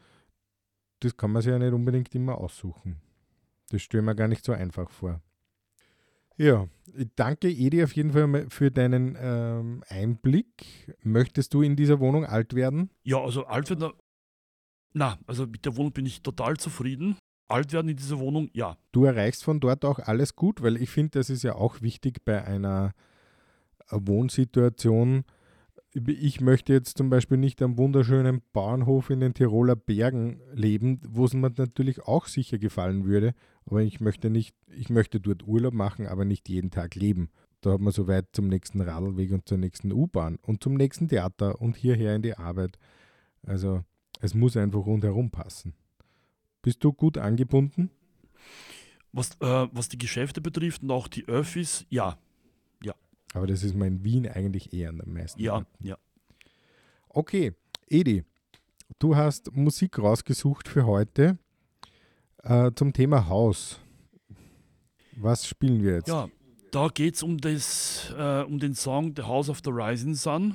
das 1.01 1.17
kann 1.17 1.33
man 1.33 1.43
sich 1.43 1.51
ja 1.51 1.59
nicht 1.59 1.73
unbedingt 1.73 2.15
immer 2.15 2.39
aussuchen. 2.39 3.01
Das 3.71 3.83
stelle 3.83 4.03
ich 4.03 4.07
mir 4.07 4.15
gar 4.15 4.29
nicht 4.29 4.45
so 4.45 4.53
einfach 4.53 4.91
vor. 4.91 5.21
Ja, 6.37 6.67
ich 6.97 7.09
danke 7.17 7.49
Edi 7.49 7.83
auf 7.85 7.93
jeden 7.93 8.13
Fall 8.13 8.47
für 8.49 8.71
deinen 8.71 9.17
ähm, 9.21 9.85
Einblick. 9.89 10.95
Möchtest 11.03 11.55
du 11.55 11.63
in 11.63 11.77
dieser 11.77 12.01
Wohnung 12.01 12.25
alt 12.25 12.55
werden? 12.55 12.91
Ja, 13.03 13.21
also 13.21 13.47
alt 13.47 13.71
werden. 13.71 13.93
Na, 14.93 15.19
also 15.27 15.47
mit 15.47 15.65
der 15.65 15.77
Wohnung 15.77 15.93
bin 15.93 16.07
ich 16.07 16.23
total 16.23 16.57
zufrieden. 16.57 17.17
Alt 17.49 17.73
werden 17.73 17.89
in 17.89 17.97
dieser 17.97 18.19
Wohnung, 18.19 18.51
ja. 18.53 18.77
Du 18.93 19.05
erreichst 19.05 19.45
von 19.45 19.61
dort 19.61 19.85
auch 19.85 19.99
alles 19.99 20.37
gut, 20.37 20.63
weil 20.63 20.81
ich 20.81 20.91
finde, 20.91 21.19
das 21.19 21.31
ist 21.31 21.43
ja 21.43 21.55
auch 21.55 21.83
wichtig 21.83 22.25
bei 22.25 22.45
einer 22.45 22.93
Wohnsituation. 23.91 25.25
Ich 25.95 26.41
möchte 26.41 26.73
jetzt 26.73 26.97
zum 26.97 27.11
Beispiel 27.11 27.37
nicht 27.37 27.61
am 27.61 27.77
wunderschönen 27.77 28.41
Bauernhof 28.53 29.11
in 29.11 29.21
den 29.21 29.35
Tiroler 29.35 29.77
Bergen 29.77 30.41
leben, 30.55 31.01
wo 31.07 31.27
es 31.27 31.35
mir 31.35 31.53
natürlich 31.55 32.03
auch 32.03 32.27
sicher 32.27 32.59
gefallen 32.59 33.05
würde, 33.05 33.35
aber 33.67 33.83
ich 33.83 34.01
möchte 34.01 34.31
nicht, 34.31 34.55
ich 34.67 34.91
möchte 34.91 35.21
dort 35.21 35.47
Urlaub 35.47 35.75
machen, 35.75 36.07
aber 36.07 36.25
nicht 36.25 36.49
jeden 36.49 36.71
Tag 36.71 36.95
leben. 36.95 37.31
Da 37.61 37.73
hat 37.73 37.81
man 37.81 37.93
so 37.93 38.09
weit 38.09 38.27
zum 38.33 38.49
nächsten 38.49 38.81
Radlweg 38.81 39.33
und 39.33 39.49
zur 39.49 39.59
nächsten 39.59 39.93
U-Bahn 39.93 40.39
und 40.43 40.63
zum 40.63 40.75
nächsten 40.75 41.09
Theater 41.09 41.61
und 41.61 41.77
hierher 41.77 42.17
in 42.17 42.23
die 42.23 42.37
Arbeit. 42.37 42.79
Also 43.45 43.85
es 44.21 44.35
muss 44.35 44.57
einfach 44.57 44.85
rundherum 44.85 45.31
passen. 45.31 45.75
Bist 46.63 46.83
du 46.83 46.93
gut 46.93 47.19
angebunden? 47.19 47.91
Was, 49.13 49.31
äh, 49.41 49.69
was 49.73 49.89
die 49.89 49.99
Geschäfte 49.99 50.41
betrifft 50.41 50.83
und 50.83 50.91
auch 50.91 51.07
die 51.07 51.27
Öffis, 51.29 51.87
ja. 51.89 52.19
Aber 53.35 53.47
das 53.47 53.63
ist 53.63 53.75
mir 53.75 53.87
in 53.87 54.05
Wien 54.05 54.29
eigentlich 54.29 54.73
eher 54.73 54.91
am 54.91 55.01
meisten. 55.07 55.41
Ja, 55.41 55.65
ja. 55.81 55.97
Okay, 57.09 57.55
Edi, 57.89 58.25
du 58.99 59.17
hast 59.17 59.55
Musik 59.55 59.99
rausgesucht 59.99 60.69
für 60.69 60.87
heute 60.87 61.39
äh, 62.43 62.71
zum 62.75 62.93
Thema 62.93 63.29
Haus. 63.29 63.81
Was 65.17 65.47
spielen 65.47 65.83
wir 65.83 65.97
jetzt? 65.97 66.09
Ja, 66.09 66.29
da 66.71 66.89
geht 66.89 67.17
es 67.17 67.23
um, 67.23 67.39
das, 67.39 68.13
äh, 68.17 68.43
um 68.43 68.59
den 68.59 68.75
Song 68.75 69.15
The 69.17 69.23
House 69.23 69.49
of 69.49 69.61
the 69.65 69.71
Rising 69.71 70.15
Sun. 70.15 70.55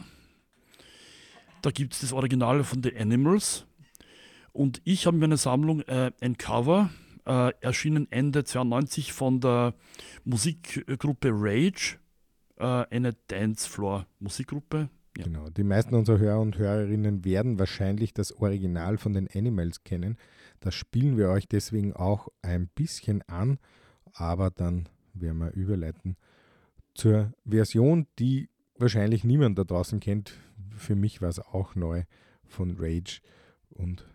Da 1.61 1.71
gibt 1.71 1.93
es 1.93 2.01
das 2.01 2.13
Original 2.13 2.63
von 2.63 2.83
The 2.83 2.95
Animals. 2.97 3.65
Und 4.51 4.81
ich 4.83 5.05
habe 5.05 5.17
in 5.17 5.21
meiner 5.21 5.37
Sammlung 5.37 5.81
äh, 5.81 6.11
ein 6.19 6.37
Cover, 6.37 6.89
äh, 7.25 7.51
erschienen 7.61 8.11
Ende 8.11 8.43
92 8.43 9.13
von 9.13 9.39
der 9.39 9.75
Musikgruppe 10.23 11.29
Rage, 11.31 11.97
äh, 12.57 12.63
eine 12.63 13.13
Dancefloor-Musikgruppe. 13.27 14.89
Ja. 15.17 15.23
Genau. 15.25 15.49
Die 15.49 15.63
meisten 15.63 15.95
unserer 15.95 16.19
Hörer 16.19 16.39
und 16.39 16.57
Hörerinnen 16.57 17.25
werden 17.25 17.59
wahrscheinlich 17.59 18.13
das 18.13 18.31
Original 18.31 18.97
von 18.97 19.13
den 19.13 19.27
Animals 19.33 19.83
kennen. 19.83 20.17
Das 20.59 20.75
spielen 20.75 21.17
wir 21.17 21.29
euch 21.29 21.47
deswegen 21.47 21.93
auch 21.93 22.29
ein 22.41 22.67
bisschen 22.67 23.21
an, 23.23 23.59
aber 24.13 24.49
dann 24.49 24.89
werden 25.13 25.39
wir 25.39 25.51
überleiten 25.51 26.17
zur 26.93 27.31
Version, 27.45 28.07
die 28.19 28.49
wahrscheinlich 28.77 29.23
niemand 29.23 29.57
da 29.57 29.63
draußen 29.63 29.99
kennt. 29.99 30.33
Für 30.75 30.95
mich 30.95 31.21
war 31.21 31.29
es 31.29 31.39
auch 31.39 31.75
neu 31.75 32.03
von 32.45 32.75
Rage 32.77 33.21
und 33.69 34.07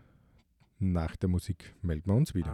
nach 0.79 1.15
der 1.15 1.29
Musik 1.29 1.75
melden 1.81 2.11
wir 2.11 2.15
uns 2.15 2.35
wieder. 2.35 2.51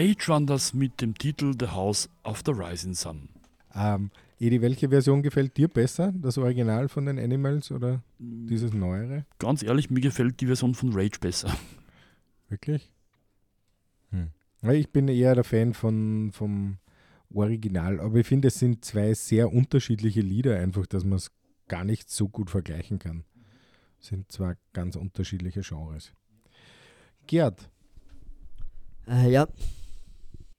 Rage 0.00 0.46
das 0.46 0.72
mit 0.72 1.02
dem 1.02 1.14
Titel 1.14 1.52
The 1.60 1.68
House 1.68 2.08
of 2.24 2.40
the 2.46 2.52
Rising 2.52 2.94
Sun. 2.94 3.28
Ähm, 3.74 4.10
Edi, 4.38 4.62
welche 4.62 4.88
Version 4.88 5.22
gefällt 5.22 5.58
dir 5.58 5.68
besser? 5.68 6.10
Das 6.16 6.38
Original 6.38 6.88
von 6.88 7.04
den 7.04 7.18
Animals 7.18 7.70
oder 7.70 8.02
dieses 8.18 8.72
neuere? 8.72 9.26
Ganz 9.38 9.62
ehrlich, 9.62 9.90
mir 9.90 10.00
gefällt 10.00 10.40
die 10.40 10.46
Version 10.46 10.74
von 10.74 10.94
Rage 10.94 11.18
besser. 11.20 11.54
Wirklich? 12.48 12.90
Hm. 14.08 14.30
Ich 14.72 14.90
bin 14.90 15.06
eher 15.08 15.34
der 15.34 15.44
Fan 15.44 15.74
von, 15.74 16.30
vom 16.32 16.78
Original, 17.34 18.00
aber 18.00 18.20
ich 18.20 18.26
finde, 18.26 18.48
es 18.48 18.58
sind 18.58 18.82
zwei 18.82 19.12
sehr 19.12 19.52
unterschiedliche 19.52 20.22
Lieder, 20.22 20.56
einfach, 20.56 20.86
dass 20.86 21.04
man 21.04 21.18
es 21.18 21.30
gar 21.68 21.84
nicht 21.84 22.08
so 22.08 22.26
gut 22.26 22.48
vergleichen 22.48 22.98
kann. 22.98 23.24
Sind 23.98 24.32
zwar 24.32 24.56
ganz 24.72 24.96
unterschiedliche 24.96 25.60
Genres. 25.60 26.14
Gerd, 27.26 27.68
Äh, 29.06 29.30
ja, 29.30 29.46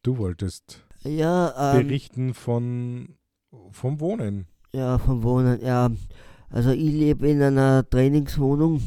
du 0.03 0.17
wolltest 0.17 0.83
ja, 1.03 1.73
ähm, 1.73 1.87
berichten 1.87 2.33
von, 2.33 3.15
vom 3.71 3.99
Wohnen. 3.99 4.47
ja, 4.73 4.97
vom 4.97 5.23
Wohnen, 5.23 5.63
ja. 5.63 5.89
Also 6.49 6.71
ich 6.71 6.91
lebe 6.91 7.27
in 7.29 7.41
einer 7.41 7.89
Trainingswohnung. 7.89 8.81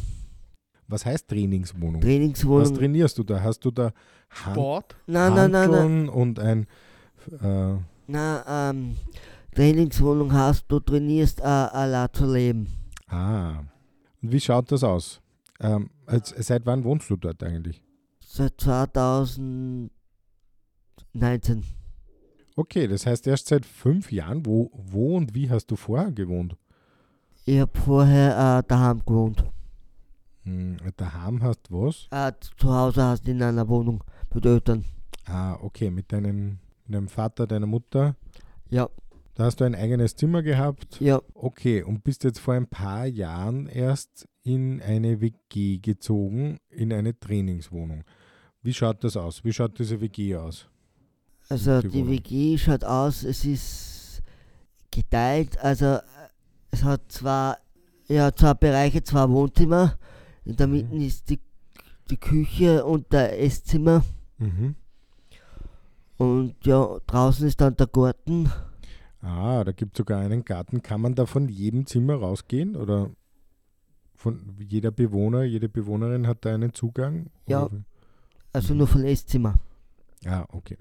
Was 0.87 1.07
heißt 1.07 1.29
Trainingswohnung? 1.29 1.97
Was 1.97 2.03
Trainingswohnung. 2.03 2.75
trainierst 2.75 3.19
du 3.19 3.23
da? 3.23 3.43
Hast 3.43 3.65
du 3.65 3.71
da 3.71 3.93
Hand 4.45 4.57
Sport? 4.57 4.97
Nein, 5.07 5.35
nein, 5.35 5.51
nein, 5.51 5.71
nein. 5.71 6.09
Und 6.09 6.39
ein 6.39 6.67
äh, 7.43 7.77
Na, 8.07 8.71
ähm, 8.71 8.97
Trainingswohnung 9.55 10.33
hast, 10.33 10.67
du 10.69 10.79
trainierst 10.81 11.41
äh, 11.41 11.45
allein 11.45 12.09
zu 12.13 12.31
leben. 12.31 12.69
Ah. 13.09 13.61
Und 14.23 14.33
wie 14.33 14.41
schaut 14.41 14.71
das 14.71 14.85
aus? 14.85 15.23
Ähm, 15.61 15.89
als, 16.05 16.35
seit 16.37 16.67
wann 16.67 16.85
wohnst 16.85 17.09
du 17.09 17.17
dort 17.17 17.43
eigentlich? 17.43 17.83
Seit 18.21 18.59
2019. 21.19 21.65
Okay, 22.57 22.87
das 22.87 23.07
heißt 23.07 23.27
erst 23.27 23.49
seit 23.49 23.67
fünf 23.67 24.13
Jahren. 24.13 24.47
Wo, 24.47 24.71
wo 24.75 25.17
und 25.17 25.35
wie 25.35 25.51
hast 25.51 25.67
du 25.71 25.77
vorher 25.77 26.13
gewohnt? 26.13 26.57
Ich 27.45 27.59
habe 27.61 27.79
vorher 27.79 28.61
äh, 28.65 28.69
daheim 28.69 29.01
gewohnt. 29.05 29.45
Hm, 30.45 30.77
daheim 30.97 31.43
hast 31.43 31.63
du 31.69 31.83
was? 31.83 32.09
Äh, 32.11 32.33
zu 32.59 32.73
Hause 32.73 33.03
hast 33.03 33.27
du 33.27 33.33
in 33.33 33.43
einer 33.43 33.69
Wohnung 33.69 34.03
mit 34.33 34.45
Eltern. 34.47 34.85
Ah, 35.27 35.55
okay, 35.63 35.91
mit 35.91 36.13
deinem, 36.13 36.59
mit 36.87 36.95
deinem 36.95 37.09
Vater, 37.09 37.47
deiner 37.47 37.67
Mutter. 37.67 38.15
Ja, 38.71 38.89
Da 39.35 39.45
hast 39.45 39.61
du 39.61 39.65
ein 39.65 39.75
eigenes 39.75 40.15
Zimmer 40.17 40.43
gehabt. 40.43 41.01
ja, 41.01 41.21
Okay, 41.35 41.83
und 41.83 42.05
bist 42.05 42.25
jetzt 42.25 42.39
vor 42.39 42.55
ein 42.55 42.67
paar 42.69 43.07
Jahren 43.07 43.67
erst 43.67 44.29
in 44.43 44.81
eine 44.83 45.21
WG 45.21 45.79
gezogen, 45.79 46.59
in 46.69 46.93
eine 46.93 47.19
Trainingswohnung. 47.19 48.05
Wie 48.63 48.75
schaut 48.75 49.03
das 49.03 49.17
aus? 49.17 49.45
Wie 49.45 49.53
schaut 49.53 49.79
diese 49.79 50.01
WG 50.01 50.37
aus? 50.37 50.69
Also 51.55 51.81
Die 51.83 51.89
die. 51.89 52.09
WG 52.09 52.59
schaut 52.59 52.83
aus, 52.85 53.23
es 53.23 53.45
ist 53.45 54.23
geteilt, 54.91 55.57
also 55.59 55.99
es 56.73 56.83
hat 56.83 57.01
zwei, 57.13 57.55
ja, 58.09 58.33
zwei 58.35 58.55
Bereiche, 58.55 59.03
zwei 59.05 59.29
Wohnzimmer. 59.29 59.97
In 60.45 60.57
der 60.57 60.67
Mhm. 60.67 60.73
Mitte 60.91 60.97
ist 61.07 61.31
die, 61.31 61.39
die 62.11 62.17
Küche 62.17 62.85
und 62.85 63.13
der 63.13 63.41
Esszimmer. 63.41 64.03
Mhm. 64.39 64.75
Und 66.17 66.55
ja, 66.67 66.99
draußen 67.07 67.47
ist 67.47 67.61
dann 67.61 67.77
der 67.77 67.87
Garten. 67.87 68.51
Ah, 69.21 69.63
da 69.65 69.71
gibt 69.73 69.95
es 69.95 69.99
sogar 69.99 70.21
einen 70.21 70.45
Garten. 70.45 70.83
Kann 70.83 71.01
man 71.01 71.15
da 71.15 71.25
von 71.27 71.49
jedem 71.49 71.87
Zimmer 71.87 72.15
rausgehen? 72.17 72.75
Oder 72.77 73.11
von 74.17 74.41
jeder 74.59 74.91
Bewohner, 74.91 75.45
jede 75.45 75.69
Bewohnerin 75.69 76.27
hat 76.27 76.45
da 76.45 76.53
einen 76.55 76.75
Zugang? 76.75 77.31
Ja. 77.47 77.65
Oder? 77.67 77.85
Also 78.53 78.73
Mhm. 78.75 78.79
nur 78.79 78.87
von 78.89 79.05
Esszimmer. 79.05 79.55
Ah, 80.27 80.45
okay. 80.53 80.77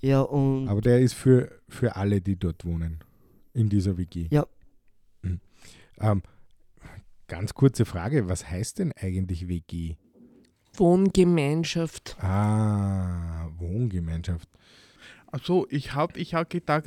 Ja, 0.00 0.20
und 0.20 0.68
Aber 0.68 0.80
der 0.80 1.00
ist 1.00 1.14
für, 1.14 1.50
für 1.68 1.96
alle, 1.96 2.20
die 2.20 2.36
dort 2.36 2.64
wohnen, 2.64 2.98
in 3.54 3.68
dieser 3.68 3.96
WG. 3.96 4.28
Ja. 4.30 4.46
Mhm. 5.22 5.40
Ähm, 5.98 6.22
ganz 7.26 7.54
kurze 7.54 7.84
Frage, 7.84 8.28
was 8.28 8.48
heißt 8.48 8.78
denn 8.78 8.92
eigentlich 8.92 9.48
WG? 9.48 9.96
Wohngemeinschaft. 10.74 12.16
Ah, 12.20 13.48
Wohngemeinschaft. 13.56 14.48
Also 15.26 15.66
ich 15.70 15.94
habe 15.94 16.18
ich 16.18 16.34
hab 16.34 16.50
gedacht, 16.50 16.86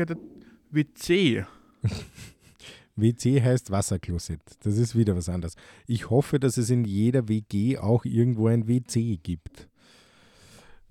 WC. 0.69 1.45
WC 2.95 3.41
heißt 3.41 3.72
Wasserklosett. 3.72 4.41
Das 4.62 4.78
ist 4.78 4.95
wieder 4.95 5.15
was 5.15 5.30
anderes. 5.30 5.56
Ich 5.88 6.10
hoffe, 6.10 6.39
dass 6.39 6.58
es 6.58 6.69
in 6.69 6.84
jeder 6.84 7.28
WG 7.28 7.78
auch 7.78 8.06
irgendwo 8.06 8.48
ein 8.48 8.67
WC 8.67 9.17
gibt, 9.17 9.69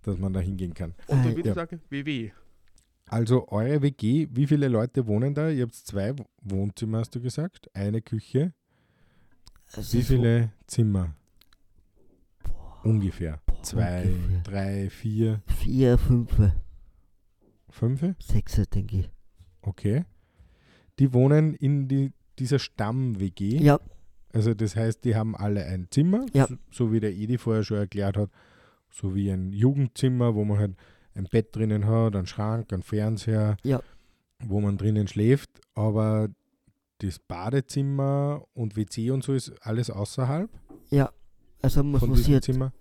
dass 0.08 0.18
man 0.18 0.32
da 0.32 0.40
hingehen 0.40 0.74
kann. 0.74 0.94
Und 1.06 1.24
ich 1.26 1.36
würde 1.36 1.48
ja. 1.50 1.54
sagen 1.54 1.80
WW. 1.90 2.30
Also 3.10 3.48
eure 3.48 3.80
WG, 3.82 4.28
wie 4.32 4.46
viele 4.46 4.68
Leute 4.68 5.06
wohnen 5.06 5.34
da? 5.34 5.48
Ihr 5.48 5.62
habt 5.64 5.74
zwei 5.74 6.14
Wohnzimmer, 6.42 6.98
hast 6.98 7.14
du 7.14 7.20
gesagt, 7.20 7.70
eine 7.74 8.02
Küche. 8.02 8.52
es 9.72 9.92
Wie 9.94 10.02
viele 10.02 10.50
Zimmer? 10.66 11.14
Ungefähr. 12.84 13.40
Zwei, 13.62 14.04
ungefähr. 14.04 14.40
drei, 14.44 14.90
vier, 14.90 15.42
Vier, 15.46 15.98
fünf, 15.98 16.30
fünf? 17.70 18.04
sechs, 18.20 18.60
denke 18.70 18.98
ich. 19.00 19.10
Okay. 19.62 20.04
Die 20.98 21.12
wohnen 21.12 21.54
in 21.54 21.88
die, 21.88 22.12
dieser 22.38 22.58
Stamm-WG. 22.58 23.58
Ja, 23.58 23.78
Also 24.32 24.54
das 24.54 24.76
heißt, 24.76 25.04
die 25.04 25.16
haben 25.16 25.34
alle 25.36 25.64
ein 25.64 25.88
Zimmer, 25.90 26.26
Ja. 26.32 26.46
so, 26.46 26.56
so 26.70 26.92
wie 26.92 27.00
der 27.00 27.12
Edi 27.12 27.38
vorher 27.38 27.64
schon 27.64 27.78
erklärt 27.78 28.16
hat, 28.16 28.30
so 29.00 29.14
wie 29.14 29.30
ein 29.30 29.52
Jugendzimmer, 29.52 30.34
wo 30.34 30.44
man 30.44 30.58
halt 30.58 30.76
ein 31.14 31.24
Bett 31.30 31.54
drinnen 31.54 31.86
hat, 31.86 32.16
einen 32.16 32.26
Schrank, 32.26 32.72
einen 32.72 32.82
Fernseher, 32.82 33.56
Ja. 33.62 33.80
wo 34.44 34.60
man 34.60 34.76
drinnen 34.78 35.06
schläft, 35.08 35.50
aber 35.74 36.28
das 36.98 37.18
Badezimmer 37.18 38.44
und 38.54 38.76
WC 38.76 39.10
und 39.10 39.22
so 39.22 39.32
ist 39.34 39.50
alles 39.62 39.90
außerhalb 39.90 40.50
also 41.60 41.82
muss 41.82 42.02
man 42.02 42.14
sich 42.16 42.40
Zimmer. 42.42 42.72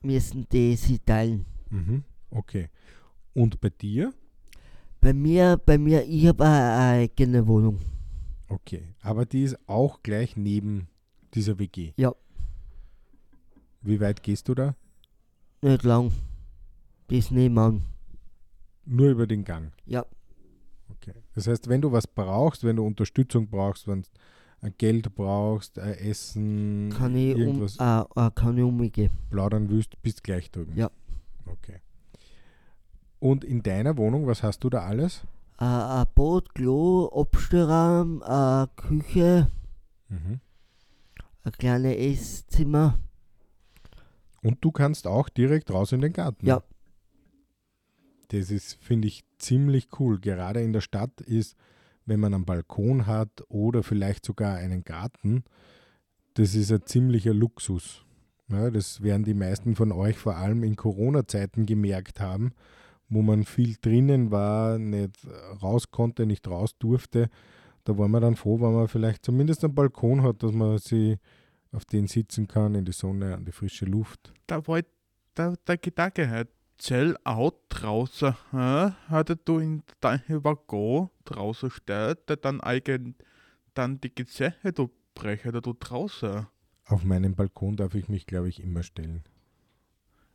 müssen 0.00 0.46
die 0.50 0.74
sie 0.76 0.98
teilen. 0.98 1.44
Mhm. 1.68 2.02
Okay. 2.30 2.70
Und 3.34 3.60
bei 3.60 3.68
dir? 3.68 4.14
Bei 5.02 5.12
mir, 5.12 5.60
bei 5.64 5.76
mir, 5.76 6.02
ich 6.06 6.26
habe 6.26 6.44
eine 6.44 7.02
eigene 7.02 7.46
Wohnung. 7.46 7.78
Okay. 8.48 8.94
Aber 9.02 9.26
die 9.26 9.42
ist 9.42 9.58
auch 9.68 10.02
gleich 10.02 10.34
neben 10.34 10.88
dieser 11.34 11.58
WG. 11.58 11.92
Ja. 11.96 12.14
Wie 13.82 14.00
weit 14.00 14.22
gehst 14.22 14.48
du 14.48 14.54
da? 14.54 14.74
Nicht 15.66 15.82
lang. 15.82 16.12
Bis 17.08 17.30
nebenan. 17.32 17.82
Nur 18.84 19.10
über 19.10 19.26
den 19.26 19.42
Gang. 19.44 19.72
Ja. 19.84 20.04
Okay. 20.88 21.12
Das 21.34 21.48
heißt, 21.48 21.68
wenn 21.68 21.80
du 21.80 21.90
was 21.90 22.06
brauchst, 22.06 22.62
wenn 22.62 22.76
du 22.76 22.86
Unterstützung 22.86 23.48
brauchst, 23.48 23.88
wenn 23.88 24.02
du 24.02 24.08
ein 24.60 24.74
Geld 24.78 25.12
brauchst, 25.16 25.78
ein 25.80 25.94
Essen, 25.94 26.94
Kann 26.96 27.16
ich, 27.16 27.34
um, 27.34 27.40
irgendwas 27.40 27.76
äh, 27.80 28.00
äh, 28.14 28.30
kann 28.34 28.56
ich 28.56 28.62
umgehen. 28.64 29.10
plaudern 29.30 29.68
willst, 29.68 30.00
bist 30.02 30.22
gleich 30.22 30.52
drüben. 30.52 30.76
Ja. 30.76 30.88
Okay. 31.46 31.80
Und 33.18 33.42
in 33.44 33.62
deiner 33.64 33.96
Wohnung, 33.96 34.28
was 34.28 34.44
hast 34.44 34.62
du 34.62 34.70
da 34.70 34.82
alles? 34.84 35.24
Äh, 35.58 35.64
ein 35.64 36.06
Bad, 36.14 36.54
Klo, 36.54 37.08
Abstellraum, 37.08 38.22
äh, 38.22 38.66
Küche, 38.76 39.48
Mhm. 40.08 40.38
ein 41.42 41.52
kleines 41.58 41.96
Esszimmer. 41.96 43.00
Und 44.46 44.58
du 44.60 44.70
kannst 44.70 45.08
auch 45.08 45.28
direkt 45.28 45.72
raus 45.72 45.90
in 45.90 46.00
den 46.00 46.12
Garten. 46.12 46.46
Ja. 46.46 46.62
Das 48.28 48.52
ist, 48.52 48.78
finde 48.80 49.08
ich, 49.08 49.24
ziemlich 49.38 49.88
cool. 49.98 50.20
Gerade 50.20 50.62
in 50.62 50.72
der 50.72 50.82
Stadt 50.82 51.20
ist, 51.20 51.56
wenn 52.04 52.20
man 52.20 52.32
einen 52.32 52.44
Balkon 52.44 53.08
hat 53.08 53.42
oder 53.48 53.82
vielleicht 53.82 54.24
sogar 54.24 54.56
einen 54.56 54.84
Garten, 54.84 55.42
das 56.34 56.54
ist 56.54 56.70
ein 56.70 56.86
ziemlicher 56.86 57.34
Luxus. 57.34 58.04
Ja, 58.48 58.70
das 58.70 59.02
werden 59.02 59.24
die 59.24 59.34
meisten 59.34 59.74
von 59.74 59.90
euch 59.90 60.16
vor 60.16 60.36
allem 60.36 60.62
in 60.62 60.76
Corona-Zeiten 60.76 61.66
gemerkt 61.66 62.20
haben, 62.20 62.52
wo 63.08 63.22
man 63.22 63.42
viel 63.42 63.74
drinnen 63.80 64.30
war, 64.30 64.78
nicht 64.78 65.26
raus 65.60 65.90
konnte, 65.90 66.24
nicht 66.24 66.46
raus 66.46 66.78
durfte. 66.78 67.30
Da 67.82 67.98
war 67.98 68.06
man 68.06 68.22
dann 68.22 68.36
froh, 68.36 68.60
wenn 68.60 68.74
man 68.74 68.86
vielleicht 68.86 69.24
zumindest 69.24 69.64
einen 69.64 69.74
Balkon 69.74 70.22
hat, 70.22 70.44
dass 70.44 70.52
man 70.52 70.78
sie 70.78 71.16
auf 71.76 71.84
den 71.84 72.08
sitzen 72.08 72.48
kann, 72.48 72.74
in 72.74 72.84
die 72.84 72.92
Sonne, 72.92 73.34
an 73.34 73.44
die 73.44 73.52
frische 73.52 73.84
Luft. 73.84 74.32
Da 74.46 74.66
war 74.66 74.80
der, 75.36 75.56
der 75.66 75.76
Gedanke 75.76 76.28
halt, 76.28 76.48
Zell 76.78 77.16
auch 77.24 77.52
draußen, 77.70 78.34
hä? 78.50 78.90
Hatte 79.08 79.36
du 79.36 79.58
in 79.60 79.82
deinem 80.00 80.44
Waggon 80.44 81.08
draußen 81.24 81.70
steht, 81.70 82.28
der 82.28 82.36
dann 82.36 82.60
eigen 82.60 83.14
dann 83.72 84.00
die 84.00 84.14
Gezeche 84.14 84.72
du 84.72 84.90
brechen, 85.14 85.52
da 85.52 85.60
du 85.60 85.72
draußen. 85.72 86.46
Auf 86.84 87.04
meinem 87.04 87.34
Balkon 87.34 87.76
darf 87.76 87.94
ich 87.94 88.08
mich, 88.08 88.26
glaube 88.26 88.48
ich, 88.48 88.62
immer 88.62 88.82
stellen. 88.82 89.24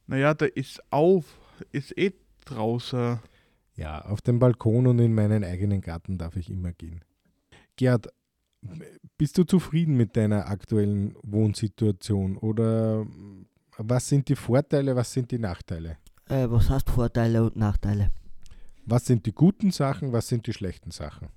Naja, 0.07 0.33
der 0.33 0.55
ist 0.57 0.81
auf, 0.91 1.37
ist 1.71 1.97
eh 1.97 2.13
draußen. 2.45 3.19
Ja, 3.75 4.01
auf 4.05 4.21
dem 4.21 4.39
Balkon 4.39 4.87
und 4.87 4.99
in 4.99 5.13
meinen 5.13 5.43
eigenen 5.43 5.81
Garten 5.81 6.17
darf 6.17 6.35
ich 6.35 6.49
immer 6.49 6.73
gehen. 6.73 7.03
Gerd, 7.77 8.07
bist 9.17 9.37
du 9.37 9.43
zufrieden 9.43 9.95
mit 9.95 10.15
deiner 10.15 10.47
aktuellen 10.47 11.15
Wohnsituation 11.23 12.37
oder 12.37 13.05
was 13.77 14.07
sind 14.07 14.29
die 14.29 14.35
Vorteile, 14.35 14.95
was 14.95 15.11
sind 15.13 15.31
die 15.31 15.39
Nachteile? 15.39 15.97
Äh, 16.29 16.47
was 16.49 16.69
heißt 16.69 16.89
Vorteile 16.89 17.43
und 17.43 17.55
Nachteile? 17.55 18.11
Was 18.85 19.05
sind 19.05 19.25
die 19.25 19.31
guten 19.33 19.71
Sachen, 19.71 20.11
was 20.11 20.27
sind 20.27 20.47
die 20.47 20.53
schlechten 20.53 20.91
Sachen? 20.91 21.29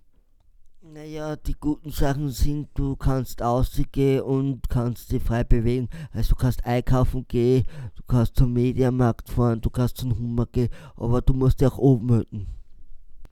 Naja, 0.82 1.36
die 1.36 1.54
guten 1.58 1.90
Sachen 1.90 2.28
sind, 2.28 2.68
du 2.74 2.94
kannst 2.96 3.40
ausgehen 3.40 4.20
und 4.22 4.68
kannst 4.68 5.10
dich 5.10 5.22
frei 5.22 5.42
bewegen. 5.42 5.88
Also 6.12 6.34
du 6.34 6.36
kannst 6.36 6.64
einkaufen 6.66 7.26
gehen, 7.26 7.64
du 7.96 8.02
kannst 8.06 8.36
zum 8.36 8.52
Mediamarkt 8.52 9.30
fahren, 9.30 9.62
du 9.62 9.70
kannst 9.70 9.96
zum 9.96 10.14
Hummer 10.18 10.44
gehen, 10.46 10.68
aber 10.96 11.22
du 11.22 11.32
musst 11.32 11.60
dich 11.60 11.68
auch 11.68 11.78
ummelden, 11.78 12.48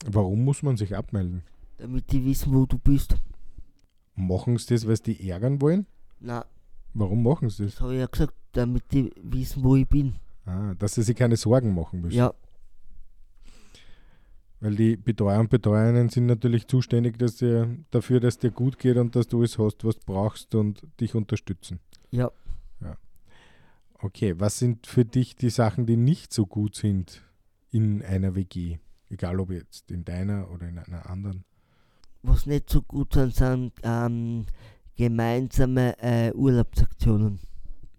Warum 0.07 0.45
muss 0.45 0.62
man 0.62 0.76
sich 0.76 0.97
abmelden? 0.97 1.43
damit 1.78 2.11
die 2.12 2.24
wissen, 2.24 2.55
wo 2.55 2.64
du 2.64 2.78
bist. 2.78 3.16
Machen 4.15 4.59
sie 4.59 4.75
das, 4.75 4.87
weil 4.87 4.97
sie 4.97 5.15
die 5.15 5.31
ärgern 5.31 5.61
wollen? 5.61 5.87
Na, 6.21 6.45
Warum 6.95 7.23
machen 7.23 7.49
sie 7.49 7.65
das? 7.65 7.75
das 7.75 7.81
habe 7.81 7.95
ich 7.95 8.01
ja 8.01 8.07
gesagt, 8.07 8.35
damit 8.53 8.85
die 8.93 9.11
wissen, 9.23 9.63
wo 9.65 9.77
ich 9.77 9.89
bin. 9.89 10.17
Ah, 10.45 10.75
dass 10.75 10.95
sie 10.95 11.03
sich 11.03 11.17
keine 11.17 11.37
Sorgen 11.37 11.75
machen 11.75 12.01
müssen. 12.03 12.17
Ja, 12.17 12.35
Weil 14.61 14.77
die 14.77 14.97
Betreuer 14.97 15.41
und 15.41 15.51
Betreuerinnen 15.51 16.09
sind 16.09 16.27
natürlich 16.27 16.67
zuständig 16.69 17.19
dass 17.19 17.37
dir, 17.37 17.77
dafür, 17.91 18.21
dass 18.21 18.39
dir 18.39 18.51
gut 18.51 18.79
geht 18.79 18.97
und 18.97 19.17
dass 19.17 19.27
du 19.29 19.39
alles 19.39 19.59
hast, 19.59 19.85
was 19.85 19.99
du 19.99 20.07
brauchst 20.07 20.55
und 20.55 20.83
dich 21.01 21.15
unterstützen. 21.15 21.81
ja. 22.11 22.31
Okay, 24.05 24.35
was 24.41 24.59
sind 24.59 24.89
für 24.89 25.05
dich 25.05 25.37
die 25.37 25.49
Sachen, 25.51 25.87
die 25.87 25.97
nicht 25.97 26.33
so 26.33 26.45
gut 26.45 26.75
sind 26.75 27.23
in 27.71 28.03
einer 28.03 28.35
WG? 28.35 28.79
Egal 29.09 29.39
ob 29.39 29.53
jetzt 29.53 29.93
in 29.93 30.05
deiner 30.05 30.51
oder 30.51 30.67
in 30.69 30.77
einer 30.77 31.09
anderen. 31.09 31.45
Was 32.23 32.47
nicht 32.47 32.70
so 32.70 32.83
gut 32.83 33.14
sind, 33.14 33.35
sind 33.35 33.73
ähm, 33.83 34.47
gemeinsame 34.97 35.97
äh, 35.99 36.33
Urlaubsaktionen. 36.33 37.41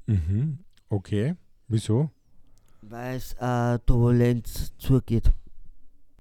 Mhm. 0.06 0.60
Okay, 0.90 1.36
wieso? 1.68 2.10
Weil 2.82 3.18
es 3.18 3.34
äh, 3.40 3.80
Turbulenz 3.86 4.74
zugeht. 4.78 5.32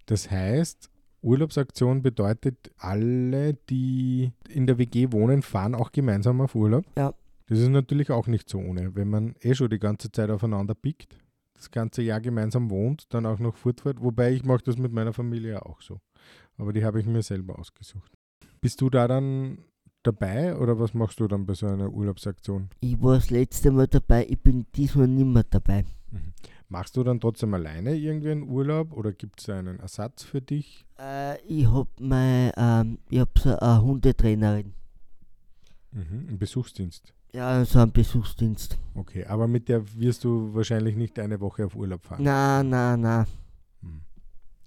Das 0.07 0.31
heißt, 0.31 0.91
Urlaubsaktion 1.23 2.03
bedeutet, 2.03 2.73
alle, 2.79 3.55
die 3.71 4.33
in 4.49 4.67
der 4.67 4.79
WG 4.79 5.13
wohnen, 5.13 5.43
fahren 5.43 5.75
auch 5.75 5.93
gemeinsam 5.93 6.41
auf 6.41 6.55
Urlaub. 6.55 6.85
Ja. 6.97 7.15
Das 7.47 7.59
ist 7.59 7.69
natürlich 7.69 8.11
auch 8.11 8.27
nicht 8.27 8.49
so 8.49 8.59
ohne. 8.59 8.95
Wenn 8.95 9.09
man 9.09 9.35
eh 9.41 9.55
schon 9.55 9.71
die 9.71 9.79
ganze 9.79 10.11
Zeit 10.11 10.31
aufeinander 10.31 10.75
pickt, 10.75 11.17
das 11.55 11.71
ganze 11.71 12.03
Jahr 12.03 12.21
gemeinsam 12.21 12.71
wohnt, 12.71 13.13
dann 13.15 13.27
auch 13.27 13.39
noch 13.39 13.57
fortfährt. 13.57 14.03
Wobei 14.03 14.33
ich 14.33 14.45
mache 14.45 14.65
das 14.65 14.79
mit 14.79 14.93
meiner 14.93 15.13
Familie 15.13 15.65
auch 15.65 15.81
so. 15.81 16.01
Aber 16.59 16.73
die 16.73 16.85
habe 16.85 17.01
ich 17.01 17.07
mir 17.07 17.23
selber 17.23 17.59
ausgesucht. 17.59 18.13
Bist 18.61 18.81
du 18.81 18.91
da 18.91 19.09
dann 19.09 19.59
dabei 20.03 20.57
oder 20.57 20.79
was 20.79 20.95
machst 20.95 21.21
du 21.21 21.29
dann 21.29 21.47
bei 21.47 21.55
so 21.55 21.67
einer 21.67 21.91
Urlaubsaktion? 21.93 22.69
Ich 22.81 23.01
war 23.03 23.17
das 23.17 23.31
letzte 23.31 23.71
Mal 23.71 23.87
dabei, 23.89 24.27
ich 24.29 24.41
bin 24.41 24.67
diesmal 24.75 25.09
nicht 25.09 25.27
mehr 25.27 25.45
dabei. 25.49 25.85
Machst 26.69 26.97
du 26.97 27.05
dann 27.05 27.21
trotzdem 27.21 27.53
alleine 27.55 27.95
irgendwie 27.95 28.31
einen 28.31 28.45
Urlaub 28.45 28.93
oder 28.93 29.13
gibt 29.13 29.41
es 29.41 29.49
einen 29.51 29.79
Ersatz 29.81 30.23
für 30.23 30.41
dich? 30.41 30.87
Äh, 30.99 31.39
ich 31.43 31.67
hab 31.67 31.89
mein, 32.01 32.51
ähm, 32.57 32.99
ich 33.11 33.21
hab 33.21 33.39
so 33.39 33.57
eine 33.59 33.83
Hundetrainerin. 33.83 34.73
Mhm. 35.93 36.29
Einen 36.29 36.39
Besuchsdienst. 36.39 37.13
Ja, 37.35 37.65
so 37.65 37.79
einen 37.79 37.93
Besuchsdienst. 37.93 38.79
Okay, 38.95 39.25
aber 39.27 39.49
mit 39.49 39.69
der 39.69 39.83
wirst 39.99 40.25
du 40.25 40.55
wahrscheinlich 40.55 40.97
nicht 40.97 41.19
eine 41.19 41.41
Woche 41.41 41.67
auf 41.67 41.75
Urlaub 41.75 42.05
fahren. 42.05 42.23
Na, 42.23 42.63
na, 42.63 42.97
na, 42.97 43.27
Hm. 43.27 43.42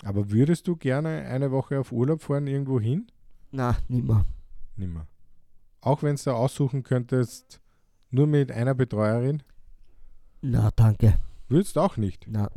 Aber 0.03 0.29
würdest 0.31 0.67
du 0.67 0.75
gerne 0.75 1.25
eine 1.25 1.51
Woche 1.51 1.79
auf 1.79 1.91
Urlaub 1.91 2.21
fahren 2.21 2.47
irgendwo 2.47 2.79
hin? 2.79 3.07
na, 3.51 3.77
nimmer. 3.87 4.25
Nimmer. 4.75 5.07
Auch 5.81 6.03
wenn 6.03 6.15
du 6.17 6.31
aussuchen 6.31 6.83
könntest, 6.83 7.61
nur 8.09 8.27
mit 8.27 8.51
einer 8.51 8.73
Betreuerin? 8.75 9.43
Na, 10.41 10.71
danke. 10.75 11.17
Würdest 11.47 11.77
auch 11.77 11.97
nicht? 11.97 12.25
Na, 12.27 12.49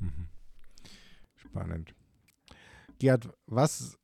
Mhm. 0.00 0.28
Spannend. 1.36 1.94
Gerd, 2.98 3.28
was, 3.46 3.96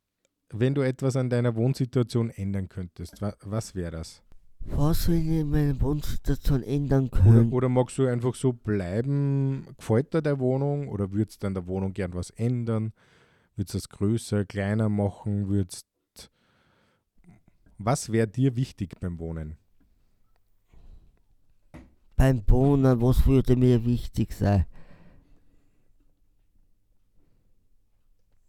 wenn 0.51 0.75
du 0.75 0.83
etwas 0.83 1.17
an 1.17 1.31
deiner 1.31 1.55
Wohnsituation 1.57 2.31
ändern 2.31 2.69
könntest, 2.69 3.21
wa 3.21 3.35
was 3.41 3.75
wäre 3.75 3.91
das? 3.93 4.23
Was 4.67 5.09
will 5.09 5.17
ich 5.17 5.27
in 5.41 5.51
meiner 5.51 5.81
Wohnsituation 5.81 6.63
ändern 6.63 7.09
Oder, 7.09 7.23
können? 7.23 7.53
oder 7.53 7.69
magst 7.69 7.99
du 7.99 8.07
einfach 8.07 8.35
so 8.35 8.53
bleiben? 8.53 9.67
Gefällt 9.77 10.15
dir 10.15 10.23
der 10.23 10.39
Wohnung? 10.39 10.89
Oder 10.89 11.13
würdest 11.13 11.43
du 11.43 11.47
an 11.47 11.55
der 11.55 11.67
Wohnung 11.67 11.93
gern 11.93 12.15
was 12.15 12.31
ändern? 12.31 12.93
Würdest 13.57 13.75
du 13.75 13.79
es 13.79 13.89
größer, 13.89 14.45
kleiner 14.45 14.89
machen? 14.89 15.49
Würdest 15.49 15.87
was 17.83 18.13
wäre 18.13 18.29
dir 18.29 18.57
wichtig 18.57 19.01
beim 19.01 19.19
Wohnen? 19.19 19.57
Beim 22.15 22.43
Wohnen, 22.47 23.01
was 23.01 23.27
würde 23.27 23.57
mir 23.57 23.83
wichtig 23.87 24.35
sein? 24.35 24.67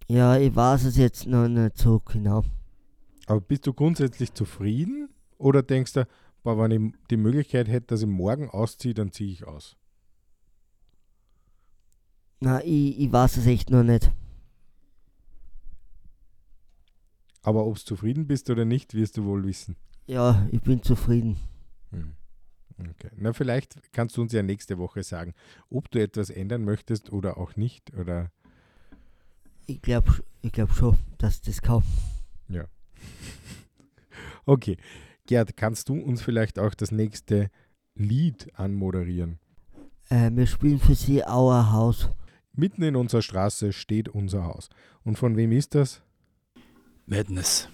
Ja, 0.09 0.35
ich 0.35 0.53
weiß 0.53 0.83
es 0.83 0.97
jetzt 0.97 1.25
noch 1.27 1.47
nicht 1.47 1.77
so 1.77 2.01
genau. 2.01 2.43
Aber 3.27 3.39
bist 3.39 3.65
du 3.65 3.73
grundsätzlich 3.73 4.33
zufrieden? 4.33 5.07
Oder 5.41 5.63
denkst 5.63 5.93
du, 5.93 6.07
boah, 6.43 6.57
wenn 6.57 6.71
ich 6.71 6.93
die 7.09 7.17
Möglichkeit 7.17 7.67
hätte, 7.67 7.87
dass 7.87 8.01
ich 8.01 8.07
morgen 8.07 8.49
ausziehe, 8.49 8.93
dann 8.93 9.11
ziehe 9.11 9.31
ich 9.31 9.45
aus? 9.47 9.75
Na, 12.39 12.63
ich, 12.63 12.99
ich 12.99 13.11
weiß 13.11 13.37
es 13.37 13.47
echt 13.47 13.69
noch 13.69 13.83
nicht. 13.83 14.11
Aber 17.43 17.65
ob 17.65 17.75
du 17.75 17.81
zufrieden 17.83 18.27
bist 18.27 18.49
oder 18.49 18.65
nicht, 18.65 18.93
wirst 18.93 19.17
du 19.17 19.25
wohl 19.25 19.43
wissen. 19.43 19.75
Ja, 20.05 20.47
ich 20.51 20.61
bin 20.61 20.83
zufrieden. 20.83 21.37
Hm. 21.89 22.13
Okay. 22.77 23.09
Na, 23.15 23.33
vielleicht 23.33 23.93
kannst 23.93 24.17
du 24.17 24.21
uns 24.21 24.31
ja 24.33 24.43
nächste 24.43 24.77
Woche 24.77 25.03
sagen, 25.03 25.33
ob 25.69 25.89
du 25.91 25.99
etwas 26.01 26.29
ändern 26.29 26.63
möchtest 26.63 27.11
oder 27.11 27.37
auch 27.37 27.55
nicht. 27.55 27.93
Oder 27.95 28.31
Ich 29.67 29.81
glaube 29.81 30.23
ich 30.41 30.51
glaub 30.51 30.71
schon, 30.73 30.97
dass 31.17 31.41
das 31.41 31.61
kann. 31.61 31.83
ja. 32.47 32.65
okay. 34.45 34.77
Gerd, 35.31 35.55
kannst 35.55 35.87
du 35.87 35.93
uns 35.93 36.21
vielleicht 36.21 36.59
auch 36.59 36.73
das 36.73 36.91
nächste 36.91 37.49
Lied 37.95 38.49
anmoderieren? 38.55 39.39
Äh, 40.09 40.29
wir 40.33 40.45
spielen 40.45 40.77
für 40.77 40.93
sie 40.93 41.21
Our 41.21 41.71
Haus. 41.71 42.09
Mitten 42.51 42.83
in 42.83 42.97
unserer 42.97 43.21
Straße 43.21 43.71
steht 43.71 44.09
unser 44.09 44.43
Haus. 44.43 44.67
Und 45.05 45.17
von 45.17 45.37
wem 45.37 45.53
ist 45.53 45.73
das? 45.73 46.01
Madness. 47.05 47.69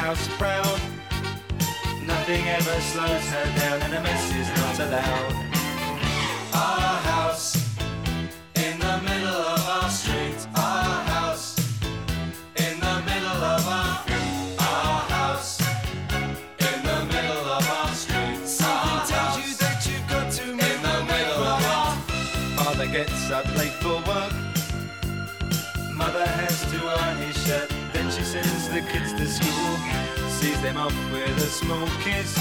House 0.00 0.28
proud. 0.36 0.80
Nothing 2.06 2.46
ever 2.48 2.80
slows 2.80 3.26
her 3.34 3.46
down, 3.60 3.82
and 3.82 3.94
a 3.94 4.00
mess 4.02 4.24
is 4.34 4.48
not 4.60 4.76
allowed. 4.86 5.32
Our 6.52 6.96
house 7.12 7.56
in 8.56 8.78
the 8.78 8.96
middle 9.08 9.40
of 9.54 9.60
our 9.76 9.90
street. 9.90 10.38
Our 10.56 11.04
house 11.14 11.58
in 12.56 12.74
the 12.80 12.96
middle 13.08 13.40
of 13.54 13.62
our 13.78 13.94
our 14.70 15.00
house 15.16 15.60
in 16.68 16.78
the 16.90 17.00
middle 17.14 17.44
of 17.58 17.64
our 17.78 17.94
street. 17.94 18.46
Something 18.46 19.00
tells 19.12 19.36
you 19.42 19.54
that 19.62 19.78
you've 19.86 20.08
got 20.08 20.30
to 20.38 20.44
in 20.50 20.78
the 20.88 20.98
middle 21.12 21.42
of 21.54 21.60
our 21.74 21.92
Father 22.58 22.86
gets 22.86 23.30
up 23.30 23.46
late 23.56 23.76
for 23.82 23.98
work. 24.10 24.32
Mother 25.94 26.26
has 26.26 26.56
to 26.72 26.78
iron 26.86 27.18
his 27.18 27.36
shirt. 27.46 27.73
The 28.74 28.80
kids 28.80 29.12
to 29.12 29.26
school. 29.28 29.76
Sees 30.28 30.60
them 30.60 30.76
off 30.76 30.92
with 31.12 31.36
a 31.36 31.46
small 31.46 31.86
kiss. 32.02 32.34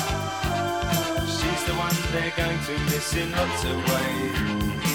She's 1.30 1.64
the 1.66 1.76
one 1.78 1.94
they're 2.12 2.34
going 2.36 2.60
to 2.60 2.72
miss 2.86 3.16
in 3.16 3.32
lots 3.34 3.64
of 3.64 3.78
ways. 3.78 4.93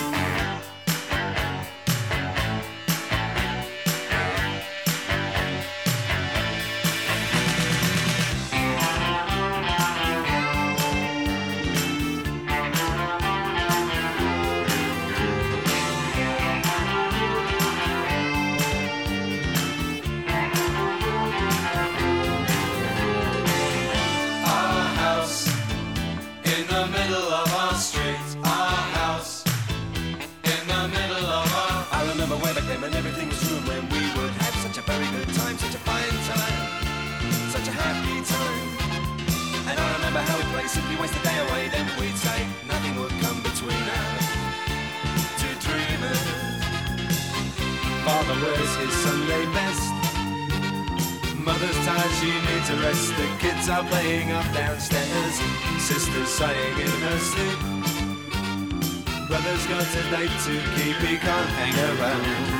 Got 59.69 59.83
a 59.83 60.11
date 60.11 60.31
to 60.45 60.53
keep, 60.77 60.97
he 60.97 61.19
can't 61.19 61.49
hang 61.51 61.99
around. 62.01 62.58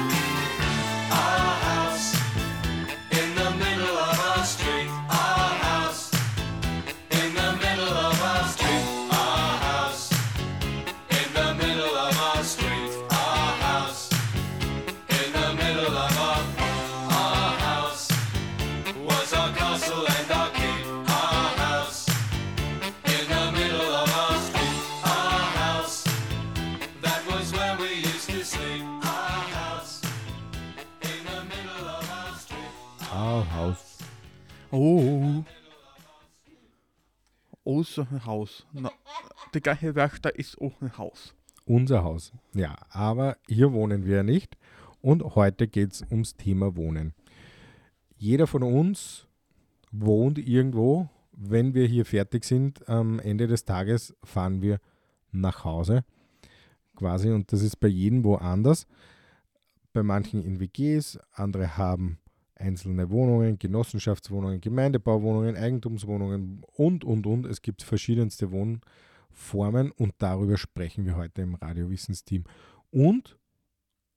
Unser 37.99 38.25
Haus. 38.27 38.67
Na, 38.73 38.91
die 39.55 39.61
gleiche 39.61 39.95
Werkstatt 39.95 40.37
ist 40.37 40.61
auch 40.61 40.81
ein 40.81 40.97
Haus. 40.97 41.35
Unser 41.65 42.05
Haus. 42.05 42.33
Ja, 42.55 42.77
aber 42.91 43.37
hier 43.47 43.73
wohnen 43.73 44.05
wir 44.05 44.23
nicht. 44.23 44.57
Und 45.01 45.23
heute 45.35 45.69
geht 45.69 45.93
es 45.93 46.03
ums 46.11 46.37
Thema 46.37 46.77
Wohnen. 46.77 47.15
Jeder 48.17 48.47
von 48.47 48.63
uns 48.63 49.27
wohnt 49.91 50.39
irgendwo. 50.39 51.09
Wenn 51.33 51.75
wir 51.75 51.87
hier 51.87 52.05
fertig 52.05 52.45
sind, 52.45 52.89
am 52.89 53.21
Ende 53.21 53.47
des 53.47 53.65
Tages 53.65 54.17
fahren 54.25 54.61
wir 54.61 54.81
nach 55.31 55.65
Hause. 55.65 56.05
Quasi. 56.97 57.31
Und 57.31 57.53
das 57.53 57.63
ist 57.63 57.77
bei 57.77 57.89
jedem 57.89 58.25
woanders. 58.25 58.87
Bei 59.93 60.03
manchen 60.03 60.43
in 60.43 60.61
WGs, 60.61 61.19
andere 61.33 61.77
haben 61.77 62.19
einzelne 62.59 63.11
Wohnungen, 63.11 63.59
Genossenschaftswohnungen, 63.59 64.61
Gemeindebauwohnungen, 64.61 65.57
Eigentumswohnungen 65.57 66.63
und, 66.77 67.05
und, 67.05 67.27
und. 67.27 67.47
Es 67.47 67.63
gibt 67.63 67.83
verschiedenste 67.83 68.51
Wohnformen 68.51 69.91
und 69.93 70.15
darüber 70.19 70.57
sprechen 70.57 71.07
wir 71.07 71.17
heute 71.17 71.43
im 71.43 71.55
Radiowissensteam. 71.55 72.45
Und 72.91 73.39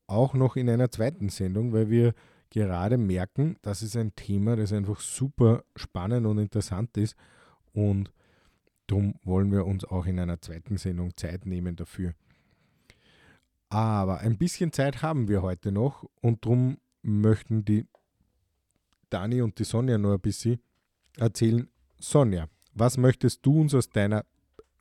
auch 0.07 0.33
noch 0.33 0.55
in 0.55 0.69
einer 0.69 0.91
zweiten 0.91 1.29
Sendung, 1.29 1.73
weil 1.73 1.89
wir 1.89 2.13
gerade 2.49 2.97
merken, 2.97 3.57
das 3.61 3.81
ist 3.81 3.95
ein 3.95 4.13
Thema, 4.15 4.55
das 4.55 4.73
einfach 4.73 4.99
super 4.99 5.63
spannend 5.75 6.27
und 6.27 6.37
interessant 6.37 6.97
ist. 6.97 7.15
Und 7.73 8.11
darum 8.87 9.15
wollen 9.23 9.51
wir 9.51 9.65
uns 9.65 9.85
auch 9.85 10.05
in 10.05 10.19
einer 10.19 10.41
zweiten 10.41 10.77
Sendung 10.77 11.15
Zeit 11.15 11.45
nehmen 11.45 11.75
dafür. 11.75 12.13
Aber 13.69 14.19
ein 14.19 14.37
bisschen 14.37 14.73
Zeit 14.73 15.01
haben 15.01 15.29
wir 15.29 15.41
heute 15.41 15.71
noch 15.71 16.05
und 16.21 16.43
darum 16.43 16.77
möchten 17.01 17.63
die 17.63 17.87
Dani 19.12 19.41
und 19.41 19.59
die 19.59 19.64
Sonja 19.64 19.97
noch 19.97 20.14
ein 20.14 20.20
bisschen 20.20 20.59
erzählen. 21.18 21.68
Sonja, 21.99 22.47
was 22.74 22.97
möchtest 22.97 23.45
du 23.45 23.62
uns 23.62 23.76
aus 23.76 23.89
deiner 23.89 24.26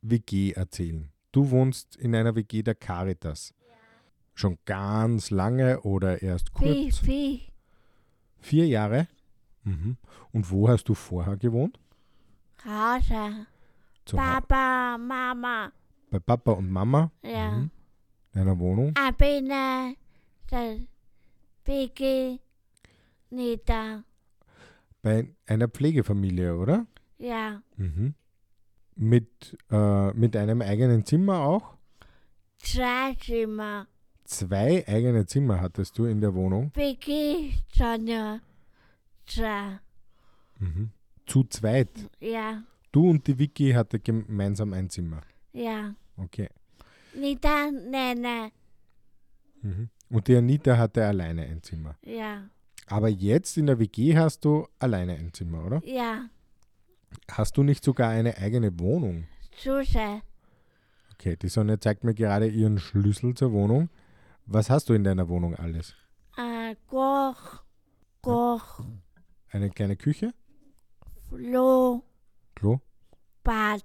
WG 0.01 0.53
erzählen? 0.53 1.11
Du 1.31 1.49
wohnst 1.51 1.95
in 1.97 2.15
einer 2.15 2.35
WG 2.35 2.63
der 2.63 2.75
Caritas. 2.75 3.53
Schon 4.33 4.57
ganz 4.65 5.29
lange 5.29 5.81
oder 5.81 6.21
erst 6.21 6.53
kurz? 6.53 7.05
wie? 7.05 7.47
Vier 8.39 8.67
Jahre? 8.67 9.07
Mhm. 9.63 9.97
Und 10.31 10.49
wo 10.49 10.67
hast 10.67 10.85
du 10.85 10.93
vorher 10.93 11.37
gewohnt? 11.37 11.79
Hause. 12.65 13.45
Zu 14.05 14.17
Papa, 14.17 14.97
Mama. 14.97 15.71
Bei 16.09 16.19
Papa 16.19 16.53
und 16.53 16.69
Mama? 16.69 17.11
Ja. 17.23 17.51
Mhm. 17.51 17.71
In 18.33 18.41
einer 18.41 18.57
Wohnung? 18.57 18.95
Abine. 18.95 19.95
Das 20.49 20.79
Biggie. 21.63 22.39
Nita. 23.29 24.03
Bei 25.01 25.33
einer 25.47 25.67
Pflegefamilie, 25.67 26.55
oder? 26.55 26.85
Ja. 27.17 27.61
Mhm. 27.77 28.13
Mit, 28.95 29.57
äh, 29.71 30.13
mit 30.13 30.35
einem 30.35 30.61
eigenen 30.61 31.05
Zimmer 31.05 31.39
auch? 31.39 31.77
Zwei 32.57 33.15
Zimmer. 33.15 33.87
Zwei 34.25 34.87
eigene 34.87 35.25
Zimmer 35.25 35.59
hattest 35.59 35.97
du 35.97 36.05
in 36.05 36.21
der 36.21 36.33
Wohnung? 36.35 36.71
Sonja. 37.73 38.39
Zwei. 39.25 39.79
Mhm. 40.59 40.91
Zu 41.25 41.43
zweit. 41.45 41.89
Ja. 42.19 42.63
Du 42.91 43.09
und 43.09 43.25
die 43.25 43.37
Vicky 43.39 43.71
hatte 43.71 43.99
gemeinsam 43.99 44.73
ein 44.73 44.89
Zimmer. 44.89 45.21
Ja. 45.53 45.95
Okay. 46.17 46.49
Nita, 47.15 47.71
Nene. 47.71 48.51
Mhm. 49.61 49.89
Und 50.09 50.27
die 50.27 50.35
Anita 50.35 50.77
hatte 50.77 51.05
alleine 51.05 51.43
ein 51.43 51.63
Zimmer. 51.63 51.95
Ja. 52.03 52.49
Aber 52.91 53.07
jetzt 53.07 53.57
in 53.57 53.67
der 53.67 53.79
WG 53.79 54.17
hast 54.17 54.43
du 54.43 54.67
alleine 54.77 55.13
ein 55.13 55.33
Zimmer, 55.33 55.65
oder? 55.65 55.81
Ja. 55.85 56.25
Hast 57.29 57.55
du 57.55 57.63
nicht 57.63 57.85
sogar 57.85 58.09
eine 58.09 58.37
eigene 58.37 58.77
Wohnung? 58.79 59.27
Suse. 59.55 60.21
Okay, 61.13 61.37
die 61.37 61.47
Sonja 61.47 61.79
zeigt 61.79 62.03
mir 62.03 62.13
gerade 62.13 62.47
ihren 62.47 62.79
Schlüssel 62.79 63.33
zur 63.33 63.53
Wohnung. 63.53 63.89
Was 64.45 64.69
hast 64.69 64.89
du 64.89 64.93
in 64.93 65.05
deiner 65.05 65.29
Wohnung 65.29 65.55
alles? 65.55 65.95
Äh, 66.35 66.75
Koch. 66.87 67.63
Koch. 68.21 68.83
Eine 69.49 69.69
kleine 69.69 69.95
Küche? 69.95 70.33
Flo. 71.29 72.03
Klo? 72.55 72.81
Bad. 73.43 73.83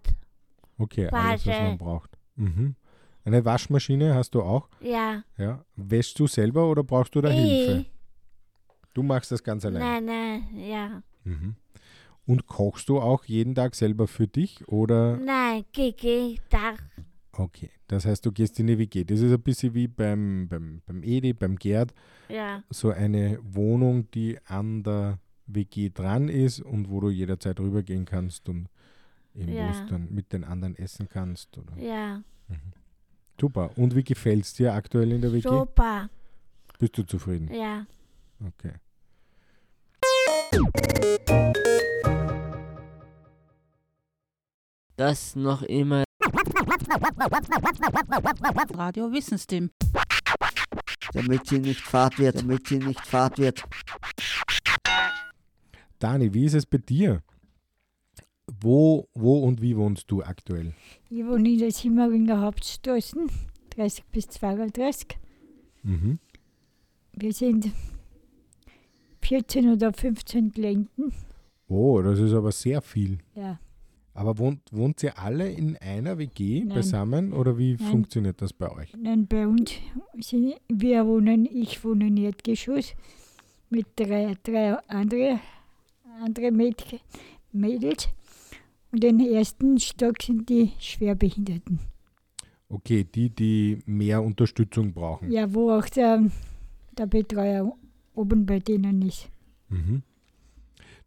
Okay, 0.79 1.09
alles, 1.11 1.47
was 1.47 1.61
man 1.61 1.79
braucht. 1.79 2.19
Mhm. 2.35 2.75
Eine 3.25 3.45
Waschmaschine 3.45 4.15
hast 4.15 4.35
du 4.35 4.43
auch? 4.43 4.69
Ja. 4.81 5.23
Ja. 5.37 5.65
Wäschst 5.77 6.19
du 6.19 6.27
selber 6.27 6.69
oder 6.69 6.83
brauchst 6.83 7.15
du 7.15 7.21
da 7.21 7.29
Hilfe? 7.29 7.87
Du 8.97 9.03
machst 9.03 9.31
das 9.31 9.45
ganz 9.45 9.63
allein. 9.67 9.83
Nein, 9.83 10.05
nein, 10.07 10.67
ja. 10.71 11.03
Mhm. 11.25 11.55
Und 12.25 12.47
kochst 12.47 12.89
du 12.89 12.99
auch 12.99 13.25
jeden 13.27 13.55
Tag 13.55 13.75
selber 13.75 14.07
für 14.07 14.27
dich 14.27 14.67
oder? 14.69 15.19
Nein, 15.19 15.67
Kiki, 15.71 16.41
Dach. 16.49 16.79
Okay, 17.33 17.69
das 17.89 18.07
heißt, 18.07 18.25
du 18.25 18.33
gehst 18.33 18.59
in 18.59 18.69
die 18.69 18.79
WG. 18.79 19.05
Das 19.05 19.21
ist 19.21 19.31
ein 19.31 19.43
bisschen 19.43 19.75
wie 19.75 19.87
beim, 19.87 20.49
beim, 20.49 20.81
beim 20.87 21.03
Edi, 21.03 21.35
beim 21.35 21.57
Gerd, 21.57 21.93
Ja. 22.31 22.63
so 22.71 22.89
eine 22.91 23.39
Wohnung, 23.43 24.11
die 24.13 24.39
an 24.47 24.83
der 24.83 25.19
WG 25.47 25.91
dran 25.91 26.31
ist 26.31 26.61
und 26.63 26.89
wo 26.89 27.01
du 27.01 27.11
jederzeit 27.11 27.61
rübergehen 27.61 28.07
kannst 28.07 28.49
und 28.49 28.71
eben 29.35 29.53
wo 29.53 29.57
Ja. 29.59 29.87
dann 29.91 30.09
mit 30.11 30.33
den 30.33 30.43
anderen 30.45 30.75
essen 30.75 31.07
kannst. 31.11 31.59
Oder? 31.59 31.77
Ja. 31.79 32.23
Super. 33.39 33.71
Und 33.77 33.95
wie 33.95 34.05
gefällt 34.05 34.45
es 34.45 34.55
dir 34.55 34.73
aktuell 34.73 35.13
in 35.13 35.21
der 35.21 35.35
WG? 35.35 35.43
Super. 35.47 36.09
Bist 36.79 36.97
du 36.97 37.03
zufrieden? 37.03 37.53
Ja. 37.53 37.85
Okay. 38.43 38.73
Das 44.97 45.37
noch 45.37 45.63
immer 45.63 46.05
Radio 48.75 49.13
Wissensteam. 49.13 49.71
damit 51.13 51.47
sie 51.47 51.59
nicht 51.59 51.81
fad 51.81 52.19
wird, 52.19 52.37
damit 52.37 52.67
sie 52.67 52.79
nicht 52.79 53.01
fad 53.01 53.39
wird. 53.39 53.65
Dani, 55.99 56.33
wie 56.35 56.45
ist 56.45 56.55
es 56.55 56.67
bei 56.67 56.79
dir? 56.79 57.23
Wo, 58.61 59.09
wo 59.15 59.41
und 59.41 59.61
wie 59.61 59.77
wohnst 59.77 60.11
du 60.11 60.23
aktuell? 60.23 60.75
Ich 61.11 61.25
wohne 61.25 61.51
in 61.51 61.59
der 61.59 61.73
Simmeringer 61.73 62.41
Hauptstraße, 62.43 63.27
30 63.71 64.05
bis 64.07 64.29
32. 64.29 65.19
Mhm. 65.83 66.19
Wir 67.13 67.33
sind 67.33 67.71
14 69.27 69.73
oder 69.73 69.93
15 69.93 70.53
Klienten. 70.53 71.13
Oh, 71.69 72.01
das 72.01 72.21
ist 72.21 72.33
aber 72.33 72.53
sehr 72.53 72.81
viel. 72.81 73.19
Ja. 73.35 73.59
Aber 74.15 74.39
wohnt, 74.39 74.61
wohnt 74.71 75.03
ihr 75.03 75.19
alle 75.19 75.51
in 75.51 75.77
einer 75.79 76.17
WG 76.17 76.61
Nein. 76.61 76.69
beisammen 76.69 77.33
oder 77.33 77.59
wie 77.59 77.75
Nein. 77.75 77.91
funktioniert 77.91 78.41
das 78.41 78.53
bei 78.53 78.71
euch? 78.71 78.95
Nein, 78.97 79.27
bei 79.27 79.47
uns 79.47 79.73
sind, 80.21 80.55
wir 80.69 81.05
wohnen, 81.07 81.45
ich 81.45 81.83
wohne 81.85 82.07
im 82.07 82.17
Erdgeschoss 82.17 82.95
mit 83.69 83.87
drei, 83.97 84.37
drei 84.45 84.75
andere, 84.87 85.41
andere 86.23 86.53
Mädchen, 86.53 87.01
Mädels. 87.53 88.09
Und 88.93 89.03
im 89.03 89.19
ersten 89.19 89.81
Stock 89.81 90.23
sind 90.23 90.49
die 90.49 90.71
Schwerbehinderten. 90.79 91.81
Okay, 92.69 93.05
die, 93.05 93.31
die 93.31 93.81
mehr 93.87 94.23
Unterstützung 94.23 94.93
brauchen. 94.93 95.33
Ja, 95.33 95.53
wo 95.53 95.73
auch 95.73 95.89
der, 95.89 96.31
der 96.97 97.07
Betreuer 97.07 97.77
oben 98.17 98.47
bei 98.47 98.59
denen 98.59 99.03
ist. 99.03 99.29
Mhm. 99.69 100.03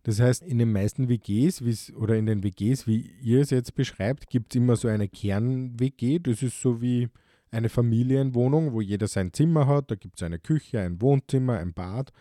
Das 0.03 0.19
heißt, 0.19 0.43
in 0.43 0.59
den 0.59 0.71
meisten 0.71 1.09
WGs 1.09 1.65
wie's, 1.65 1.93
oder 1.93 2.15
in 2.15 2.25
den 2.25 2.43
WGs, 2.43 2.87
wie 2.87 3.11
ihr 3.21 3.41
es 3.41 3.49
jetzt 3.49 3.75
beschreibt, 3.75 4.29
gibt 4.29 4.53
es 4.53 4.57
immer 4.57 4.75
so 4.75 4.87
eine 4.87 5.09
Kern-WG. 5.09 6.19
Das 6.19 6.41
ist 6.41 6.61
so 6.61 6.81
wie 6.81 7.09
eine 7.51 7.69
Familienwohnung, 7.69 8.73
wo 8.73 8.81
jeder 8.81 9.07
sein 9.07 9.33
Zimmer 9.33 9.67
hat. 9.67 9.91
Da 9.91 9.95
gibt 9.95 10.19
es 10.19 10.23
eine 10.23 10.39
Küche, 10.39 10.79
ein 10.79 11.01
Wohnzimmer, 11.01 11.57
ein 11.57 11.73
Bad. 11.73 12.11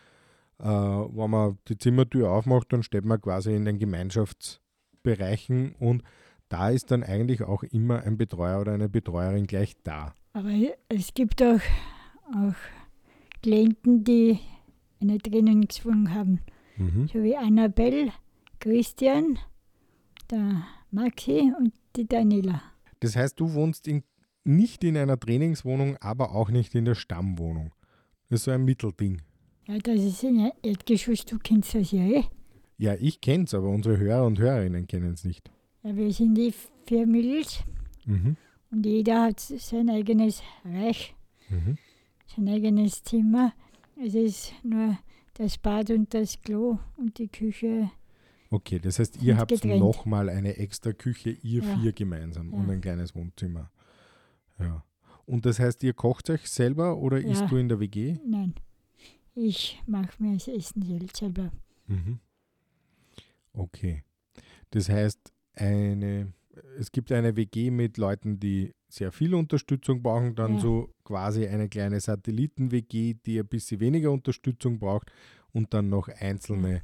Äh, 0.59 0.65
wenn 0.65 1.31
man 1.31 1.59
die 1.69 1.79
Zimmertür 1.79 2.33
aufmacht, 2.33 2.73
dann 2.73 2.83
steht 2.83 3.05
man 3.05 3.21
quasi 3.21 3.55
in 3.55 3.65
den 3.65 3.79
Gemeinschaftsbereichen 3.79 5.77
und 5.79 6.03
da 6.49 6.71
ist 6.71 6.91
dann 6.91 7.05
eigentlich 7.05 7.43
auch 7.43 7.63
immer 7.63 8.03
ein 8.03 8.17
Betreuer 8.17 8.61
oder 8.61 8.73
eine 8.73 8.89
Betreuerin 8.89 9.47
gleich 9.47 9.77
da. 9.85 10.15
Aber 10.33 10.51
es 10.89 11.15
gibt 11.15 11.43
auch, 11.43 11.61
auch 12.35 12.55
Klienten, 13.43 14.03
die 14.03 14.41
eine 15.01 15.19
Trainingswohnung 15.19 16.13
haben. 16.15 16.41
Mhm. 16.77 17.09
So 17.13 17.23
wie 17.23 17.37
Annabelle, 17.37 18.13
Christian, 18.61 19.39
der 20.31 20.65
Maxi 20.91 21.53
und 21.59 21.73
die 21.97 22.07
Daniela. 22.07 22.63
Das 23.01 23.17
heißt, 23.17 23.39
du 23.41 23.53
wohnst 23.55 23.87
in, 23.89 24.03
nicht 24.45 24.83
in 24.85 24.97
einer 24.97 25.19
Trainingswohnung, 25.19 25.97
aber 25.99 26.35
auch 26.35 26.51
nicht 26.51 26.75
in 26.75 26.85
der 26.85 26.95
Stammwohnung. 26.95 27.73
Das 28.29 28.41
ist 28.41 28.45
so 28.45 28.51
ein 28.51 28.65
Mittelding. 28.65 29.23
Ja, 29.67 29.79
das 29.79 30.01
ist 30.01 30.25
ein 30.25 30.51
Erdgeschoss, 30.63 31.25
du 31.25 31.39
kennst 31.39 31.75
das 31.75 31.93
ja 31.93 32.03
eh. 32.03 32.25
Ja, 32.79 32.95
ich 32.95 33.21
kenne 33.21 33.45
es, 33.45 33.55
aber 33.55 33.69
unsere 33.69 33.99
Hörer 33.99 34.25
und 34.27 34.39
Hörerinnen 34.39 34.87
kennen 34.87 35.13
es 35.13 35.25
nicht. 35.25 35.51
Ja, 35.83 35.95
wir 35.97 36.13
sind 36.13 36.35
die 36.37 36.53
vier 36.87 37.07
Mädels 37.07 37.63
Mhm. 38.07 38.37
und 38.71 38.87
jeder 38.87 39.25
hat 39.25 39.41
sein 39.41 39.91
eigenes 39.91 40.43
Reich, 40.65 41.15
Mhm. 41.51 41.77
sein 42.35 42.49
eigenes 42.49 43.03
Zimmer. 43.03 43.53
Es 44.05 44.15
ist 44.15 44.53
nur 44.63 44.99
das 45.35 45.59
Bad 45.59 45.91
und 45.91 46.13
das 46.15 46.41
Klo 46.41 46.79
und 46.97 47.19
die 47.19 47.29
Küche. 47.29 47.91
Okay, 48.51 48.79
das 48.79 48.99
heißt, 48.99 49.21
ihr 49.23 49.37
habt 49.37 49.65
nochmal 49.65 50.29
eine 50.31 50.57
extra 50.57 50.93
Küche, 50.93 51.31
ihr 51.31 51.63
Ja. 51.63 51.79
vier 51.79 51.93
gemeinsam 51.93 52.53
und 52.53 52.67
Ja. 52.67 52.73
ein 52.75 52.81
kleines 52.81 53.15
Wohnzimmer. 53.15 53.71
Ja. 54.59 54.85
Und 55.27 55.45
das 55.45 55.59
heißt, 55.59 55.83
ihr 55.83 55.93
kocht 55.93 56.31
euch 56.31 56.49
selber 56.49 56.97
oder 56.97 57.19
Ja. 57.21 57.31
isst 57.33 57.51
du 57.51 57.57
in 57.57 57.69
der 57.69 57.79
WG? 57.81 58.17
Nein, 58.25 58.55
ich 59.35 59.83
mache 59.87 60.23
mir 60.23 60.35
das 60.35 60.49
Essen 60.49 61.09
selber. 61.15 61.51
Mhm. 61.87 62.21
Okay. 63.53 64.03
Das 64.71 64.89
heißt, 64.89 65.33
eine, 65.55 66.33
es 66.79 66.91
gibt 66.93 67.13
eine 67.13 67.37
WG 67.37 67.71
mit 67.71 67.99
Leuten, 67.99 68.39
die 68.41 68.75
sehr 68.89 69.13
viel 69.13 69.35
Unterstützung 69.35 70.03
brauchen, 70.03 70.35
dann 70.35 70.55
Ja. 70.55 70.61
so 70.61 70.95
quasi 71.05 71.47
eine 71.47 71.69
kleine 71.69 72.01
Satelliten-WG, 72.01 73.15
die 73.15 73.39
ein 73.39 73.47
bisschen 73.47 73.81
weniger 73.81 74.11
Unterstützung 74.11 74.79
braucht 74.79 75.11
und 75.53 75.75
dann 75.75 75.89
noch 75.89 76.09
einzelne 76.09 76.83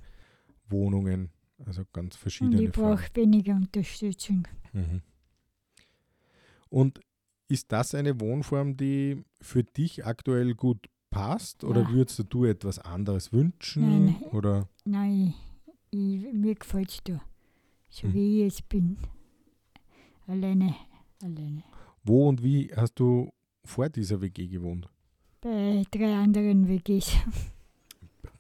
Wohnungen, 0.69 1.31
also 1.65 1.83
ganz 1.93 2.15
Und 2.17 2.21
verschiedene. 2.21 2.63
ich 2.63 2.71
Formen. 2.75 2.97
brauche 2.99 3.17
weniger 3.17 3.55
Unterstützung. 3.55 4.47
Mhm. 4.73 5.01
Und 6.69 7.01
ist 7.49 7.71
das 7.73 7.95
eine 7.95 8.21
Wohnform, 8.21 8.77
die 8.77 9.23
für 9.41 9.63
dich 9.65 10.05
aktuell 10.05 10.55
gut 10.55 10.89
passt 11.11 11.63
oder 11.65 11.83
Ja. 11.83 11.91
würdest 11.91 12.25
du 12.29 12.45
etwas 12.45 12.79
anderes 12.79 13.33
wünschen? 13.33 14.07
Nein. 14.07 14.17
Oder 14.33 14.69
Nein, 14.85 15.35
ich, 15.91 16.33
mir 16.33 16.55
gefällt 16.55 16.91
es 16.91 16.99
da. 17.05 17.23
So 17.89 18.09
Hm. 18.09 18.15
wie 18.15 18.39
ich 18.39 18.45
jetzt 18.45 18.69
bin. 18.69 18.99
Alleine, 20.27 20.75
alleine. 21.23 21.63
Wo 22.05 22.29
und 22.29 22.43
wie 22.43 22.71
hast 22.75 22.95
du 23.01 23.33
vor 23.65 23.89
dieser 23.89 24.21
WG 24.21 24.47
gewohnt? 24.47 24.89
Bei 25.41 25.83
drei 25.91 26.15
anderen 26.15 26.69
WGs. 26.69 27.17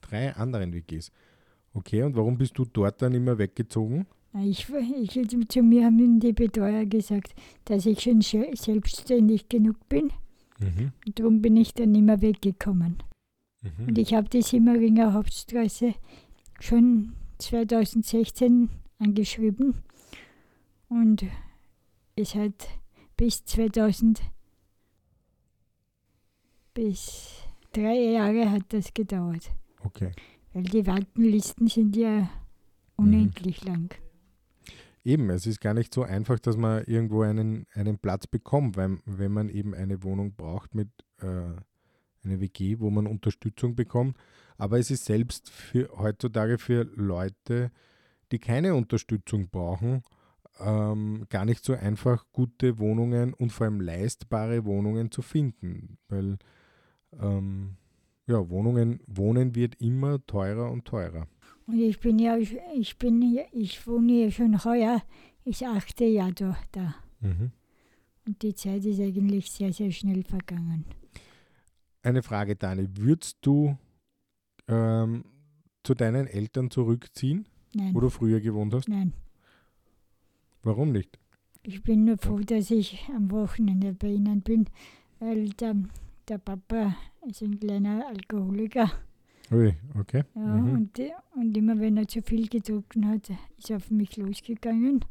Drei 0.01 0.35
anderen 0.35 0.73
WGs. 0.73 1.11
Okay, 1.73 2.03
und 2.03 2.15
warum 2.15 2.39
bist 2.39 2.57
du 2.57 2.65
dort 2.65 3.03
dann 3.03 3.15
immer 3.15 3.37
weggezogen? 3.39 4.07
Ich, 4.43 4.69
ich, 4.69 5.49
zu 5.49 5.63
mir 5.63 5.87
haben 5.87 6.21
die 6.21 6.33
Betreuer 6.33 6.85
gesagt, 6.87 7.35
dass 7.65 7.87
ich 7.87 8.01
schon 8.01 8.21
selbstständig 8.21 9.49
genug 9.49 9.77
bin. 9.89 10.13
Mhm. 10.59 10.93
Und 11.07 11.19
darum 11.19 11.41
bin 11.41 11.57
ich 11.57 11.73
dann 11.75 11.95
immer 11.95 12.21
weggekommen. 12.21 13.03
Mhm. 13.63 13.89
Und 13.89 13.99
ich 13.99 14.13
habe 14.15 14.29
die 14.29 14.43
Simmeringer 14.43 15.13
Hauptstraße 15.13 15.95
schon 16.61 17.13
2016 17.39 18.71
angeschrieben. 18.99 19.83
Und 20.89 21.25
es 22.17 22.35
hat 22.35 22.69
bis 23.17 23.45
2000, 23.45 24.23
bis 26.75 27.43
drei 27.73 28.13
Jahre 28.13 28.51
hat 28.51 28.65
das 28.69 28.93
gedauert. 28.93 29.51
Okay. 29.81 30.13
Weil 30.53 30.65
die 30.65 30.87
Wartenlisten 30.87 31.69
sind 31.69 31.97
ja 31.97 32.31
unendlich 32.97 33.65
lang. 33.65 33.95
Eben, 35.05 35.29
es 35.31 35.47
ist 35.47 35.61
gar 35.61 35.75
nicht 35.75 35.93
so 35.93 36.03
einfach, 36.03 36.39
dass 36.39 36.57
man 36.57 36.85
irgendwo 36.85 37.23
einen, 37.23 37.67
einen 37.75 37.99
Platz 37.99 38.27
bekommt, 38.27 38.77
weil, 38.77 38.99
wenn 39.05 39.33
man 39.33 39.51
eben 39.51 39.75
eine 39.75 40.03
Wohnung 40.03 40.35
braucht 40.35 40.75
mit 40.75 40.89
äh, 41.21 41.27
einer 41.27 42.41
WG, 42.41 42.79
wo 42.79 42.91
man 42.91 43.07
Unterstützung 43.07 43.77
bekommt. 43.77 44.17
Aber 44.57 44.79
es 44.79 44.91
ist 44.91 45.05
selbst 45.05 45.51
für 45.51 45.91
heutzutage 45.99 46.59
für 46.59 46.85
Leute, 46.95 47.71
die 48.33 48.39
keine 48.39 48.75
Unterstützung 48.75 49.49
brauchen, 49.49 50.03
ähm, 50.61 51.25
gar 51.29 51.45
nicht 51.45 51.65
so 51.65 51.73
einfach, 51.75 52.27
gute 52.33 52.79
Wohnungen 52.79 53.35
und 53.35 53.53
vor 53.53 53.67
allem 53.67 53.81
leistbare 53.81 54.65
Wohnungen 54.65 55.11
zu 55.11 55.23
finden. 55.23 55.99
Weil 56.09 56.39
ähm, 57.21 57.77
ja, 58.27 58.49
Wohnungen, 58.49 59.01
Wohnen 59.07 59.55
wird 59.55 59.75
immer 59.81 60.25
teurer 60.27 60.71
und 60.71 60.85
teurer. 60.85 61.27
Und 61.67 61.79
ich 61.81 61.99
bin 62.01 62.19
ja, 62.19 62.37
ich 62.37 62.99
bin, 62.99 63.23
ja- 63.23 63.45
ich 63.53 63.87
wohne 63.87 64.25
ja 64.25 64.31
schon 64.31 64.65
heuer, 64.65 65.03
das 65.45 65.63
achte 65.63 66.05
Jahr 66.05 66.33
da, 66.33 66.57
da. 66.73 66.95
Mhm. 67.21 67.51
Und 68.27 68.43
die 68.43 68.55
Zeit 68.55 68.85
ist 68.85 69.01
eigentlich 69.01 69.51
sehr, 69.51 69.73
sehr 69.73 69.91
schnell 69.91 70.23
vergangen. 70.25 70.85
Eine 72.03 72.23
Frage, 72.23 72.57
Dani. 72.57 72.87
Würdest 72.97 73.39
du 73.43 73.77
ähm, 74.69 75.25
zu 75.83 75.95
deinen 75.95 76.27
Eltern 76.27 76.71
zurückziehen, 76.71 77.47
Nein, 77.75 77.95
wo 77.95 78.01
du 78.01 78.09
früher 78.11 78.41
gewohnt 78.41 78.73
hast? 78.75 78.89
nein. 78.89 79.13
Warum 80.65 80.93
nicht? 80.93 81.19
Ich 81.63 81.83
bin 81.83 82.05
nur 82.05 82.19
froh, 82.19 82.39
dass 82.41 82.71
ich 82.71 83.07
am 83.15 83.31
Wochenende 83.31 83.93
bei 83.95 84.09
ihnen 84.09 84.41
bin, 84.43 84.67
weil 85.19 85.49
der, 85.51 85.77
der 86.29 86.39
Papa 86.39 86.95
ist 87.27 87.43
ein 87.43 87.59
kleiner 87.59 88.07
Alkoholiker. 88.09 88.91
Ui, 89.51 89.75
okay. 89.99 90.25
Ja, 90.35 90.41
Mhm. 90.41 90.73
und, 90.73 91.01
und 91.37 91.57
immer 91.57 91.79
wenn 91.79 91.97
er 91.97 92.09
zu 92.09 92.23
viel 92.23 92.49
getrunken 92.49 93.07
hat, 93.09 93.31
ist 93.59 93.71
er 93.71 93.77
auf 93.77 93.91
mich 93.91 94.17
losgegangen. 94.17 95.05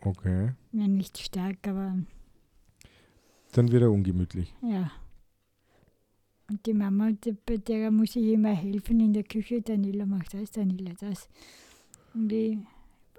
Okay. 0.00 0.52
Ja, 0.72 0.86
nicht 0.88 1.18
stark, 1.18 1.66
aber 1.66 1.98
Dann 3.52 3.70
wird 3.70 3.82
er 3.82 3.90
ungemütlich. 3.90 4.54
ja. 4.62 4.90
Und 6.50 6.66
die 6.66 6.74
Mama, 6.74 7.10
die, 7.12 7.32
bei 7.32 7.56
der 7.56 7.90
muss 7.90 8.14
ich 8.16 8.26
immer 8.26 8.50
helfen 8.52 9.00
in 9.00 9.14
der 9.14 9.22
Küche. 9.24 9.62
Daniela 9.62 10.04
macht 10.04 10.34
das, 10.34 10.50
Daniela 10.50 10.92
das. 11.00 11.26
Und 12.12 12.30
ich, 12.30 12.58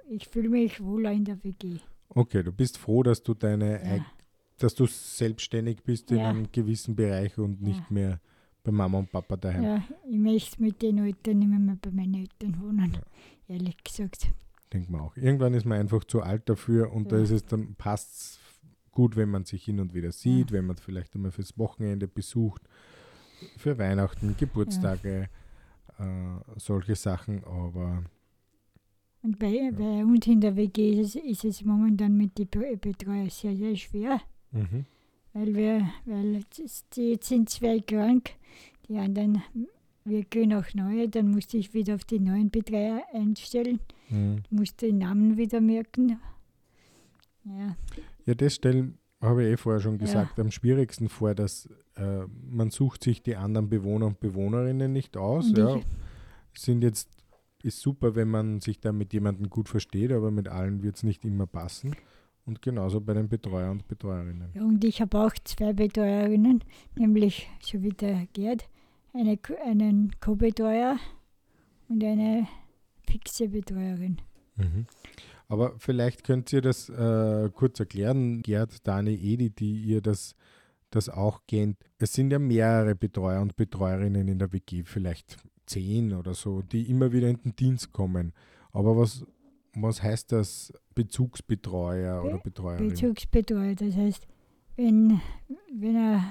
ich 0.10 0.28
fühle 0.28 0.50
mich 0.50 0.82
wohler 0.84 1.12
in 1.12 1.26
der 1.26 1.44
WG. 1.44 1.78
Okay, 2.10 2.44
du 2.44 2.52
bist 2.52 2.78
froh, 2.78 3.04
dass 3.04 3.24
du 3.24 3.34
deine 3.34 3.72
Ja. 3.84 3.92
eig- 3.96 4.06
dass 4.58 4.74
du 4.74 4.86
selbstständig 4.86 5.84
bist 5.84 6.12
in 6.12 6.18
Ja. 6.20 6.30
einem 6.30 6.50
gewissen 6.52 6.96
Bereich 6.96 7.38
und 7.38 7.62
nicht 7.62 7.92
mehr 7.92 8.22
bei 8.64 8.72
Mama 8.72 9.00
und 9.00 9.12
Papa 9.12 9.36
daheim. 9.36 9.64
Ja, 9.64 9.84
ich 10.10 10.18
möchte 10.18 10.62
mit 10.62 10.82
den 10.82 11.00
Eltern 11.00 11.40
nicht 11.40 11.50
mehr 11.50 11.78
bei 11.82 11.92
meinen 11.92 12.14
Eltern 12.16 12.62
wohnen, 12.62 12.98
ehrlich 13.50 13.76
gesagt. 13.84 14.30
Denkt 14.72 14.90
man 14.90 15.02
auch. 15.02 15.16
Irgendwann 15.18 15.54
ist 15.54 15.66
man 15.66 15.80
einfach 15.80 16.04
zu 16.06 16.22
alt 16.22 16.48
dafür 16.50 16.92
und 16.94 17.12
da 17.12 17.18
Ja. 17.18 17.24
ist 17.24 17.32
es 17.32 17.46
dann 17.46 17.76
passt 17.76 18.40
gut, 18.92 19.18
wenn 19.18 19.30
man 19.30 19.44
sich 19.44 19.66
hin 19.66 19.80
und 19.82 19.94
wieder 19.94 20.12
sieht, 20.14 20.52
wenn 20.54 20.66
man 20.66 20.78
vielleicht 20.78 21.16
einmal 21.16 21.32
fürs 21.32 21.58
Wochenende 21.58 22.08
besucht, 22.08 22.62
für 23.58 23.78
Weihnachten, 23.78 24.36
Geburtstage, 24.38 25.30
äh, 26.00 26.04
solche 26.56 26.96
Sachen, 26.96 27.44
aber 27.44 28.04
Und 29.26 29.40
bei, 29.40 29.72
bei 29.76 30.06
uns 30.06 30.28
in 30.28 30.40
der 30.40 30.56
WG 30.56 31.00
ist 31.02 31.16
es, 31.16 31.24
ist 31.24 31.46
es 31.46 31.64
momentan 31.66 32.16
mit 32.16 32.38
den 32.38 32.48
Be- 32.48 32.78
Betreuern 32.80 33.30
sehr, 33.30 33.56
sehr 33.56 33.76
schwer, 33.76 34.22
mhm. 34.52 34.86
weil 35.34 35.56
wir, 35.56 35.90
weil 36.06 36.44
jetzt 36.58 36.94
sind 37.26 37.50
zwei 37.50 37.80
krank, 37.80 38.32
die 38.88 38.98
anderen, 39.00 39.42
wir 40.04 40.24
gehen 40.26 40.54
auch 40.54 40.72
neue, 40.76 41.10
dann 41.10 41.32
musste 41.32 41.58
ich 41.58 41.74
wieder 41.74 41.96
auf 41.96 42.06
die 42.06 42.20
neuen 42.20 42.50
Betreuer 42.52 43.02
einstellen, 43.14 43.80
Mhm. 44.12 44.44
musste 44.52 44.86
den 44.86 45.00
Namen 45.00 45.36
wieder 45.36 45.60
merken. 45.60 46.20
Ja, 47.44 47.76
Ja, 48.28 48.36
das 48.36 48.54
stellen, 48.54 49.00
habe 49.20 49.44
ich 49.44 49.54
eh 49.54 49.58
vorher 49.58 49.82
schon 49.82 49.94
Ja. 49.94 50.06
gesagt, 50.06 50.40
am 50.40 50.52
schwierigsten 50.52 51.10
vor, 51.10 51.34
dass 51.34 51.68
äh, 51.96 52.26
man 52.52 52.70
sucht 52.70 53.04
sich 53.04 53.24
die 53.24 53.36
anderen 53.36 53.68
Bewohner 53.70 54.06
und 54.06 54.20
Bewohnerinnen 54.20 54.94
nicht 54.94 55.18
aus. 55.18 55.50
Und 55.50 55.58
Ja. 55.58 55.80
Sind 56.58 56.84
jetzt, 56.84 57.10
ist 57.66 57.82
super, 57.82 58.16
wenn 58.16 58.30
man 58.30 58.62
sich 58.62 58.80
da 58.80 58.92
mit 58.92 59.12
jemandem 59.12 59.50
gut 59.50 59.68
versteht, 59.68 60.12
aber 60.12 60.32
mit 60.32 60.48
allen 60.48 60.84
wird 60.84 60.98
es 60.98 61.04
nicht 61.04 61.26
immer 61.26 61.48
passen. 61.48 61.96
Und 62.46 62.62
genauso 62.62 63.02
bei 63.02 63.16
den 63.16 63.28
Betreuer 63.28 63.72
und 63.72 63.88
Betreuerinnen. 63.88 64.52
und 64.62 64.84
ich 64.84 65.02
habe 65.02 65.20
auch 65.20 65.34
zwei 65.44 65.74
Betreuerinnen, 65.74 66.64
nämlich 66.96 67.50
so 67.60 67.82
wie 67.82 67.90
der 67.90 68.28
Gerd, 68.34 68.70
eine, 69.14 69.40
einen 69.66 70.12
Co-Betreuer 70.20 70.98
und 71.90 72.04
eine 72.04 72.48
fixe 73.10 73.50
Betreuerin. 73.50 74.22
Mhm. 74.58 74.86
Aber 75.48 75.74
vielleicht 75.80 76.24
könnt 76.24 76.54
ihr 76.54 76.62
das 76.62 76.90
äh, 76.90 77.50
kurz 77.54 77.80
erklären, 77.80 78.44
Gerd, 78.44 78.86
Dani, 78.86 79.16
Edi, 79.16 79.50
die 79.50 79.82
ihr 79.82 80.02
das, 80.02 80.36
das 80.92 81.10
auch 81.10 81.42
kennt. 81.48 81.78
Es 81.98 82.14
sind 82.14 82.32
ja 82.32 82.38
mehrere 82.38 82.96
Betreuer 82.96 83.42
und 83.42 83.56
Betreuerinnen 83.56 84.28
in 84.28 84.38
der 84.38 84.54
WG, 84.54 84.84
vielleicht 84.84 85.38
zehn 85.66 86.14
oder 86.14 86.34
so, 86.34 86.62
die 86.62 86.90
immer 86.90 87.12
wieder 87.12 87.30
in 87.30 87.38
den 87.44 87.56
Dienst 87.56 87.92
kommen. 87.92 88.34
Aber 88.72 88.98
was, 88.98 89.26
was 89.74 90.02
heißt 90.04 90.32
das 90.32 90.74
Bezugsbetreuer 90.96 92.24
oder 92.24 92.38
Betreuerin? 92.40 92.90
Bezugsbetreuer. 92.90 93.76
Das 93.76 93.96
heißt, 93.96 94.28
wenn, 94.76 95.22
wenn, 95.74 95.96
er, 95.96 96.24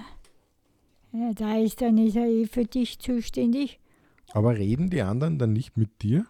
wenn 1.12 1.22
er 1.22 1.35
da 1.35 1.57
ist, 1.59 1.80
dann 1.80 1.99
ist 1.99 2.16
er 2.16 2.26
eh 2.26 2.47
für 2.47 2.64
dich 2.64 2.99
zuständig. 2.99 3.80
Aber 4.32 4.57
reden 4.57 4.91
die 4.91 5.03
anderen 5.03 5.39
dann 5.39 5.53
nicht 5.53 5.76
mit 5.76 6.03
dir? 6.03 6.26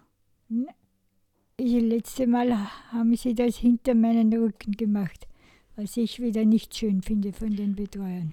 Das 1.56 1.66
letzte 1.70 2.26
Mal 2.26 2.52
haben 2.90 3.14
sie 3.16 3.34
das 3.34 3.56
hinter 3.56 3.94
meinen 3.94 4.32
Rücken 4.32 4.72
gemacht, 4.72 5.26
was 5.76 5.96
ich 5.96 6.20
wieder 6.20 6.44
nicht 6.44 6.76
schön 6.76 7.02
finde 7.02 7.32
von 7.32 7.54
den 7.54 7.74
Betreuern. 7.74 8.32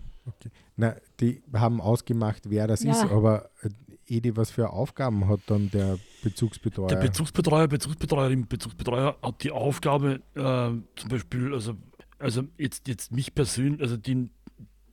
Na, 0.75 0.95
die 1.19 1.41
haben 1.53 1.81
ausgemacht, 1.81 2.49
wer 2.49 2.67
das 2.67 2.83
Ja. 2.83 2.91
ist, 2.91 3.11
aber 3.11 3.49
äh, 3.61 3.69
Edi, 4.11 4.35
was 4.35 4.51
für 4.51 4.69
Aufgaben 4.71 5.27
hat 5.27 5.39
dann 5.47 5.71
der 5.71 5.97
Bezugsbetreuer? 6.23 6.87
Der 6.87 6.97
Bezugsbetreuer, 6.97 7.67
Bezugsbetreuerin, 7.67 8.47
Bezugsbetreuer 8.47 9.17
hat 9.21 9.43
die 9.43 9.51
Aufgabe, 9.51 10.21
äh, 10.35 10.39
zum 10.99 11.09
Beispiel, 11.09 11.53
also, 11.53 11.75
also 12.19 12.43
jetzt, 12.57 12.87
jetzt 12.87 13.11
mich 13.11 13.33
persönlich, 13.33 13.81
also 13.81 13.97
den, 13.97 14.31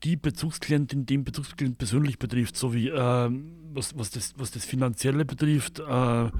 die 0.05 0.17
Bezugsklientin, 0.17 1.05
den 1.05 1.25
Bezugsklient 1.25 1.79
persönlich 1.79 2.19
betrifft, 2.19 2.57
sowie 2.57 2.89
ähm, 2.89 3.53
was, 3.73 3.99
was, 3.99 4.11
das, 4.11 4.35
was 4.37 4.53
das 4.53 4.65
Finanzielle 4.65 5.25
betrifft, 5.25 5.81
äh, 5.81 6.31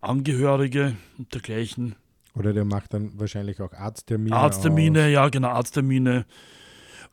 Angehörige 0.00 0.94
und 1.18 1.34
dergleichen. 1.34 1.96
Oder 2.34 2.52
der 2.52 2.64
macht 2.64 2.94
dann 2.94 3.18
wahrscheinlich 3.18 3.60
auch 3.60 3.72
Arzttermine. 3.72 4.36
Arzttermine, 4.36 5.10
ja 5.10 5.28
genau, 5.28 5.48
Arzttermine. 5.48 6.24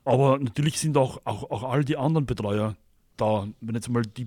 Aber 0.03 0.37
natürlich 0.37 0.79
sind 0.79 0.97
auch, 0.97 1.19
auch, 1.25 1.49
auch 1.49 1.63
all 1.63 1.83
die 1.83 1.97
anderen 1.97 2.27
Betreuer 2.27 2.75
da. 3.17 3.47
Wenn 3.59 3.75
jetzt 3.75 3.89
mal 3.89 4.03
die 4.03 4.25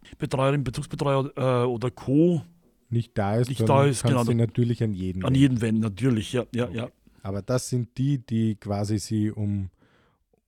Bezugsbetreuerin, 0.00 0.64
Bezugsbetreuer 0.64 1.32
äh, 1.36 1.66
oder 1.66 1.90
Co. 1.90 2.42
nicht 2.88 3.16
da 3.16 3.36
ist, 3.36 3.48
nicht 3.48 3.60
dann 3.60 3.66
da 3.66 3.84
ist, 3.84 4.02
kannst 4.02 4.16
genau, 4.16 4.24
du 4.24 4.34
natürlich 4.34 4.82
an 4.82 4.92
jeden 4.92 5.24
an 5.24 5.34
jeden 5.34 5.60
wenden, 5.60 5.80
natürlich, 5.80 6.32
ja, 6.32 6.44
ja, 6.54 6.68
ja. 6.70 6.90
Aber 7.22 7.42
das 7.42 7.68
sind 7.68 7.98
die, 7.98 8.18
die 8.18 8.56
quasi 8.56 8.98
sie 8.98 9.30
um, 9.30 9.70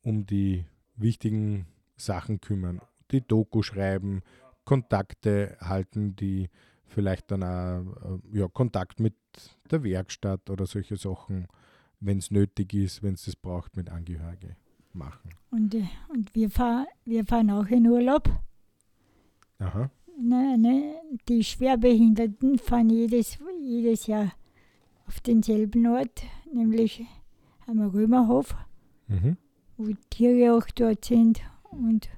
um 0.02 0.24
die 0.24 0.64
wichtigen 0.96 1.66
Sachen 1.96 2.40
kümmern. 2.40 2.80
Die 3.10 3.20
Doku 3.20 3.62
schreiben, 3.62 4.22
Kontakte 4.64 5.56
halten, 5.60 6.16
die 6.16 6.48
vielleicht 6.86 7.30
dann 7.30 7.42
auch 7.42 8.20
äh, 8.32 8.38
ja, 8.38 8.48
Kontakt 8.48 9.00
mit 9.00 9.14
der 9.70 9.82
Werkstatt 9.82 10.48
oder 10.50 10.66
solche 10.66 10.96
Sachen, 10.96 11.46
wenn 12.00 12.18
es 12.18 12.30
nötig 12.30 12.74
ist, 12.74 13.02
wenn 13.02 13.14
es 13.14 13.24
das 13.24 13.36
braucht, 13.36 13.76
mit 13.76 13.90
Angehörigen 13.90 14.56
machen. 14.92 15.34
Und, 15.50 15.74
äh, 15.74 15.84
und 16.08 16.34
wir, 16.34 16.50
fahr, 16.50 16.86
wir 17.04 17.24
fahren 17.24 17.50
auch 17.50 17.66
in 17.66 17.86
Urlaub. 17.86 18.28
Aha. 19.62 19.90
Ne, 20.18 20.56
ne, 20.58 20.94
die 21.28 21.42
Schwerbehinderten 21.42 22.58
fahren 22.58 22.90
jedes, 22.90 23.38
jedes 23.62 24.06
Jahr 24.06 24.32
auf 25.06 25.20
denselben 25.20 25.86
Ort, 25.86 26.22
nämlich 26.52 27.04
am 27.66 27.80
Römerhof, 27.80 28.54
Mhm. 29.08 29.36
wo 29.76 29.86
die 29.86 29.96
Tiere 30.10 30.54
auch 30.56 30.66
dort 30.74 31.04
sind. 31.04 31.40
Und 31.70 32.08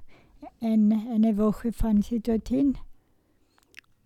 ein, 0.61 0.91
eine 1.11 1.37
Woche 1.37 1.71
fahren 1.71 2.01
sie 2.01 2.19
dorthin. 2.19 2.77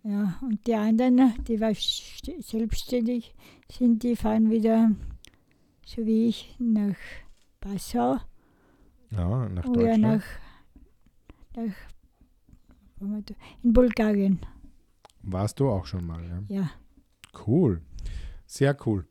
Ja, 0.02 0.38
und 0.40 0.66
die 0.66 0.74
anderen, 0.74 1.34
die 1.46 1.58
st- 1.58 2.40
selbstständig 2.42 3.34
sind, 3.70 4.02
die 4.02 4.16
fahren 4.16 4.50
wieder, 4.50 4.90
so 5.84 6.06
wie 6.06 6.28
ich, 6.28 6.54
nach 6.58 6.96
Passau 7.60 8.16
Ja, 9.10 9.48
nach 9.48 9.64
oder 9.66 9.88
Deutschland. 9.88 10.02
nach, 10.02 10.24
nach 11.56 11.64
wo 11.66 11.66
haben 11.66 11.68
wir 11.68 11.68
da? 11.68 12.89
In 13.62 13.72
Bulgarien. 13.72 14.38
Warst 15.22 15.60
du 15.60 15.68
auch 15.68 15.86
schon 15.86 16.06
mal, 16.06 16.22
ja? 16.24 16.42
Ja. 16.48 16.70
Cool. 17.46 17.80
Sehr 18.46 18.76
cool. 18.86 19.06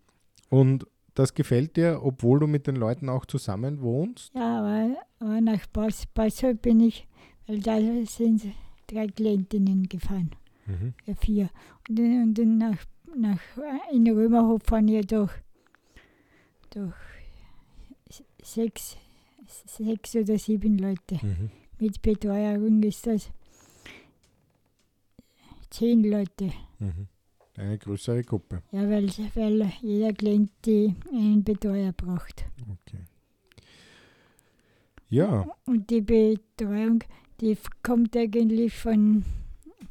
Und 0.50 0.86
das 1.16 1.34
gefällt 1.34 1.76
dir, 1.78 2.00
obwohl 2.04 2.40
du 2.40 2.48
mit 2.48 2.68
den 2.68 2.76
Leuten 2.76 3.10
auch 3.10 3.26
zusammen 3.26 3.82
wohnst? 3.82 4.34
Ja, 4.34 4.60
aber, 4.60 4.98
aber 5.20 5.42
nach 5.42 5.66
Bas 5.68 6.06
Passau 6.08 6.54
bin 6.54 6.80
ich, 6.82 7.08
weil 7.48 7.60
da 7.60 7.78
sind 8.06 8.44
drei 8.88 9.08
Klientinnen 9.08 9.84
gefahren, 9.88 10.32
Mhm. 10.66 10.94
ja, 11.06 11.14
vier. 11.16 11.50
Und, 11.88 12.00
dann- 12.00 12.24
und 12.24 12.34
dann 12.38 12.58
nach, 12.58 12.78
nach 13.16 13.40
in 13.92 14.08
Römerhof 14.10 14.62
fahren 14.64 14.88
ja 14.88 15.02
doch, 15.02 15.32
doch 16.72 16.94
s- 18.10 18.24
sechs, 18.44 18.98
sechs 19.48 20.16
oder 20.16 20.38
sieben 20.38 20.78
Leute. 20.78 21.20
Mhm. 21.22 21.50
Mit 21.80 22.02
Betreuerung 22.02 22.82
ist 22.84 23.06
das 23.08 23.30
zehn 25.70 26.04
Leute. 26.04 26.52
Mhm. 26.80 27.08
Eine 27.58 27.78
größere 27.78 28.24
Gruppe. 28.24 28.64
Ja, 28.72 28.90
weil, 28.90 29.10
weil 29.36 29.72
jeder 29.82 30.14
Klient 30.14 30.52
die 30.66 30.96
einen 31.12 31.44
Betreuer 31.44 31.92
braucht. 31.92 32.46
Okay. 32.62 33.04
Ja, 35.10 35.46
Und 35.66 35.90
die 35.90 36.02
Betreuung, 36.02 37.04
die 37.42 37.58
kommt 37.84 38.16
eigentlich 38.16 38.74
von, 38.74 39.26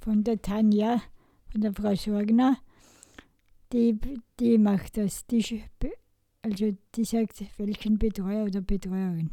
von 0.01 0.25
der 0.25 0.41
Tanja, 0.41 1.03
von 1.51 1.61
der 1.61 1.75
Frau 1.75 1.95
Sorgner. 1.95 2.57
Die, 3.73 3.99
die 4.41 4.57
macht 4.57 4.97
das. 4.97 5.27
Die, 5.27 5.63
also 6.41 6.75
die 6.95 7.05
sagt, 7.05 7.45
welchen 7.59 7.99
Betreuer 7.99 8.45
oder 8.45 8.61
Betreuerin. 8.61 9.31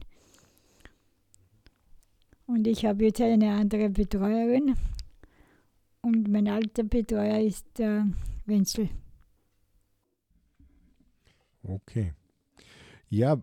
Und 2.47 2.67
ich 2.67 2.85
habe 2.85 3.05
jetzt 3.05 3.21
eine 3.21 3.53
andere 3.53 3.89
Betreuerin. 3.89 4.75
Und 6.05 6.27
mein 6.27 6.47
alter 6.47 6.83
Betreuer 6.83 7.39
ist 7.39 7.65
der 7.79 8.07
Wenzel. 8.45 8.89
okay. 11.63 12.13
Ja, 13.09 13.41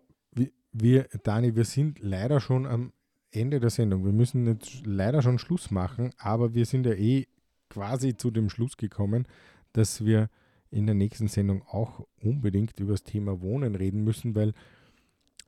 wir, 0.71 1.09
Dani, 1.25 1.57
wir 1.57 1.65
sind 1.65 1.99
leider 1.99 2.39
schon 2.39 2.67
am 2.67 2.93
Ende 3.33 3.59
der 3.59 3.71
Sendung. 3.71 4.05
Wir 4.05 4.13
müssen 4.13 4.47
jetzt 4.47 4.87
leider 4.87 5.23
schon 5.23 5.41
Schluss 5.41 5.73
machen, 5.73 6.13
aber 6.19 6.55
wir 6.55 6.65
sind 6.65 6.87
ja 6.87 6.93
eh 6.93 7.27
quasi 7.69 8.17
zu 8.17 8.31
dem 8.31 8.49
Schluss 8.49 8.77
gekommen, 8.77 9.27
dass 9.73 10.05
wir 10.05 10.31
in 10.71 10.87
der 10.87 10.95
nächsten 10.95 11.27
Sendung 11.27 11.63
auch 11.63 12.07
unbedingt 12.23 12.79
über 12.79 12.93
das 12.93 13.03
Thema 13.03 13.41
Wohnen 13.41 13.75
reden 13.75 14.05
müssen, 14.05 14.37
weil 14.37 14.55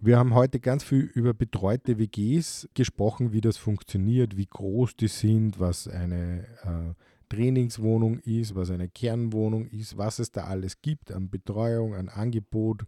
wir 0.01 0.19
haben 0.19 0.35
heute 0.35 0.61
ganz 0.61 0.85
viel 0.85 1.01
über 1.01 1.35
betreute 1.35 1.99
WGs 1.99 2.69
gesprochen, 2.75 3.33
wie 3.33 3.41
das 3.41 3.57
funktioniert, 3.57 4.37
wie 4.37 4.47
groß 4.47 4.97
die 4.97 5.09
sind, 5.09 5.61
was 5.61 5.89
eine 5.89 6.47
äh, 6.63 6.95
Trainingswohnung 7.29 8.19
ist, 8.21 8.55
was 8.55 8.71
eine 8.71 8.89
Kernwohnung 8.89 9.67
ist, 9.69 9.97
was 9.97 10.19
es 10.19 10.31
da 10.31 10.45
alles 10.45 10.83
gibt 10.83 11.11
an 11.11 11.31
Betreuung, 11.31 11.95
an 11.95 12.09
Angebot. 12.09 12.85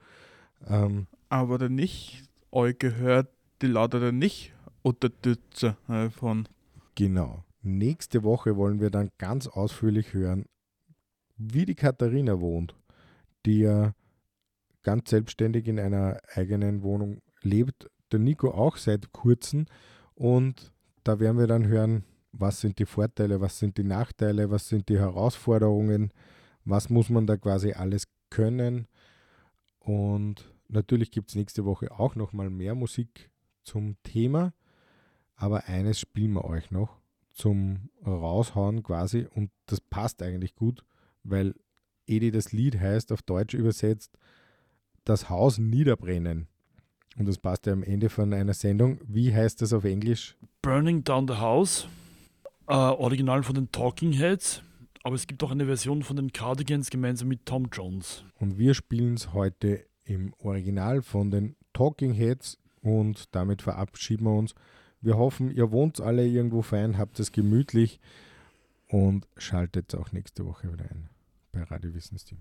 Ähm, 0.67 1.07
Aber 1.29 1.59
dann 1.59 1.75
nicht, 1.75 2.25
euch 2.53 2.79
gehört, 2.79 3.29
die 3.63 3.67
lautet 3.67 4.03
dann 4.03 4.19
nicht 4.19 4.53
Unterstützer 4.83 5.77
äh, 5.89 6.11
von. 6.11 6.49
Genau. 6.95 7.45
Nächste 7.63 8.23
Woche 8.23 8.57
wollen 8.57 8.81
wir 8.81 8.91
dann 8.91 9.11
ganz 9.19 9.49
ausführlich 9.49 10.15
hören, 10.15 10.45
wie 11.37 11.67
die 11.67 11.75
Katharina 11.75 12.41
wohnt, 12.41 12.75
die 13.45 13.61
ja 13.61 13.93
ganz 14.87 15.11
selbstständig 15.11 15.67
in 15.67 15.81
einer 15.81 16.21
eigenen 16.33 16.85
Wohnung 16.85 17.21
lebt. 17.43 17.91
Der 18.13 18.21
Nico 18.21 18.53
auch 18.53 18.77
seit 18.77 19.11
kurzem. 19.11 19.67
Und 20.15 20.73
da 21.03 21.19
werden 21.19 21.39
wir 21.39 21.49
dann 21.49 21.67
hören, 21.67 22.05
was 22.31 22.61
sind 22.61 22.79
die 22.79 22.87
Vorteile, 22.87 23.41
was 23.41 23.59
sind 23.59 23.79
die 23.79 23.85
Nachteile, 23.85 24.49
was 24.49 24.69
sind 24.69 24.89
die 24.89 24.99
Herausforderungen, 25.01 26.13
was 26.65 26.89
muss 26.89 27.11
man 27.11 27.27
da 27.27 27.37
quasi 27.37 27.73
alles 27.73 28.05
können. 28.31 28.87
Und 29.81 30.55
natürlich 30.69 31.11
gibt 31.11 31.31
es 31.31 31.35
nächste 31.35 31.65
Woche 31.65 31.91
auch 31.91 32.15
nochmal 32.15 32.49
mehr 32.49 32.77
Musik 32.77 33.29
zum 33.65 33.97
Thema. 34.05 34.55
Aber 35.35 35.65
eines 35.65 35.99
spielen 35.99 36.35
wir 36.35 36.45
euch 36.45 36.71
noch 36.71 37.01
zum 37.33 37.91
Raushauen 38.07 38.85
quasi 38.85 39.27
und 39.35 39.51
das 39.67 39.81
passt 39.81 40.23
eigentlich 40.23 40.55
gut, 40.55 40.85
weil 41.25 41.57
Edi 42.07 42.31
das 42.31 42.53
Lied 42.53 42.79
heißt 42.79 43.11
auf 43.11 43.23
Deutsch 43.23 43.55
übersetzt 43.55 44.17
das 45.09 45.31
Haus 45.31 45.59
niederbrennen. 45.59 46.49
Und 47.17 47.27
das 47.27 47.39
passt 47.39 47.67
ja 47.67 47.73
am 47.73 47.83
Ende 47.83 48.11
von 48.11 48.35
einer 48.35 48.53
Sendung. 48.53 49.01
Wie 49.07 49.35
heißt 49.35 49.63
das 49.63 49.73
auf 49.73 49.85
Englisch? 49.85 50.37
Burning 50.61 51.03
Down 51.03 51.27
the 51.27 51.35
House, 51.35 51.89
äh, 52.67 52.75
original 52.75 53.43
von 53.43 53.55
den 53.55 53.73
Talking 53.73 54.13
Heads, 54.13 54.63
aber 55.03 55.15
es 55.15 55.27
gibt 55.27 55.43
auch 55.43 55.51
eine 55.51 55.65
Version 55.65 56.03
von 56.03 56.17
den 56.17 56.33
Cardigans 56.33 56.91
gemeinsam 56.91 57.29
mit 57.29 57.47
Tom 57.47 57.69
Jones. 57.73 58.25
Und 58.35 58.59
wir 58.59 58.75
spielen 58.75 59.15
es 59.15 59.33
heute 59.33 59.87
im 60.05 60.35
Original 60.39 61.01
von 61.01 61.31
den 61.31 61.57
Talking 61.73 62.13
Heads 62.13 62.59
und 62.83 63.35
damit 63.35 63.63
verabschieden 63.63 64.25
wir 64.25 64.37
uns. 64.37 64.55
Wir 65.01 65.17
hoffen, 65.17 65.51
ihr 65.51 65.71
wohnt 65.71 66.01
alle 66.01 66.27
irgendwo 66.27 66.63
fein, 66.63 66.99
habt 66.99 67.21
es 67.21 67.33
gemütlich 67.33 68.01
und 68.89 69.27
schaltet 69.37 69.95
auch 69.95 70.13
nächste 70.13 70.45
Woche 70.45 70.73
wieder 70.73 70.85
ein 70.91 71.09
bei 71.53 71.63
Radio 71.63 71.95
Wissensteam. 71.95 72.39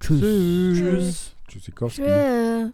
Tschüss. 0.00 0.78
Tschüss. 0.78 1.34
Tschüssikowski. 1.48 2.02
Tschö. 2.02 2.70